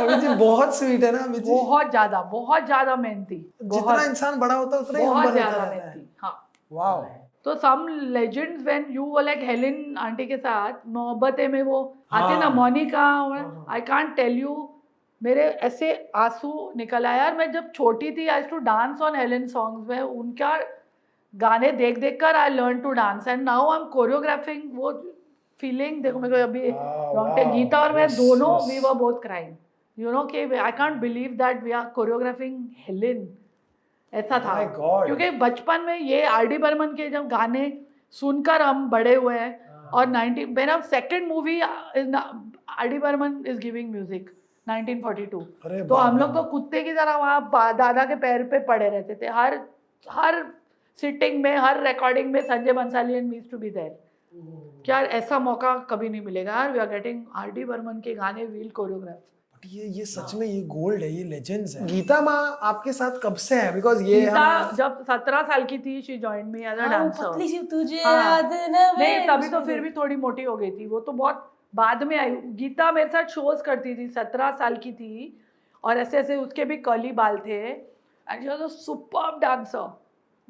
अमित 0.00 0.18
जी 0.18 0.34
बहुत 0.36 0.76
स्वीट 0.78 1.04
है 1.04 1.12
ना 1.12 1.18
अमित 1.18 1.42
जी? 1.42 1.50
बहुत 1.52 1.90
ज़्यादा 1.90 2.22
बहुत 2.32 2.66
ज़्यादा 2.66 2.96
मेहनती 2.96 3.36
जितना 3.62 4.02
इंसान 4.04 4.38
बड़ा 4.38 4.54
होता 4.54 4.76
है 4.76 4.82
उतना 4.82 5.00
बहुत 5.00 5.32
ज़्यादा 5.32 5.64
मेहनती 5.70 6.08
हाँ। 6.22 6.50
वाओ 6.70 7.02
तो 7.44 7.54
some 7.54 7.86
legends 8.12 8.62
when 8.64 8.86
you 8.90 9.04
were 9.04 9.22
like 9.22 9.42
Helen 9.42 9.96
aunty 9.98 10.26
के 10.26 10.36
साथ 10.36 10.86
मोहब्बत 10.86 11.36
में 11.50 11.62
वो 11.62 11.82
आते 12.12 12.34
ना 12.34 12.46
हाँ। 12.46 12.54
Monica. 12.54 13.04
I 13.70 13.80
can't 13.80 14.14
tell 14.16 14.38
you 14.38 14.56
मेरे 15.20 15.44
ऐसे 15.66 15.92
आँसू 16.16 16.72
निकल 16.76 17.06
आया 17.06 17.22
यार 17.22 17.36
मैं 17.36 17.50
जब 17.52 17.70
छोटी 17.72 18.10
थी 18.10 18.26
I 18.28 18.42
to 18.42 18.58
dance 18.64 19.00
on 19.00 19.16
Helen 19.16 19.46
songs 19.46 19.88
में 19.88 20.00
उनका 20.00 20.56
गाने 21.34 21.70
देख 21.72 21.98
देख 21.98 22.20
कर 22.20 22.36
I 22.36 22.50
learn 22.50 22.80
to 22.80 22.90
dance 22.92 23.28
and 23.28 23.42
now 23.42 23.70
I 23.70 23.78
am 23.78 23.84
choreographing 23.84 24.62
वो 24.74 24.92
फीलिंग 25.60 26.02
देखो 26.02 26.18
मेरे 26.18 26.36
को 26.36 26.42
अभी 26.42 26.70
Wow, 26.70 27.14
wow. 27.16 27.52
गीता 27.52 27.80
और 27.80 27.92
मैं 27.92 28.08
दोनों 28.14 28.48
we 28.68 28.78
were 28.78 28.94
both 28.98 29.20
crying 29.22 29.54
you 29.98 30.10
know 30.12 30.22
कि 30.24 30.42
I 30.54 30.72
can't 30.72 30.96
believe 31.00 31.30
that 31.38 31.62
we 31.62 31.72
are 31.72 31.84
choreographing 31.94 32.58
Helen 32.88 33.28
ऐसा 34.12 34.38
था। 34.40 34.54
क्योंकि 35.06 35.30
बचपन 35.38 35.80
में 35.86 35.98
ये 35.98 36.22
आर 36.26 36.46
डी 36.46 36.58
बर्मन 36.58 36.94
के 36.96 37.08
जब 37.10 37.28
गाने 37.28 37.72
सुनकर 38.16 38.62
हम 38.62 38.88
बड़े 38.90 39.14
हुए 39.14 39.38
हैं 39.38 39.90
और 39.92 40.06
90 40.06 40.46
मेरा 40.56 40.80
second 40.90 41.26
movie 41.28 41.60
R 41.60 42.88
D 42.88 42.98
Burman 42.98 43.42
is 43.46 43.58
giving 43.60 43.90
music 43.92 44.30
1942 44.66 45.42
अरे 45.64 45.82
तो 45.88 45.94
हम 45.94 46.18
लोग 46.18 46.34
तो 46.34 46.42
कुत्ते 46.50 46.82
की 46.82 46.92
तरह 46.94 47.16
वहाँ 47.16 47.74
दादा 47.76 48.04
के 48.04 48.16
पैर 48.16 48.42
पे 48.50 48.58
पड़े 48.64 48.88
रहते 48.88 49.14
थे। 49.22 49.28
हर 49.34 49.60
हर 50.06 50.44
सिटिंग 50.98 51.42
में 51.42 51.56
हर 51.56 51.82
रिकॉर्डिंग 51.86 52.32
में 52.32 52.40
संजय 52.42 52.72
बंसाली 52.72 53.14
एंड 53.14 53.28
मीज 53.30 53.50
टू 53.50 53.58
बी 53.58 53.70
देयर 53.70 53.96
क्या 54.84 55.00
ऐसा 55.16 55.38
मौका 55.38 55.74
कभी 55.90 56.08
नहीं 56.08 56.20
मिलेगा। 56.20 56.52
यार 56.52 56.70
we 56.72 56.78
are 56.78 56.88
getting 56.88 57.24
R 57.36 57.50
D 57.50 57.64
Burman 57.64 58.00
के 58.00 58.14
गाने 58.14 58.44
वील 58.46 58.68
कोरियोग्राफ 58.70 59.16
बट 59.54 59.66
ये 59.66 59.86
ये 59.88 60.04
सच 60.04 60.34
में 60.34 60.46
ये 60.46 60.60
गोल्ड 60.66 61.02
है 61.02 61.10
ये 61.12 61.24
लेजेंड्स 61.24 61.76
है। 61.76 61.86
गीता 61.86 62.20
माँ 62.20 62.58
आपके 62.62 62.92
साथ 62.92 63.18
कब 63.22 63.34
से 63.36 63.60
है? 63.60 63.72
बिकॉज़ 63.74 64.02
ये 64.02 64.20
गीता 64.20 64.40
हम 64.40 64.76
जब 64.76 65.02
सत्रह 65.04 65.42
साल 65.42 65.64
की 65.64 65.78
थी 65.78 66.00
she 66.02 66.16
join 66.18 66.46
me 66.46 66.60
as 66.60 66.66
a 66.68 66.80
हाँ, 66.80 66.90
डांसर 66.90 67.30
पतली 67.30 67.48
सी 67.48 67.58
तुझे 67.70 68.02
हाँ। 68.02 68.22
याद 68.24 68.52
न 68.52 68.92
नहीं 68.98 69.26
तभी 69.28 69.48
तो 69.48 69.60
फिर 69.60 69.80
भी 69.80 69.90
थोड़ी 69.90 70.16
मोटी 70.16 70.42
हो 70.42 70.56
गई 70.56 70.70
थी। 70.70 70.86
वो 70.86 71.00
तो 71.00 71.12
बहुत 71.12 71.50
बाद 71.74 72.02
में 72.02 72.16
आई। 72.18 72.30
गीता 72.56 72.90
मेरे 72.92 73.10
साथ 73.10 73.28
शोज़ 73.28 73.62
करती 73.62 73.94
थी 73.96 74.08
सत्रह 74.08 74.50
साल 74.50 74.76
की 74.76 74.92
थी। 74.92 75.38
और 75.84 75.98
ऐसे 75.98 76.18
ऐसे 76.18 76.36
उसके 76.36 76.64
भी 76.64 76.76
कली 76.76 77.12
बाल 77.12 77.38
थे। 77.38 77.58
And 77.62 78.42
she 78.42 78.48
was 78.48 78.60
a 78.60 78.66
super 78.66 79.38
dancer 79.38 79.88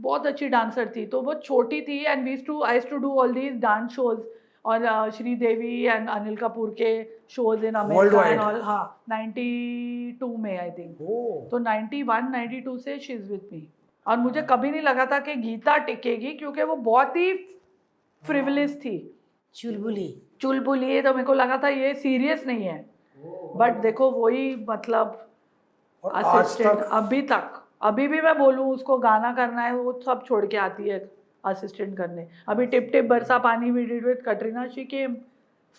बहुत 0.00 0.26
अच्छी 0.26 0.48
डांसर 0.48 0.92
थी 0.96 1.06
तो 1.06 1.20
वो 1.22 1.34
छोटी 1.34 1.80
थी 1.82 1.98
and 2.04 2.24
we 2.24 2.36
to 2.36 2.62
I 2.62 2.80
to 2.80 2.96
do 2.96 3.14
all 3.20 3.32
these 3.34 3.60
dance 3.60 3.90
shows 3.90 4.20
और 4.64 5.10
श्रीदेवी 5.10 5.82
एंड 5.84 6.08
अनिल 6.10 6.36
कपूर 6.36 6.70
के 6.78 6.92
shows 7.30 7.64
in 7.66 7.74
America 7.74 8.24
and 8.28 8.40
all 8.40 8.60
हाँ 8.62 9.04
92 9.10 10.36
में 10.38 10.58
आई 10.58 10.70
थिंक 10.70 11.00
ओ 11.00 11.48
तो 11.50 11.58
91 11.58 12.30
92 12.34 12.78
से 12.78 12.98
शी 12.98 13.12
इज़ 13.12 13.30
विथ 13.32 13.52
मी 13.52 13.66
और 14.06 14.16
मुझे 14.16 14.42
कभी 14.42 14.70
नहीं 14.70 14.82
लगा 14.82 15.06
था 15.06 15.18
कि 15.18 15.34
गीता 15.34 15.76
टिकेगी 15.76 16.32
क्योंकि 16.32 16.62
वो 16.62 16.76
बहुत 16.76 17.16
ही 17.16 17.32
फ्रिवलिस 18.24 18.76
थी। 18.80 18.96
चुलबुली। 19.54 20.22
चुलबुली 20.40 21.00
तो 21.02 21.12
मेरे 21.12 21.24
को 21.24 21.34
लगा 21.34 21.58
था 21.62 21.68
ये 21.68 21.94
सीरियस 21.94 22.46
नहीं 22.46 22.64
है। 22.64 22.78
बट 23.56 23.80
देखो 23.80 24.10
वही 24.10 24.54
मतलब 24.68 25.28
असिस्टेंट 26.04 26.78
अभी 26.78 27.22
तक। 27.22 27.57
अभी 27.82 28.06
भी 28.08 28.20
मैं 28.20 28.36
बोलूँ 28.38 28.66
उसको 28.74 28.96
गाना 28.98 29.32
करना 29.32 29.62
है 29.62 29.74
वो 29.74 30.00
सब 30.06 30.24
छोड़ 30.26 30.44
के 30.46 30.56
आती 30.56 30.88
है 30.88 30.98
असिस्टेंट 31.44 31.96
करने। 31.96 32.26
अभी 32.48 32.66
टिप 32.66 32.88
टिप 32.92 33.04
बरसा 33.04 33.38
पानी 33.38 33.70
we 33.70 33.84
did 33.86 34.06
with 34.06 34.22
Katrina 34.26 34.66
she 34.68 34.84
came 34.84 35.14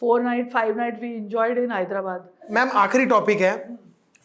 four 0.02 0.22
night 0.22 0.52
five 0.52 0.78
night 0.78 1.02
we 1.02 1.14
enjoyed 1.14 1.58
in 1.58 1.72
Hyderabad 1.72 2.30
ma'am 2.52 2.70
आखिरी 2.76 3.06
टॉपिक 3.06 3.42
है। 3.42 3.78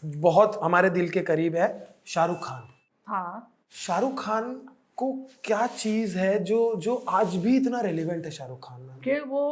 बहुत 0.02 0.58
हमारे 0.62 0.90
दिल 0.90 1.08
के 1.08 1.20
करीब 1.22 1.56
है 1.56 1.68
शाहरुख 2.06 2.38
खान। 2.44 2.62
हाँ। 3.06 3.50
शाहरुख 3.72 4.22
खान 4.24 4.52
को 4.96 5.12
क्या 5.44 5.66
चीज़ 5.66 6.18
है 6.18 6.38
जो 6.44 6.74
जो 6.76 6.94
आज 7.08 7.36
भी 7.36 7.56
इतना 7.56 7.80
रेलेवेंट 7.80 8.24
है 8.24 8.30
शाहरुख 8.30 8.68
खान 8.68 9.00
कि 9.04 9.18
वो 9.20 9.42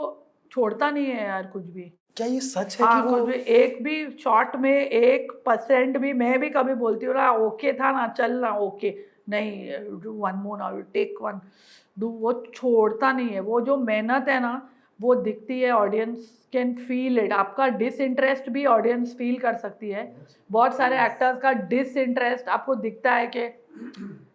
छोड़ता 0.50 0.90
नहीं 0.90 1.06
है 1.06 1.24
यार 1.24 1.46
कुछ 1.46 1.66
भी। 1.66 1.92
क्या 2.16 2.26
ये 2.26 2.40
सच 2.40 2.76
है 2.80 2.86
हाँ 2.86 3.02
कि 3.02 3.08
वो 3.08 3.24
भी 3.26 3.34
एक 3.34 3.82
भी 3.84 4.10
शॉट 4.18 4.56
में 4.56 4.72
एक 4.72 5.32
परसेंट 5.46 5.98
भी 5.98 6.12
मैं 6.12 6.38
भी 6.40 6.50
कभी 6.50 6.74
बोलती 6.74 7.06
हूँ 7.06 7.14
ना 7.14 7.30
ओके 7.32 7.72
था 7.72 7.92
ना 7.92 8.06
चल 8.08 8.32
ना 8.32 8.50
ओके 8.56 8.94
नहीं 9.28 9.72
डू 10.02 10.12
वन 10.12 10.34
मोर 10.34 10.58
ना 10.58 10.70
टेक 10.92 11.14
वन 11.22 11.40
डू 11.98 12.08
वो 12.08 12.32
छोड़ता 12.54 13.12
नहीं 13.12 13.28
है 13.28 13.40
वो 13.40 13.60
जो 13.60 13.76
मेहनत 13.76 14.28
है 14.28 14.40
ना 14.40 14.68
वो 15.00 15.14
दिखती 15.14 15.60
है 15.60 15.70
ऑडियंस 15.70 16.48
कैन 16.52 16.74
फील 16.74 17.18
इट 17.18 17.32
आपका 17.32 17.68
डिसइंटरेस्ट 17.68 18.48
भी 18.50 18.64
ऑडियंस 18.66 19.14
फील 19.16 19.38
कर 19.38 19.54
सकती 19.56 19.90
है। 19.90 20.16
बहुत 20.50 20.76
सारे 20.76 21.04
एक्टर्स 21.04 21.40
का 21.42 21.52
डिसइंटरेस्ट 21.52 22.48
आपको 22.48 22.74
दिखता 22.74 23.12
है 23.12 23.26
कि 23.26 23.46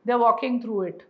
they 0.08 0.14
are 0.14 0.20
walking 0.20 0.62
through 0.64 0.84
it 0.84 1.04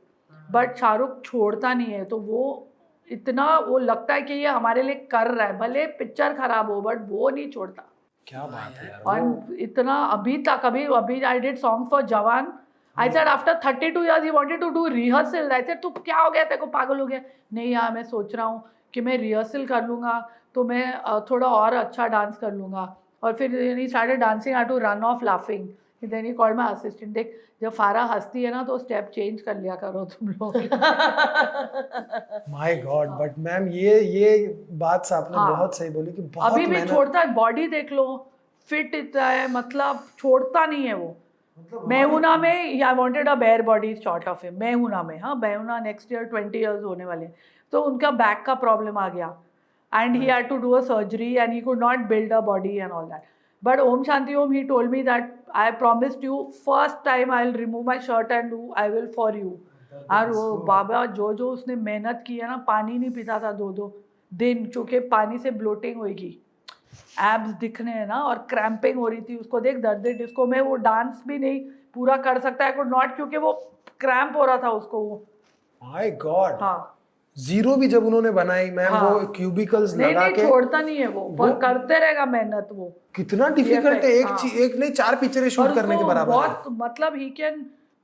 but 0.52 0.76
Shahrukh 0.78 1.22
छोड़ता 1.26 1.74
नहीं 1.74 1.94
है 1.94 2.06
तो 2.06 2.18
वो 2.20 2.67
इतना 3.08 3.58
वो 3.60 3.78
लगता 3.80 4.14
है 4.14 4.22
कि 4.22 4.34
ये 4.34 4.48
हमारे 4.48 4.82
लिए 4.84 4.96
कर 5.12 5.28
रहा 5.28 5.48
है। 5.48 5.58
भले 5.58 5.86
पिक्चर 6.00 6.34
खराब 6.34 6.72
हो 6.72 6.82
बट 6.82 7.10
वो 7.10 7.30
नहीं 7.30 7.50
छोड़ता। 7.52 7.84
क्या 8.28 8.46
बात 8.46 8.78
है 8.78 8.90
और 9.02 9.56
इतना 9.60 9.96
अभी 10.06 10.38
तक 10.44 10.66
अभी 10.66 10.86
अभी 10.96 11.22
आई 11.24 11.40
did 11.40 11.58
song 11.58 11.88
for 11.92 12.02
Jawan 12.06 12.54
I 12.98 13.10
said 13.10 13.28
after 13.28 13.60
thirty 13.66 13.90
two 13.92 14.04
years 14.04 14.24
he 14.24 14.30
wanted 14.32 14.60
to 14.60 14.70
do 14.70 14.86
rehearsal 14.88 15.52
I 15.52 15.62
said 15.62 15.82
तू 15.82 15.90
क्या 15.90 16.18
हो 16.18 16.30
गया? 16.30 16.44
तेरे 16.44 16.58
को 16.58 16.66
पागल 16.68 17.00
हो 17.00 17.06
गया? 17.06 17.22
नहीं 17.54 17.72
यार 17.72 17.92
मैं 17.94 18.04
सोच 18.06 18.36
रहा 18.36 18.46
हूँ 18.46 18.64
कि 18.94 19.02
मैं 19.02 19.18
रिहर्सल 19.18 19.66
कर 19.66 19.84
लूँगा 19.84 20.20
तो 20.56 20.64
मैं 20.64 21.24
थोड़ा 21.30 21.48
और 21.48 21.74
अच्छा 21.76 22.08
डांस 22.08 22.38
कर 22.38 22.54
लूँगा। 22.54 22.96
और 23.24 23.34
फिर 23.34 23.88
started 23.88 24.20
dancing 24.20 24.56
I 24.56 24.66
to 24.66 24.78
run 24.78 25.04
of 25.04 25.24
laughing 25.26 25.68
then 26.04 26.26
he 26.26 26.34
called 26.34 26.56
my 26.58 26.74
assistant 26.74 27.14
देख 27.14 27.36
जब 27.62 27.72
फारा 27.74 28.04
हंसती 28.06 28.44
है 28.44 28.52
ना 28.52 28.64
तो 28.64 28.78
स्टेप 28.78 29.12
चेंज 29.14 29.42
कर 29.42 29.56
लिया 29.58 29.76
करो 29.76 30.04
तुम 30.06 30.30
लोग. 30.30 30.58
माय 32.50 32.76
गॉड 32.82 33.10
बट 33.20 33.38
मैम 33.40 33.68
ये 33.70 34.00
ये 34.02 34.48
बात 34.80 35.06
से 35.06 35.16
आपने 35.16 35.38
हाँ। 35.38 35.50
बहुत 35.52 35.78
सही 35.78 35.90
बोली 35.90 36.12
कि 36.12 36.22
बहुत 36.22 36.52
अभी 36.52 36.66
भी 36.66 36.82
छोड़ता 36.88 37.20
है 37.20 37.34
बॉडी 37.34 37.68
देख 37.68 37.92
लो 37.92 38.06
फिट 38.70 38.96
इतना 38.96 39.30
है 39.30 39.48
मतलब 39.52 40.04
छोड़ता 40.20 40.66
नहीं 40.66 40.86
है 40.88 40.94
वो। 40.94 41.16
मतलब 41.60 41.88
मेहुना 41.90 42.36
में 42.38 42.84
I 42.84 42.94
wanted 42.96 43.30
a 43.30 43.36
bare 43.36 43.62
body 43.72 43.94
shot 43.96 44.28
of 44.28 44.46
him 44.46 44.60
Main Hoon Na 44.60 45.02
में 45.04 45.18
हाँ 45.20 45.36
Main Hoon Na 45.36 45.80
next 45.80 46.12
year 46.12 46.24
twenty 46.26 46.60
years 46.60 46.84
होने 46.84 47.06
वाले 47.06 47.28
तो 47.74 47.82
उनका 47.84 48.12
बैक 48.20 48.44
का 48.46 48.54
प्रॉब्लम 48.56 48.98
आ 48.98 49.08
गया। 49.10 49.36
And 49.94 50.16
he 50.16 50.26
had 50.26 50.48
to 50.50 50.58
do 50.58 50.72
a 50.72 50.82
surgery 50.84 51.34
and 51.36 51.54
he 51.54 51.62
could 51.62 51.80
not 51.80 52.00
build 52.08 52.34
a 52.34 52.40
body 52.42 52.76
and 52.78 52.92
all 52.92 53.06
that 53.06 53.22
but 53.64 53.80
Om 53.80 54.04
Shanti 54.04 54.36
Om 54.36 54.52
he 54.52 54.64
told 54.64 54.92
me 54.92 55.04
that 55.04 55.36
I 55.56 55.72
promised 55.72 56.24
you 56.24 56.44
first 56.66 57.06
time 57.06 57.32
I 57.32 57.46
will 57.46 57.54
remove 57.54 57.84
my 57.84 58.00
shirt 58.00 58.32
and 58.32 58.50
do 58.50 58.74
I 58.78 58.90
will 58.90 59.12
for 59.16 59.38
you 59.38 59.58
और 60.12 60.32
वो 60.32 60.58
बाबा 60.58 61.06
जो 61.06 61.34
जो 61.34 61.50
उसने 61.52 61.76
मेहनत 61.76 62.24
की 62.28 62.38
है 62.38 62.48
ना 62.48 62.58
पानी 62.58 62.98
नहीं 62.98 63.10
पीता 63.10 63.40
था 63.40 63.52
दो 63.52 63.72
दो 63.72 64.04
दिन 64.34 64.66
क्योंकि 64.66 65.00
पानी 65.00 65.38
से 65.38 65.52
ब्लोटिंग 65.52 65.98
होगी 65.98 66.38
एब्स 67.22 67.50
दिखने 67.50 67.92
हैं 67.92 68.08
ना 68.08 68.22
और 68.24 68.38
क्रैम्पिंग 68.50 68.98
हो 69.00 69.08
रही 69.08 69.22
थी 69.22 69.36
उसको 69.36 69.60
देख 69.60 69.78
दर्द 69.78 70.08
डिस्को 70.18 70.46
में 70.46 70.62
वो 70.62 70.76
डांस 70.76 71.24
भी 71.28 71.38
नहीं 71.38 71.60
पूरा 71.94 72.18
कर 72.18 72.40
सकता 72.40 72.66
है 72.66 72.90
नॉट 72.90 73.16
क्योंकि 73.16 73.38
वो 73.38 73.54
क्रैम्प 74.00 74.36
हो 74.38 74.46
रहा 74.46 74.58
था 74.58 74.70
उसको 74.70 75.00
वो। 75.00 75.24
माय 75.84 76.12
गॉड 76.12 76.62
हाँ। 76.62 76.97
ज़ीरो 77.38 77.76
भी 77.76 77.88
जब 77.88 78.06
उन्होंने 78.06 78.30
बनाई 78.32 78.70
मैम 78.72 78.94
हाँ। 78.94 79.10
वो 79.10 79.26
क्यूबिकल्स 79.34 79.96
नहीं 79.96 80.08
लगा 80.08 80.22
नहीं 80.22 80.36
के 80.36 80.48
छोड़ता 80.48 80.82
नहीं 80.82 80.98
है 80.98 81.08
वो। 81.08 81.24
पर 81.40 81.52
करते 81.60 82.00
रहेगा 82.00 82.26
मेहनत 82.26 82.70
वो। 82.72 82.88
कितना 83.16 83.50
डिफ़िकल्ट 83.58 84.04
है 84.04 84.12
एक 84.12 84.26
हाँ। 84.28 84.50
एक 84.64 84.76
नहीं 84.76 84.92
चार 84.92 85.16
पिक्चरें 85.16 85.50
शूट 85.50 85.76
करने 85.76 85.98
के 85.98 86.04
बराबर 86.04 86.32
बहुत 86.34 86.64
मतलब 86.80 87.16
ही 87.16 87.30
कैन 87.38 87.62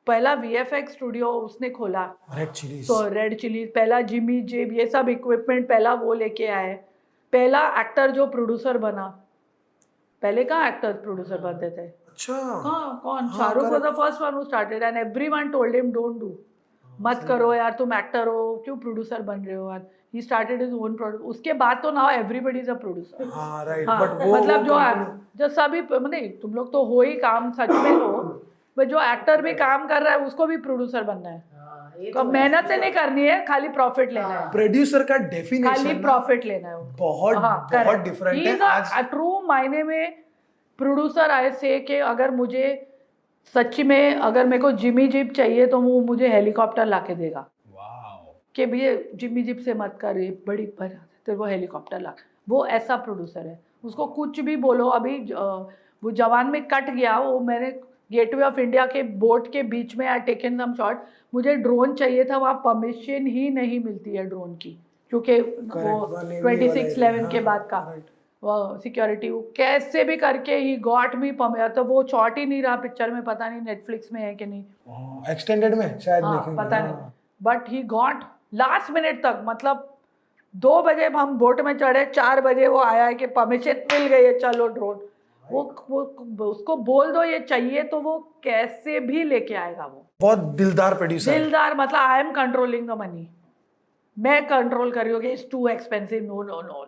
पहला 0.07 0.33
वीएफएक्स 0.35 0.93
स्टूडियो 0.93 1.27
उसने 1.41 1.69
खोला। 1.69 2.03
रेड 2.35 2.51
चिलीज 2.51 2.87
तो 2.87 3.01
रेड 3.09 3.37
चिली 3.39 3.65
पहला 3.75 4.01
जिमी 4.13 4.41
जेब 4.53 4.73
ये 4.73 4.87
सब 4.87 5.09
इक्विपमेंट 5.09 5.67
पहला 5.69 5.93
वो 6.03 6.13
लेके 6.13 6.47
आए। 6.53 6.73
पहला 7.33 7.67
एक्टर 7.81 8.11
जो 8.11 8.25
प्रोड्यूसर 8.27 8.77
बना। 8.77 9.05
पहले 10.21 10.43
कहाँ 10.43 10.67
एक्टर 10.67 10.91
प्रोड्यूसर 10.93 11.37
बनते 11.41 11.69
थे? 11.69 11.87
अच्छा। 11.87 12.33
हाँ 12.33 12.99
कौन? 13.03 13.25
हाँ, 13.25 13.37
Shahrukh 13.37 13.71
was 13.71 13.81
the 13.81 13.95
first 13.97 14.21
one 14.21 14.33
who 14.33 14.43
started 14.43 14.83
and 14.83 14.97
everyone 14.97 15.49
told 15.51 15.75
him 15.75 15.91
don't 15.91 16.19
do 16.19 16.27
मत 17.01 17.25
करो 17.27 17.53
यार 17.53 17.71
तुम 17.71 17.93
एक्टर 17.93 18.27
हो 18.27 18.61
क्यों 18.65 18.77
प्रोड्यूसर 18.77 19.21
बन 19.21 19.45
रहे 19.45 19.55
हो 19.55 19.69
यार 19.71 19.87
he 20.13 20.21
started 20.21 20.61
his 20.61 20.73
own 20.73 20.95
produce 20.95 21.21
उसके 21.21 21.53
बाद 21.53 21.79
तो 21.83 21.91
now 21.91 22.09
everybody 22.09 22.59
is 22.59 22.71
a 22.71 22.73
producer 22.73 23.25
हाँ 23.25 23.65
राइट 23.65 23.89
हाँ 23.89 23.99
बट 24.01 24.21
वो 24.21 24.35
मतलब 24.35 24.63
जो 24.63 24.79
जो 25.37 25.47
सभी 25.47 25.81
नहीं 25.91 26.29
तुम 26.29 26.53
लोग 26.53 26.71
तो 26.71 26.85
हो 26.85 27.01
ही 27.01 27.13
काम 27.13 27.51
सच 27.51 27.69
में 27.69 27.91
हो 27.91 28.41
बट 28.77 28.87
जो 28.87 29.01
एक्टर 29.01 29.41
भी 29.41 29.53
काम 29.53 29.87
कर 29.87 30.01
रहा 30.01 30.13
है 30.13 30.19
उसको 30.19 30.45
भी 30.45 30.57
प्रोड्यूसर 30.57 31.03
बनना 31.03 31.29
है। 31.29 31.43
हाँ, 31.55 31.91
तो 32.13 32.23
मेहनत 32.23 32.67
से 32.67 32.77
नहीं 32.77 32.91
करनी 32.91 33.27
है 33.27 33.45
खाली 33.45 33.69
प्रॉफिट 33.69 34.11
लेना 34.11 34.27
है। 34.27 34.51
प्रोड्यूसर 34.51 35.03
का 35.03 35.17
खाली 35.17 35.29
डेफिनेशन 35.29 36.01
प्रॉफिट 36.01 36.45
लेना 36.45 36.69
है। 36.69 36.75
बहुत 36.75 37.37
हाँ, 37.37 37.69
बहुत 37.73 37.97
डिफरेंट 37.97 38.47
है। 38.47 38.59
आज 38.59 39.09
true 39.11 39.47
मायने 39.47 39.83
में 39.83 40.23
प्रोड्यूसर 40.77 41.31
आए 41.31 41.51
से 41.51 41.79
कि 41.79 41.95
अगर 41.95 42.31
मुझे 42.31 42.92
सच 43.55 43.81
में 43.81 44.15
अगर 44.15 44.45
मेरे 44.45 44.61
को 44.61 44.71
जिमी 44.71 45.07
जिप 45.07 45.31
चाहिए 45.31 45.67
तो 45.67 45.81
वो 45.81 46.01
मुझे 46.01 46.27
हेलीकॉप्टर 46.27 46.85
ला 46.85 46.99
के 46.99 47.15
देगा। 47.15 47.39
वाओ। 47.75 48.35
कि 48.55 48.65
भैया 48.65 48.97
जिमी 49.15 49.43
जिप 49.43 49.57
से 49.57 49.73
मत 49.73 49.97
कर 50.01 50.17
ये 50.17 50.43
बड़ी 50.47 50.65
पर 50.65 50.87
तेरे 51.25 51.37
को 51.37 51.45
हेलीकॉप्टर 51.45 51.99
ला। 51.99 52.13
वो 52.49 52.65
ऐसा 52.65 52.95
प्रोड्यूसर 52.97 53.39
है। 53.39 53.59
उसको 53.85 54.05
कुछ 54.05 54.39
भी 54.39 54.55
बोलो 54.55 54.87
अभी 54.87 55.19
ज- 55.19 55.33
वो 56.03 56.11
जवान 56.11 56.47
में 56.47 56.65
कट 56.65 56.89
गया 56.89 57.19
वो 57.19 57.39
मैंने 57.39 57.71
गेटवे 58.11 58.43
ऑफ़ 58.43 58.59
इंडिया 58.59 58.85
के 58.85 59.03
बोट 59.03 59.51
के 59.51 59.63
बीच 59.63 59.95
में 59.95 60.07
आई 60.07 60.19
टेकन 60.19 60.57
सम 60.57 60.73
शॉट 60.73 60.97
मुझे 61.33 61.55
ड्रोन 61.55 61.93
चाहिए 61.93 62.23
था 62.23 62.37
वहाँ 62.37 62.53
परमिशन 62.53 63.27
ही 63.27 63.49
नहीं 63.49 63.79
मिलती 63.79 64.15
है 64.15 64.25
ड्रोन 64.25 64.55
की 64.55 64.77
क्योंकि 65.09 65.41
वो 65.41 66.05
ट्वेंटी 66.41 66.69
सिक्स 66.69 66.97
इलेवन 66.97 67.27
के 67.27 67.37
हाँ, 67.37 67.43
बाद 67.43 67.67
का। 67.71 67.79
सिक्योरिटी 68.45 69.29
वो 69.29 69.39
कैसे 69.57 70.03
भी 70.03 70.15
करके 70.17 70.55
ही 70.55 70.75
गॉट 70.77 71.15
मी 71.15 71.31
पम 71.31 71.55
तो 71.67 71.83
वो 71.83 72.03
शॉट 72.03 72.37
ही 72.37 72.45
नहीं 72.45 72.61
रहा 72.63 72.75
पिक्चर 72.75 73.11
में 73.11 73.21
पता 73.23 73.49
नहीं 73.49 73.61
नेटफ्लिक्स 73.61 74.11
में 74.13 74.21
है 74.21 74.33
कि 74.35 74.45
नहीं। 74.45 75.31
एक्सटेंडेड 75.31 75.75
में 75.75 75.99
शायद 75.99 76.23
हाँ, 76.23 76.55
पता 76.57 76.77
हाँ। 76.77 76.83
नहीं 76.83 76.95
but 77.41 77.69
he 77.69 77.83
got 77.83 78.23
last 78.53 78.91
minute 78.91 79.23
तक 79.23 79.41
मतलब 79.45 79.89
दो 80.55 80.81
बजे 80.83 81.07
हम 81.07 81.37
बोट 81.37 81.61
में 81.61 81.77
चढ़े 81.77 82.05
चार 82.05 82.41
बजे 82.41 82.67
वो 82.67 82.79
आया 82.83 83.05
है 83.05 83.13
कि 83.13 83.27
परमिशन 83.37 83.85
मिल 83.93 84.07
गई 84.07 84.23
है 84.23 84.37
चलो 84.39 84.67
ड्रोन 84.67 84.99
वो, 85.43 85.61
वो 85.89 86.45
उसको 86.45 86.75
बोल 86.75 87.11
दो 87.11 87.23
ये 87.23 87.39
चाहिए 87.39 87.83
तो 87.83 87.99
वो 88.01 88.17
कैसे 88.43 88.99
भी 88.99 89.23
लेके 89.23 89.55
आएगा 89.55 89.85
वो। 89.85 90.05
बहुत 90.21 90.39
दिलदार 90.39 90.93
प्रोड्यूसर 90.93 91.31
दिलदार 91.31 91.75
मतलब 91.75 91.99
I 91.99 92.19
am 92.19 92.31
controlling 92.31 92.87
the 92.87 92.97
money 92.99 93.27
मैं 94.17 94.45
कंट्रोल 94.47 94.91
कर 94.91 95.03
रही 95.03 95.13
हूँ 95.13 95.21
कि 95.21 95.29
it's 95.29 95.45
too 95.51 95.67
expensive 95.67 96.23
no 96.23 96.41
no 96.43 96.61
no 96.61 96.85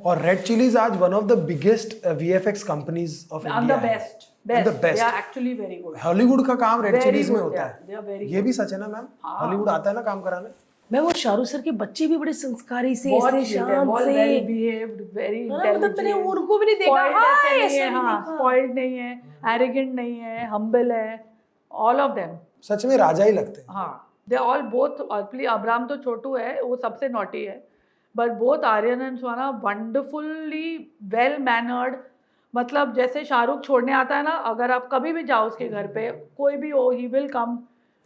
और 0.00 0.20
रेड 0.22 0.42
चिलीज 0.42 0.76
आज 0.76 0.96
one 0.96 1.14
of 1.14 1.24
the 1.26 1.38
biggest 1.46 2.06
VFX 2.06 2.62
companies 2.62 3.14
of 3.32 3.44
the 3.44 3.46
India 3.46 3.76
best 3.76 4.26
And 4.48 4.66
best 4.66 4.68
best. 4.68 4.94
They 4.94 5.00
are 5.00 5.16
actually 5.18 5.52
very 5.54 5.76
good 5.76 5.96
Hollywood 6.04 6.44
का 6.46 6.54
काम 6.54 6.82
red 6.82 7.02
chillies 7.02 7.30
में 7.30 7.40
होता 7.40 7.62
yeah. 7.62 7.88
They 7.88 7.96
are 7.98 8.04
very 8.04 8.18
है 8.20 8.30
ये 8.34 8.42
भी 8.42 8.52
सच 8.52 8.72
है 8.72 8.78
ना 8.80 8.86
मैम 8.88 9.06
हाँ। 9.24 9.38
हॉलीवुड 9.38 9.68
आता 9.68 9.90
है 9.90 9.94
ना 9.96 10.02
काम 10.02 10.20
कराने? 10.20 10.48
मैं 10.90 11.00
वो 11.00 11.12
शाहरुख 11.12 11.46
सर 11.46 11.60
के 11.60 11.70
बच्चे 11.80 12.06
भी 12.06 12.16
बड़े 12.16 12.32
संस्कारी 12.32 12.94
से 12.96 13.10
बहुत 13.10 13.34
ऐसे 13.34 13.54
शांत 13.54 13.98
से। 13.98 14.04
वेल 14.04 14.46
बिहेव्ड 14.46 15.00
वेरी 15.14 15.40
है 15.40 15.74
मतलब 15.74 15.96
मैंने 15.96 16.12
उनको 16.12 16.58
भी 16.58 16.66
नहीं 16.66 16.76
देखा। 16.76 16.92
हाँ, 16.92 17.44
ऐसा 17.44 17.90
नहीं 17.90 18.02
देखा। 18.02 18.34
स्पॉइल्ड 18.34 18.74
नहीं 18.74 18.96
है 18.98 19.12
एरोगेंट 19.54 19.94
नहीं 19.94 20.18
है 20.18 20.46
हम्बल 20.50 20.92
है 20.92 21.24
ऑल 21.70 22.00
ऑफ़ 22.00 22.12
देम 22.12 22.36
सच 22.68 22.84
में 22.86 22.96
राजा 22.96 23.24
ही 23.24 23.32
लगते 23.32 23.60
हैं। 23.60 23.66
हाँ 23.70 23.90
दे 24.28 24.36
ऑल 24.36 24.62
बोथ 24.76 25.00
अब्राम 25.50 25.86
तो 25.86 25.96
छोटू 25.96 26.36
है 26.36 26.60
वो 26.62 26.76
सबसे 26.76 27.08
नॉटी 27.08 27.44
है। 27.44 27.62
But 28.14 28.32
both 28.38 28.64
Aryan 28.66 29.02
and 29.02 29.18
Suhana 29.18 29.48
wonderfully 29.64 30.76
well 31.12 31.38
mannered 31.42 31.96
मतलब 32.54 32.94
जैसे 32.94 33.24
शाहरुख 33.24 33.62
छोड़ने 33.64 33.92
आता 33.92 34.16
है 34.16 34.22
ना 34.22 34.30
अगर 34.50 34.70
आप 34.70 34.88
कभी 34.92 35.12
भी 35.12 35.22
जाओ 35.24 35.46
उसके 35.46 35.68
घर 35.68 35.86
पे 35.94 36.10
कोई 36.38 36.56
भी 36.56 36.70
हो 36.70 36.90
ही 36.90 37.06
विल 37.06 37.28
कम 37.28 37.58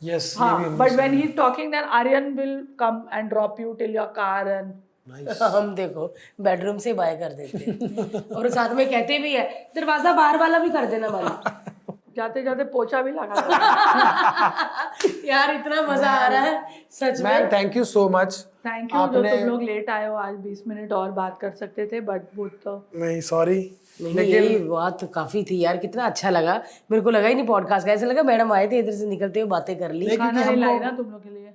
यस 0.02 0.34
हाँ 0.38 0.76
but 0.76 0.92
when 0.92 1.12
he 1.14 1.22
is 1.22 1.32
talking 1.36 1.72
then 1.72 1.84
Aryan 1.98 2.32
will 2.36 2.56
come 2.78 3.02
and 3.12 3.28
drop 3.28 3.60
you 3.60 3.72
till 3.72 3.94
your 3.96 4.06
car 4.16 4.48
and 4.48 4.72
nice 5.08 5.42
हम 5.42 5.74
देखो 5.74 6.06
बेडरूम 6.40 6.78
से 6.78 6.92
बाय 6.94 7.16
कर 7.16 7.32
देते 7.32 7.58
हैं। 7.58 8.22
और 8.36 8.48
साथ 8.50 8.74
में 8.74 8.88
कहते 8.90 9.18
भी 9.18 9.32
है 9.34 9.48
दरवाज़ा 9.76 10.12
बाहर 10.12 10.38
वाला 10.38 10.58
भी 10.58 10.68
कर 10.70 10.86
देना 10.86 11.08
वाला 11.08 11.60
जाते 12.16 12.42
जाते 12.42 12.64
पोछा 12.72 13.02
भी 13.02 13.10
लगा 13.12 13.34
यार 15.24 15.54
इतना 15.54 15.82
मज़ा 15.82 16.10
आ 16.10 16.26
रहा 16.26 16.40
है 16.40 16.84
सच 16.90 17.20
में। 17.20 17.30
Ma'am 17.30 17.48
thank 17.52 17.76
you 17.76 17.84
so 17.86 18.08
much 18.08 18.44
thank 18.64 18.94
you 18.94 19.06
जो 19.12 19.22
तुम 19.22 19.48
लोग 19.48 19.62
लेट 19.62 19.88
आए 19.90 20.06
हो 20.06 20.14
आज 20.16 20.34
20 20.42 20.58
मिनट 20.68 20.92
और 20.92 21.10
बात 21.12 21.38
कर 21.40 21.50
सकते 21.50 21.86
थे 21.86 22.00
बट 22.00 22.22
वो 22.36 22.48
तो 22.64 22.76
नहीं 22.96 23.20
सॉरी 23.20 23.58
नहीं 24.00 24.26
यही 24.26 24.58
बात 24.58 25.00
तो 25.00 25.06
काफ़ी 25.06 25.42
थी 25.44 25.58
यार 25.60 25.76
कितना 25.76 26.04
अच्छा 26.06 26.30
लगा। 26.30 26.54
मेरे 26.90 27.02
को 27.02 27.10
लगा 27.10 27.28
ही 27.28 27.34
नहीं 27.34 27.46
पॉडकास्ट 27.46 27.86
का 27.86 27.92
ऐसा 27.92 28.06
लगा 28.06 28.22
मैडम 28.22 28.52
आए 28.52 28.68
थे 28.68 28.78
इधर 28.78 28.92
से 28.92 29.06
निकलते 29.06 29.40
हुए 29.40 29.48
बातें 29.48 29.78
कर 29.78 29.92
ली। 29.92 30.16
खाना 30.16 30.44
लाई 30.50 30.78
ना 30.78 30.90
तुम 30.90 31.10
लोग 31.10 31.22
के 31.22 31.30
लिए। 31.30 31.52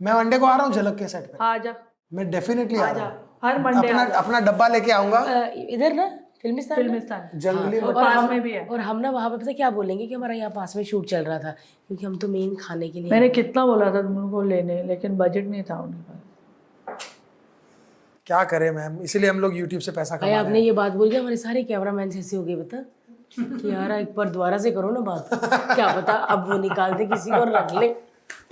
मैं 0.00 0.12
वनडे 0.12 0.38
को 0.38 0.46
आ 0.46 0.56
रहा 0.56 0.66
हूँ 0.66 0.74
झलक 0.74 0.98
के 0.98 1.08
सेट 1.08 1.30
पे। 1.32 1.38
आ 1.40 1.56
जा। 1.58 1.74
मैं 2.12 2.30
डेफिनेटली 2.30 2.78
आ 2.78 2.86
आ 2.86 2.92
जा। 2.92 3.12
हर 3.44 3.58
मंडे 3.58 3.88
अपना 3.88 4.04
अपना 4.18 4.40
डब्बा 4.40 4.68
लेके 4.68 4.92
आऊँगा। 4.92 5.20
इधर 5.54 5.92
ना? 5.92 6.10
फिल्मिस्तान 6.44 6.76
फिल्मिस्तान। 6.76 7.38
जंगली 7.40 7.78
और 7.80 7.94
पास 7.94 8.30
में 8.30 8.40
भी 8.42 8.50
है। 8.52 8.64
और 8.66 8.80
हम 8.80 8.98
ना 9.00 9.10
वहाँ 9.10 9.30
पे 9.30 9.36
पता 9.36 9.52
क्या 9.52 9.70
बोलेंगे 9.70 10.06
कि 10.06 10.14
हमारा 10.14 10.34
यहाँ 10.34 10.50
पास 10.50 10.76
में 10.76 10.82
शूट 10.84 11.06
चल 11.08 11.24
रहा 11.24 11.38
था? 11.38 11.50
क्योंकि 11.88 12.06
हम 12.06 12.16
तो 12.16 12.28
मेन 12.28 12.54
खाने 12.60 12.88
के 12.88 13.00
लिए 13.00 13.10
मैंने 13.10 13.28
कितना 13.30 13.64
बोला 13.66 13.86
था 13.94 14.02
तुम 14.02 14.14
लोगों 14.14 14.30
को 14.30 14.42
लेने 14.44 14.82
लेकिन 14.84 15.16
बजट 15.18 15.46
नहीं 15.46 15.62
था 15.70 15.80
उनके 15.82 16.02
पास। 16.02 16.20
क्या 18.26 18.42
करें 18.50 18.70
मैम 18.70 18.98
इसीलिए 19.02 19.30
हम 19.30 19.40
लोग 19.40 19.56
यूट्यूब 19.56 19.80
से 19.82 19.92
पैसा 19.92 20.16
कमा 20.16 20.38
आपने 20.38 20.60
ये 20.60 20.72
बात 20.72 20.92
बोली 20.92 21.16
हमारे 21.16 21.36
सारे 21.38 21.62
कैमरा 21.64 21.92
मैन 21.92 22.12
ऐसे 22.18 22.36
हो 22.36 22.42
गए 22.44 22.56
बता 22.56 22.84
कि 23.38 23.70
यार 23.70 23.92
एक 23.92 24.14
बार 24.16 24.28
दोबारा 24.30 24.58
से 24.58 24.70
करो 24.70 24.90
ना 24.90 25.00
बात। 25.02 25.28
क्या 25.74 25.86
पता 25.96 26.12
अब 26.12 26.48
वो 26.50 26.58
निकाल 26.58 26.94
दे 26.94 27.06
किसी 27.06 27.30
को 27.30 27.36
और 27.36 27.50
रख 27.52 27.72
ले। 27.74 27.88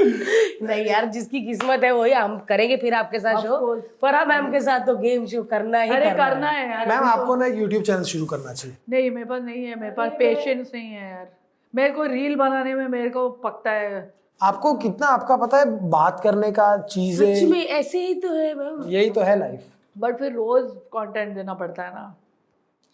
नहीं 0.01 0.85
यार 0.85 1.05
जिसकी 1.07 1.41
किस्मत 1.41 1.85
है 1.85 1.91
वही 1.93 2.13
हम 2.13 2.39
करेंगे 2.49 2.77
फिर 2.77 2.95
आपके 2.95 3.19
साथ 3.21 3.43
शो 3.43 3.75
पर 4.03 4.15
हम 4.15 4.29
मैम 4.29 4.51
के 4.53 4.61
साथ 4.61 4.87
तो 4.87 4.97
गेम 4.97 5.27
शो 5.27 5.43
करना 5.45 5.81
ही 5.81 5.91
अरे 5.91 6.05
करना 6.05 6.29
करना 6.29 6.51
है 6.51 6.69
यार 6.71 6.89
मैम 6.89 7.05
आपको 7.05 7.37
ना 7.37 7.47
यूट्यूब 7.47 7.83
चैनल 7.83 8.03
शुरू 8.05 8.27
करना 8.27 8.53
चाहिए। 8.53 8.77
नहीं 8.91 9.11
मेरे 9.11 9.27
पास 9.27 9.43
नहीं 9.43 9.65
है 9.65 9.81
मेरे 9.81 9.93
पास 9.95 10.13
पेशेंस 10.19 10.71
नहीं 10.75 10.89
है 10.89 11.11
यार। 11.11 11.29
मेरे 11.75 11.91
को 11.91 12.05
रील 12.05 12.37
बनाने 12.37 12.75
में 12.75 12.87
मेरे 12.89 13.11
को 13.11 13.29
पकता 13.45 13.71
है। 13.71 14.03
आपको 14.41 14.73
कितना 14.75 15.07
आपका 15.09 15.37
पता 15.37 15.59
है 15.59 15.65
बात 15.91 16.21
करने 16.21 16.51
का 16.53 16.77
चीज़ें 16.87 17.47
में 17.51 17.65
ऐसे 17.65 18.07
ही 18.07 18.15
तो 18.15 18.35
है 18.35 18.55
मैम। 18.55 18.83
यही 18.89 19.11
तो 19.11 19.21
है 19.21 19.39
लाइफ 19.39 19.65
बट 19.99 20.19
फिर 20.19 20.33
रोज 20.33 20.71
कंटेंट 20.95 21.35
देना 21.35 21.55
पड़ता 21.55 21.83
है 21.83 21.95
ना। 21.95 22.15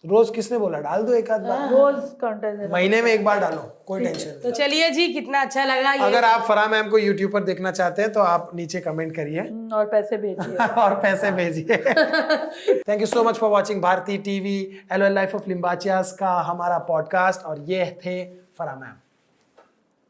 रोज 0.03 0.29
किसने 0.35 0.57
बोला? 0.57 0.79
डाल 0.79 1.01
दो 1.03 1.13
एक 1.13 1.29
आध 1.31 1.41
बार। 1.41 1.69
रोज 1.69 1.95
कंटेंट 2.21 2.71
महीने 2.71 3.01
में 3.01 3.11
एक 3.11 3.23
बार 3.25 3.39
डालो 3.39 3.61
कोई 3.87 4.03
टेंशन 4.03 4.29
नहीं 4.29 4.39
तो 4.41 4.51
चलिए 4.51 4.89
जी 4.89 5.07
कितना 5.13 5.41
अच्छा 5.41 5.63
लगा 5.65 5.93
ये। 5.93 5.99
अगर 6.01 6.23
आप 6.25 6.41
फरा 6.47 6.65
मैम 6.67 6.89
को 6.89 6.97
यूट्यूब 6.97 7.31
पर 7.31 7.43
देखना 7.43 7.71
चाहते 7.71 8.01
हैं 8.01 8.11
तो 8.13 8.19
आप 8.21 8.51
नीचे 8.55 8.79
कमेंट 8.79 9.15
करिए। 9.15 9.39
हम्म, 9.39 9.73
और 9.73 9.85
पैसे 9.85 10.17
भेजिए। 10.17 10.55
और 10.83 10.95
पैसे 11.01 11.31
भेजिए। 11.31 11.77
Thank 11.77 13.01
you 13.01 13.05
so 13.07 13.23
much 13.23 13.37
for 13.37 13.49
watching 13.49 13.81
Bharti 13.81 14.17
TV 14.29 14.57
L 14.91 15.03
life 15.13 15.35
of 15.35 15.49
Limbachiyaas 15.49 16.11
का 16.19 16.31
हमारा 16.41 16.77
पॉडकास्ट 16.87 17.45
और 17.45 17.61
ये 17.67 17.85
थे 18.05 18.23
फरा 18.59 18.75
मैम। 18.75 19.08